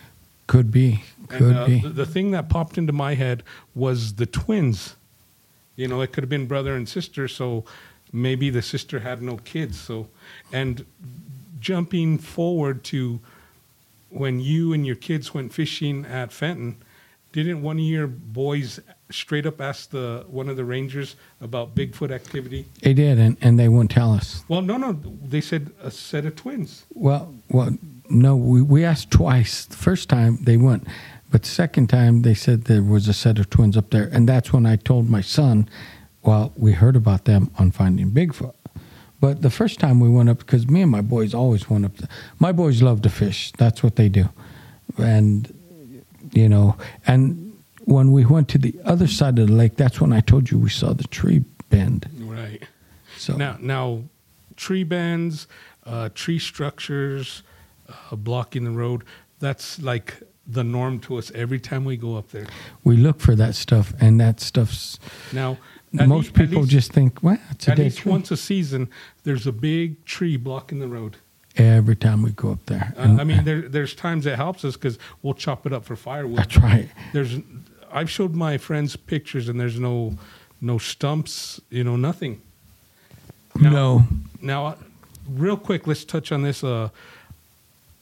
Could 0.49 0.73
be. 0.73 1.05
Could 1.29 1.43
and 1.43 1.59
uh, 1.59 1.67
be. 1.67 1.81
The, 1.81 1.89
the 1.91 2.07
thing 2.07 2.33
that 2.33 2.49
popped 2.49 2.77
into 2.77 2.93
my 2.93 3.15
head 3.15 3.45
was 3.77 4.15
the 4.15 4.27
twins. 4.27 4.97
You 5.77 5.87
know, 5.87 6.01
it 6.01 6.13
could 6.13 6.25
have 6.25 6.31
been 6.31 6.47
brother 6.47 6.75
and 6.75 6.89
sister, 6.89 7.29
so 7.29 7.65
maybe 8.13 8.51
the 8.51 8.63
sister 8.63 8.99
had 8.99 9.23
no 9.23 9.37
kids. 9.37 9.79
So, 9.79 10.09
and 10.53 10.85
jumping 11.61 12.19
forward 12.19 12.83
to 12.85 13.21
when 14.11 14.41
you 14.41 14.73
and 14.73 14.87
your 14.87 14.97
kids 14.97 15.35
went 15.35 15.53
fishing 15.53 16.05
at 16.07 16.33
Fenton, 16.33 16.83
didn't 17.33 17.63
one 17.63 17.77
of 17.77 17.85
your 17.85 18.07
boys 18.07 18.81
straight 19.11 19.47
up 19.47 19.61
ask 19.61 19.91
the 19.91 20.25
one 20.29 20.49
of 20.49 20.57
the 20.57 20.65
rangers 20.65 21.17
about 21.41 21.75
Bigfoot 21.75 22.11
activity? 22.11 22.65
They 22.81 22.95
did, 22.95 23.19
and, 23.19 23.37
and 23.41 23.59
they 23.59 23.69
wouldn't 23.69 23.91
tell 23.91 24.15
us. 24.15 24.45
Well, 24.49 24.63
no, 24.63 24.79
no, 24.79 24.93
they 24.93 25.43
said 25.43 25.73
a 25.83 25.91
set 25.91 26.25
of 26.25 26.37
twins. 26.37 26.87
Well, 26.95 27.35
well, 27.51 27.77
no, 28.09 28.37
we, 28.37 28.63
we 28.63 28.85
asked 28.85 29.11
twice. 29.11 29.65
The 29.65 29.77
first 29.77 30.09
time 30.09 30.39
they 30.43 30.57
went, 30.57 30.87
but 31.31 31.43
the 31.43 31.49
second 31.49 31.89
time 31.89 32.23
they 32.23 32.35
said 32.35 32.65
there 32.65 32.83
was 32.83 33.09
a 33.09 33.13
set 33.13 33.39
of 33.39 33.51
twins 33.51 33.77
up 33.77 33.91
there, 33.91 34.09
and 34.13 34.29
that's 34.29 34.53
when 34.53 34.67
I 34.67 34.77
told 34.77 35.09
my 35.09 35.21
son, 35.21 35.69
well, 36.23 36.53
we 36.57 36.73
heard 36.73 36.97
about 36.97 37.25
them 37.25 37.51
on 37.59 37.71
Finding 37.71 38.11
Bigfoot. 38.11 38.55
But 39.21 39.43
the 39.43 39.51
first 39.51 39.81
time 39.81 39.99
we 40.01 40.09
went 40.09 40.29
up, 40.29 40.39
because 40.39 40.69
me 40.69 40.83
and 40.83 40.91
my 40.91 41.01
boys 41.01 41.35
always 41.35 41.69
went 41.69 41.85
up. 41.85 41.93
My 42.39 42.53
boys 42.53 42.83
love 42.83 43.03
to 43.03 43.11
fish. 43.11 43.53
That's 43.59 43.83
what 43.83 43.97
they 43.97 44.09
do, 44.09 44.29
and 44.97 45.53
you 46.33 46.49
know, 46.49 46.77
and 47.07 47.49
when 47.85 48.13
we 48.13 48.25
went 48.25 48.49
to 48.51 48.59
the 48.59 48.75
other 48.85 49.07
side 49.07 49.39
of 49.39 49.49
the 49.49 49.53
lake, 49.53 49.77
that's 49.77 50.01
when 50.01 50.13
I 50.13 50.21
told 50.21 50.51
you 50.51 50.59
we 50.59 50.71
saw 50.71 50.93
the 50.93 51.05
tree 51.05 51.45
bend. 51.71 52.09
Right. 52.19 52.63
So 53.17 53.35
Now, 53.37 53.57
now, 53.61 54.05
tree 54.57 54.85
bends, 54.85 55.47
uh, 55.87 56.11
tree 56.15 56.39
structures, 56.39 57.43
uh, 57.89 58.17
blocking 58.17 58.65
the 58.65 58.71
road. 58.71 59.03
That's 59.41 59.79
like 59.81 60.23
the 60.47 60.65
norm 60.65 60.99
to 61.01 61.17
us 61.19 61.31
every 61.35 61.61
time 61.61 61.85
we 61.85 61.97
go 61.97 62.17
up 62.17 62.31
there. 62.31 62.47
we 62.85 62.97
look 62.97 63.21
for 63.21 63.35
that 63.37 63.55
stuff, 63.55 63.93
and 64.01 64.19
that 64.21 64.41
stuff's 64.41 64.99
Now, 65.33 65.59
most 65.93 66.33
people 66.35 66.61
least- 66.61 66.71
just 66.71 66.93
think, 66.93 67.23
well, 67.23 67.39
it's 67.51 67.69
a 67.69 67.73
at 67.73 67.79
least 67.79 67.99
tree. 67.99 68.13
once 68.13 68.31
a 68.31 68.37
season, 68.37 68.89
there's 69.25 69.47
a 69.47 69.53
big 69.53 70.05
tree 70.05 70.37
blocking 70.37 70.79
the 70.81 70.89
road. 70.89 71.17
Every 71.57 71.97
time 71.97 72.23
we 72.23 72.31
go 72.31 72.53
up 72.53 72.65
there. 72.67 72.95
Uh, 72.97 73.01
And 73.03 73.21
I 73.21 73.25
mean, 73.25 73.45
there, 73.45 73.63
there's 73.63 73.95
times 73.95 74.27
it 74.27 74.37
helps 74.37 74.65
us 74.65 74.75
because 74.77 74.97
we'll 75.23 75.35
chop 75.35 75.67
it 75.67 75.73
up 75.73 75.85
for 75.85 75.97
firewood. 75.97 76.39
that's 76.39 76.57
right. 76.57 76.89
There's, 77.13 77.37
I've 77.93 78.09
showed 78.11 78.35
my 78.35 78.59
friends 78.59 78.95
pictures, 78.97 79.49
and 79.49 79.59
there's 79.61 79.79
no, 79.81 80.17
no 80.61 80.79
stumps. 80.79 81.61
You 81.69 81.85
know, 81.85 81.97
nothing. 81.97 82.41
Now- 83.57 83.71
no. 83.71 84.07
Now, 84.41 84.77
real 85.29 85.57
quick, 85.57 85.87
let's 85.87 86.05
touch 86.05 86.31
on 86.33 86.43
this. 86.43 86.63
Uh, 86.63 86.89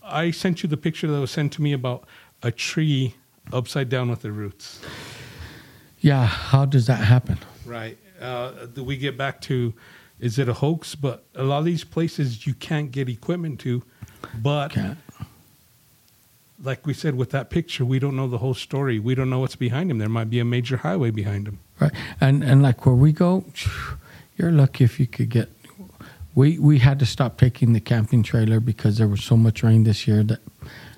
I 0.06 0.30
sent 0.30 0.62
you 0.62 0.68
the 0.68 0.76
picture 0.76 1.06
that 1.06 1.20
was 1.20 1.30
sent 1.30 1.52
to 1.54 1.62
me 1.62 1.72
about 1.72 2.06
a 2.42 2.50
tree 2.50 3.14
upside 3.52 3.88
down 3.88 4.08
with 4.10 4.22
the 4.22 4.32
roots. 4.32 4.80
Yeah. 6.00 6.26
How 6.26 6.64
does 6.64 6.86
that 6.86 7.04
happen? 7.04 7.38
Right. 7.64 7.98
Uh, 8.20 8.66
do 8.66 8.84
we 8.84 8.96
get 8.96 9.16
back 9.16 9.40
to 9.42 9.74
is 10.20 10.38
it 10.38 10.48
a 10.48 10.54
hoax? 10.54 10.94
But 10.94 11.24
a 11.34 11.42
lot 11.42 11.58
of 11.58 11.64
these 11.64 11.84
places 11.84 12.46
you 12.46 12.54
can't 12.54 12.90
get 12.90 13.08
equipment 13.08 13.60
to. 13.60 13.82
But 14.40 14.72
Can't. 14.72 14.98
like 16.62 16.86
we 16.86 16.94
said 16.94 17.16
with 17.16 17.30
that 17.30 17.50
picture, 17.50 17.84
we 17.84 17.98
don't 17.98 18.16
know 18.16 18.28
the 18.28 18.38
whole 18.38 18.54
story. 18.54 18.98
We 18.98 19.14
don't 19.14 19.28
know 19.30 19.40
what's 19.40 19.56
behind 19.56 19.90
him. 19.90 19.98
There 19.98 20.08
might 20.08 20.30
be 20.30 20.40
a 20.40 20.44
major 20.44 20.78
highway 20.78 21.10
behind 21.10 21.46
him. 21.48 21.58
Right. 21.78 21.92
And 22.20 22.42
and 22.42 22.62
like 22.62 22.86
where 22.86 22.94
we 22.94 23.12
go, 23.12 23.44
you're 24.36 24.52
lucky 24.52 24.84
if 24.84 24.98
you 24.98 25.06
could 25.06 25.28
get. 25.28 25.50
We 26.36 26.58
we 26.58 26.78
had 26.78 26.98
to 27.00 27.06
stop 27.06 27.38
taking 27.38 27.72
the 27.72 27.80
camping 27.80 28.22
trailer 28.22 28.60
because 28.60 28.98
there 28.98 29.08
was 29.08 29.24
so 29.24 29.36
much 29.36 29.62
rain 29.62 29.84
this 29.84 30.06
year 30.06 30.22
that 30.24 30.40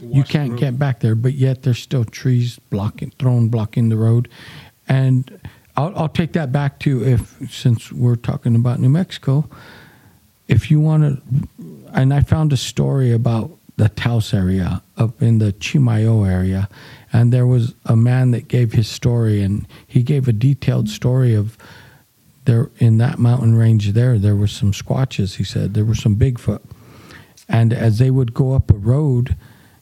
you 0.01 0.25
can't 0.25 0.59
get 0.59 0.79
back 0.79 0.99
there. 0.99 1.15
But 1.15 1.35
yet 1.35 1.63
there's 1.63 1.79
still 1.79 2.05
trees 2.05 2.59
blocking, 2.71 3.13
thrown 3.19 3.49
blocking 3.49 3.89
the 3.89 3.97
road, 3.97 4.29
and 4.89 5.41
I'll 5.77 5.97
I'll 5.97 6.09
take 6.09 6.33
that 6.33 6.51
back 6.51 6.81
to 6.81 7.05
if 7.05 7.37
since 7.51 7.93
we're 7.93 8.17
talking 8.17 8.57
about 8.57 8.81
New 8.81 8.89
Mexico, 8.89 9.49
if 10.49 10.73
you 10.73 10.81
want 10.81 11.05
to, 11.05 11.49
and 11.95 12.13
I 12.13 12.21
found 12.21 12.53
a 12.53 12.57
story 12.57 13.13
about 13.13 13.53
the 13.77 13.89
Taos 13.89 14.35
area, 14.35 14.83
up 14.97 15.23
in 15.23 15.39
the 15.39 15.53
Chimayo 15.53 16.29
area, 16.29 16.69
and 17.13 17.33
there 17.33 17.47
was 17.47 17.75
a 17.87 17.95
man 17.95 18.33
that 18.33 18.49
gave 18.49 18.73
his 18.73 18.89
story, 18.89 19.41
and 19.41 19.69
he 19.87 20.03
gave 20.03 20.27
a 20.27 20.33
detailed 20.33 20.89
story 20.89 21.35
of 21.35 21.57
there 22.49 22.71
in 22.79 22.99
that 22.99 23.19
mountain 23.19 23.55
range. 23.55 23.93
There, 23.93 24.19
there 24.19 24.35
were 24.35 24.49
some 24.49 24.73
squatches. 24.73 25.37
He 25.37 25.45
said 25.45 25.75
there 25.75 25.85
were 25.85 25.95
some 25.95 26.17
Bigfoot, 26.17 26.63
and 27.49 27.73
as 27.73 27.99
they 27.99 28.11
would 28.11 28.35
go 28.35 28.55
up 28.55 28.71
a 28.71 28.75
road, 28.75 29.37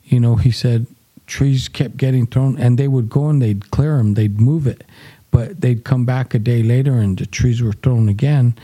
you 0.05 0.21
know, 0.21 0.37
he 0.37 0.51
said 0.51 0.87
trees 1.27 1.69
kept 1.69 1.97
getting 1.97 2.27
thrown, 2.27 2.59
and 2.59 2.79
they 2.79 2.89
would 2.89 3.09
go 3.09 3.29
and 3.29 3.41
they'd 3.41 3.71
clear 3.71 3.97
them, 3.97 4.15
they'd 4.15 4.41
move 4.41 4.67
it, 4.67 4.85
but 5.31 5.61
they'd 5.61 5.85
come 5.85 6.05
back 6.05 6.35
a 6.35 6.39
day 6.39 6.63
later 6.63 6.95
and 6.95 7.19
the 7.19 7.27
trees 7.27 7.63
were 7.63 7.73
thrown 7.73 8.09
again. 8.09 8.55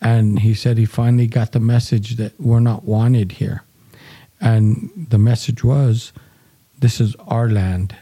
And 0.00 0.38
he 0.38 0.54
said 0.54 0.78
he 0.78 0.84
finally 0.84 1.26
got 1.26 1.52
the 1.52 1.60
message 1.60 2.16
that 2.16 2.38
we're 2.40 2.60
not 2.60 2.84
wanted 2.84 3.32
here. 3.32 3.62
And 4.40 4.90
the 5.10 5.18
message 5.18 5.64
was, 5.64 6.12
this 6.78 7.00
is 7.00 7.16
our 7.26 7.48
land. 7.48 7.96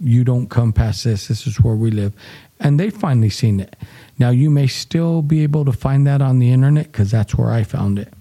You 0.00 0.24
don't 0.24 0.48
come 0.48 0.72
past 0.72 1.04
this. 1.04 1.28
This 1.28 1.46
is 1.46 1.60
where 1.60 1.74
we 1.74 1.90
live. 1.90 2.12
And 2.60 2.78
they 2.78 2.90
finally 2.90 3.30
seen 3.30 3.60
it. 3.60 3.76
Now, 4.18 4.30
you 4.30 4.50
may 4.50 4.66
still 4.66 5.22
be 5.22 5.42
able 5.42 5.64
to 5.64 5.72
find 5.72 6.06
that 6.06 6.20
on 6.20 6.38
the 6.38 6.50
internet 6.50 6.90
because 6.90 7.10
that's 7.10 7.34
where 7.36 7.50
I 7.50 7.62
found 7.62 7.98
it. 7.98 8.12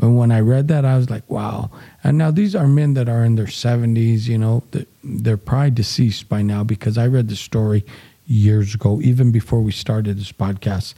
And 0.00 0.16
when 0.16 0.32
I 0.32 0.40
read 0.40 0.68
that, 0.68 0.84
I 0.84 0.96
was 0.96 1.10
like, 1.10 1.28
wow. 1.30 1.70
And 2.02 2.18
now 2.18 2.30
these 2.30 2.56
are 2.56 2.66
men 2.66 2.94
that 2.94 3.08
are 3.08 3.24
in 3.24 3.36
their 3.36 3.46
70s, 3.46 4.26
you 4.26 4.38
know, 4.38 4.62
they're 5.04 5.36
probably 5.36 5.70
deceased 5.70 6.28
by 6.28 6.42
now 6.42 6.64
because 6.64 6.98
I 6.98 7.06
read 7.06 7.28
the 7.28 7.36
story 7.36 7.84
years 8.26 8.74
ago, 8.74 9.00
even 9.02 9.30
before 9.30 9.60
we 9.60 9.72
started 9.72 10.18
this 10.18 10.32
podcast, 10.32 10.94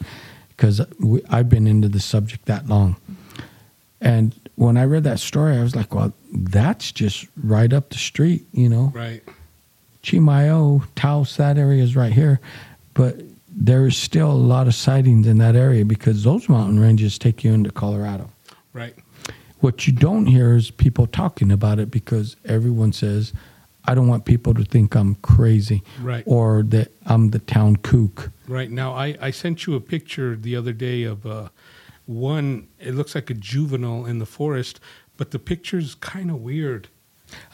because 0.51 0.81
I've 1.29 1.49
been 1.49 1.67
into 1.67 1.89
the 1.89 2.01
subject 2.01 2.47
that 2.47 2.69
long. 2.69 2.97
And 4.01 4.35
when 4.57 4.77
I 4.77 4.85
read 4.85 5.05
that 5.05 5.19
story, 5.19 5.57
I 5.57 5.63
was 5.63 5.75
like, 5.75 5.95
well, 5.95 6.13
that's 6.33 6.93
just 6.93 7.27
right 7.43 7.73
up 7.73 7.91
the 7.91 7.99
street, 7.99 8.47
you 8.53 8.69
know? 8.69 8.93
Right. 8.95 9.23
Chimayo, 10.03 10.83
oh, 10.83 10.85
Taos, 10.95 11.37
that 11.39 11.59
area 11.59 11.83
is 11.83 11.97
right 11.97 12.13
here. 12.13 12.39
But 12.93 13.21
there's 13.57 13.97
still 13.97 14.31
a 14.31 14.33
lot 14.33 14.67
of 14.67 14.75
sightings 14.75 15.27
in 15.27 15.39
that 15.39 15.55
area 15.57 15.85
because 15.85 16.25
those 16.25 16.49
mountain 16.49 16.81
ranges 16.81 17.19
take 17.19 17.45
you 17.45 17.53
into 17.53 17.71
Colorado. 17.71 18.31
Right. 18.73 18.95
What 19.61 19.87
you 19.87 19.93
don't 19.93 20.27
hear 20.27 20.57
is 20.57 20.71
people 20.71 21.07
talking 21.07 21.51
about 21.53 21.79
it 21.79 21.91
because 21.91 22.37
everyone 22.45 22.93
says, 22.93 23.33
I 23.87 23.95
don't 23.95 24.09
want 24.09 24.25
people 24.25 24.55
to 24.55 24.65
think 24.65 24.95
I'm 24.95 25.15
crazy 25.17 25.83
right. 26.01 26.25
or 26.27 26.63
that 26.65 26.93
I'm 27.07 27.31
the 27.31 27.39
town 27.39 27.77
kook. 27.77 28.31
Right. 28.49 28.71
Now, 28.71 28.93
I, 28.95 29.17
I 29.21 29.31
sent 29.31 29.67
you 29.67 29.75
a 29.75 29.81
picture 29.81 30.37
the 30.37 30.57
other 30.57 30.73
day 30.73 31.05
of 31.05 31.25
uh, 31.25 31.49
one, 32.07 32.69
it 32.79 32.95
looks 32.95 33.15
like 33.15 33.31
a 33.31 33.35
juvenile 33.35 34.07
in 34.07 34.19
the 34.19 34.27
forest, 34.27 34.81
but 35.17 35.31
the 35.31 35.39
picture's 35.39 35.95
kind 35.95 36.31
of 36.31 36.41
weird. 36.41 36.89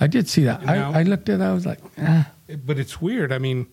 I 0.01 0.07
did 0.07 0.28
see 0.28 0.44
that. 0.44 0.64
Now, 0.64 0.92
I, 0.92 1.01
I, 1.01 1.03
looked 1.03 1.28
at 1.28 1.40
it, 1.40 1.44
I 1.44 1.53
was 1.53 1.66
like, 1.66 1.80
ah. 1.98 2.30
But 2.64 2.78
it's 2.78 3.01
weird. 3.01 3.32
I 3.32 3.38
mean, 3.38 3.66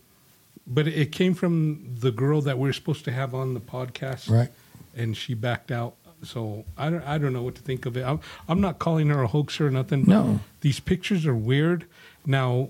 but 0.67 0.87
it 0.87 1.11
came 1.11 1.33
from 1.33 1.95
the 1.99 2.11
girl 2.11 2.41
that 2.41 2.59
we 2.59 2.69
are 2.69 2.73
supposed 2.73 3.05
to 3.05 3.11
have 3.11 3.33
on 3.33 3.53
the 3.53 3.59
podcast. 3.59 4.29
Right. 4.29 4.49
And 4.95 5.15
she 5.15 5.33
backed 5.33 5.71
out. 5.71 5.95
So 6.23 6.65
I 6.77 6.89
don't, 6.89 7.03
I 7.03 7.17
don't 7.17 7.31
know 7.31 7.43
what 7.43 7.55
to 7.55 7.61
think 7.61 7.85
of 7.85 7.95
it. 7.95 8.03
I'm, 8.03 8.19
I'm 8.49 8.59
not 8.59 8.79
calling 8.79 9.07
her 9.09 9.21
a 9.21 9.27
hoaxer 9.27 9.67
or 9.67 9.71
nothing. 9.71 10.03
no. 10.07 10.39
These 10.61 10.79
pictures 10.79 11.25
are 11.25 11.35
weird. 11.35 11.85
Now, 12.25 12.69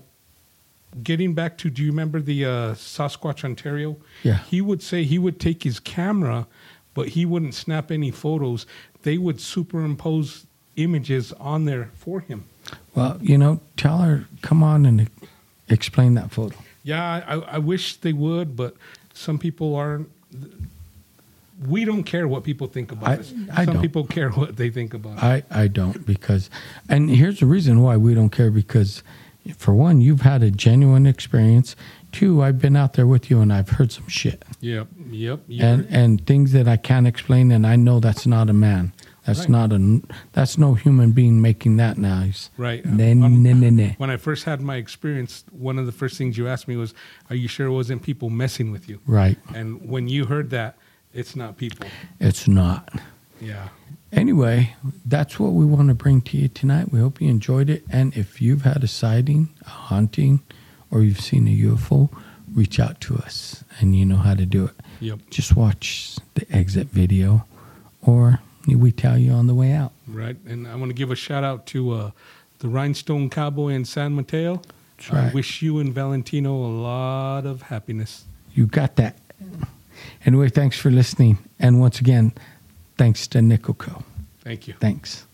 getting 1.02 1.34
back 1.34 1.58
to, 1.58 1.70
do 1.70 1.82
you 1.82 1.90
remember 1.90 2.20
the 2.20 2.44
uh, 2.44 2.50
Sasquatch 2.74 3.44
Ontario? 3.44 3.96
Yeah. 4.22 4.38
He 4.50 4.60
would 4.60 4.82
say 4.82 5.04
he 5.04 5.18
would 5.18 5.40
take 5.40 5.62
his 5.64 5.80
camera, 5.80 6.46
but 6.94 7.08
he 7.08 7.24
wouldn't 7.24 7.54
snap 7.54 7.90
any 7.90 8.10
photos. 8.10 8.66
They 9.02 9.18
would 9.18 9.40
superimpose 9.40 10.46
images 10.76 11.32
on 11.34 11.64
there 11.64 11.90
for 11.94 12.20
him. 12.20 12.44
Well, 12.94 13.18
you 13.20 13.38
know, 13.38 13.60
tell 13.76 13.98
her, 13.98 14.26
come 14.42 14.62
on 14.62 14.84
and 14.84 15.08
explain 15.68 16.14
that 16.14 16.30
photo. 16.30 16.56
Yeah, 16.88 17.22
I, 17.26 17.34
I 17.34 17.58
wish 17.58 17.96
they 17.96 18.14
would, 18.14 18.56
but 18.56 18.74
some 19.12 19.38
people 19.38 19.76
aren't. 19.76 20.08
We 21.68 21.84
don't 21.84 22.04
care 22.04 22.26
what 22.26 22.44
people 22.44 22.66
think 22.66 22.92
about 22.92 23.08
I, 23.10 23.14
us. 23.16 23.34
I 23.52 23.66
some 23.66 23.74
don't. 23.74 23.82
people 23.82 24.06
care 24.06 24.30
what 24.30 24.56
they 24.56 24.70
think 24.70 24.94
about 24.94 25.22
I, 25.22 25.42
I 25.50 25.66
don't 25.66 26.06
because, 26.06 26.48
and 26.88 27.10
here's 27.10 27.40
the 27.40 27.46
reason 27.46 27.82
why 27.82 27.98
we 27.98 28.14
don't 28.14 28.30
care 28.30 28.50
because, 28.50 29.02
for 29.56 29.74
one, 29.74 30.00
you've 30.00 30.22
had 30.22 30.42
a 30.42 30.50
genuine 30.50 31.06
experience. 31.06 31.76
Two, 32.10 32.42
I've 32.42 32.58
been 32.58 32.74
out 32.74 32.94
there 32.94 33.06
with 33.06 33.28
you 33.28 33.42
and 33.42 33.52
I've 33.52 33.68
heard 33.68 33.92
some 33.92 34.08
shit. 34.08 34.42
Yep, 34.60 34.86
yep. 35.10 35.40
yep. 35.46 35.62
And 35.62 35.86
and 35.90 36.26
things 36.26 36.52
that 36.52 36.66
I 36.66 36.78
can't 36.78 37.06
explain, 37.06 37.52
and 37.52 37.66
I 37.66 37.76
know 37.76 38.00
that's 38.00 38.26
not 38.26 38.48
a 38.48 38.54
man. 38.54 38.94
That's 39.28 39.40
right. 39.40 39.50
not 39.50 39.72
a. 39.72 40.00
That's 40.32 40.56
no 40.56 40.72
human 40.72 41.12
being 41.12 41.42
making 41.42 41.76
that 41.76 41.98
noise. 41.98 42.48
Right. 42.56 42.82
Nah, 42.86 43.26
um, 43.26 43.42
nah, 43.42 43.52
nah, 43.52 43.68
nah. 43.68 43.92
When 43.98 44.08
I 44.08 44.16
first 44.16 44.44
had 44.44 44.62
my 44.62 44.76
experience, 44.76 45.44
one 45.50 45.78
of 45.78 45.84
the 45.84 45.92
first 45.92 46.16
things 46.16 46.38
you 46.38 46.48
asked 46.48 46.66
me 46.66 46.76
was, 46.76 46.94
"Are 47.28 47.36
you 47.36 47.46
sure 47.46 47.66
it 47.66 47.72
wasn't 47.72 48.00
people 48.00 48.30
messing 48.30 48.72
with 48.72 48.88
you?" 48.88 49.00
Right. 49.06 49.36
And 49.54 49.86
when 49.86 50.08
you 50.08 50.24
heard 50.24 50.48
that, 50.50 50.78
it's 51.12 51.36
not 51.36 51.58
people. 51.58 51.86
It's 52.18 52.48
not. 52.48 52.88
Yeah. 53.38 53.68
Anyway, 54.12 54.74
that's 55.04 55.38
what 55.38 55.52
we 55.52 55.66
want 55.66 55.88
to 55.88 55.94
bring 55.94 56.22
to 56.22 56.38
you 56.38 56.48
tonight. 56.48 56.90
We 56.90 56.98
hope 56.98 57.20
you 57.20 57.28
enjoyed 57.28 57.68
it. 57.68 57.84
And 57.90 58.16
if 58.16 58.40
you've 58.40 58.62
had 58.62 58.82
a 58.82 58.88
sighting, 58.88 59.50
a 59.66 59.68
haunting, 59.68 60.40
or 60.90 61.02
you've 61.02 61.20
seen 61.20 61.46
a 61.46 61.50
UFO, 61.50 62.08
reach 62.54 62.80
out 62.80 62.98
to 63.02 63.16
us, 63.16 63.62
and 63.78 63.94
you 63.94 64.06
know 64.06 64.16
how 64.16 64.32
to 64.32 64.46
do 64.46 64.64
it. 64.64 64.74
Yep. 65.00 65.18
Just 65.28 65.54
watch 65.54 66.16
the 66.32 66.46
exit 66.50 66.86
video, 66.86 67.44
or 68.00 68.40
we 68.76 68.92
tell 68.92 69.18
you 69.18 69.32
on 69.32 69.46
the 69.46 69.54
way 69.54 69.72
out. 69.72 69.92
Right. 70.06 70.36
And 70.46 70.66
I 70.66 70.74
want 70.76 70.90
to 70.90 70.94
give 70.94 71.10
a 71.10 71.16
shout 71.16 71.44
out 71.44 71.66
to 71.66 71.92
uh, 71.92 72.10
the 72.58 72.68
Rhinestone 72.68 73.30
Cowboy 73.30 73.68
in 73.68 73.84
San 73.84 74.14
Mateo. 74.14 74.62
Right. 75.12 75.30
I 75.30 75.32
wish 75.32 75.62
you 75.62 75.78
and 75.78 75.94
Valentino 75.94 76.54
a 76.54 76.72
lot 76.82 77.46
of 77.46 77.62
happiness. 77.62 78.24
You 78.54 78.66
got 78.66 78.96
that. 78.96 79.16
Anyway, 80.26 80.48
thanks 80.48 80.78
for 80.78 80.90
listening. 80.90 81.38
And 81.58 81.80
once 81.80 82.00
again, 82.00 82.32
thanks 82.96 83.26
to 83.28 83.38
Nickelco. 83.38 84.02
Thank 84.40 84.66
you. 84.66 84.74
Thanks. 84.80 85.24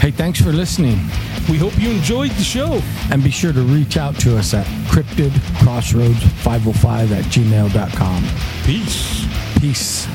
Hey, 0.00 0.12
thanks 0.12 0.40
for 0.40 0.52
listening. 0.52 0.98
We 1.48 1.56
hope 1.56 1.78
you 1.78 1.90
enjoyed 1.90 2.32
the 2.32 2.44
show. 2.44 2.82
And 3.10 3.24
be 3.24 3.30
sure 3.30 3.52
to 3.52 3.62
reach 3.62 3.96
out 3.96 4.18
to 4.20 4.36
us 4.36 4.52
at 4.54 4.66
cryptidcrossroads505 4.90 7.12
at 7.12 7.24
gmail.com. 7.24 8.24
Peace. 8.64 9.26
Peace. 9.60 10.06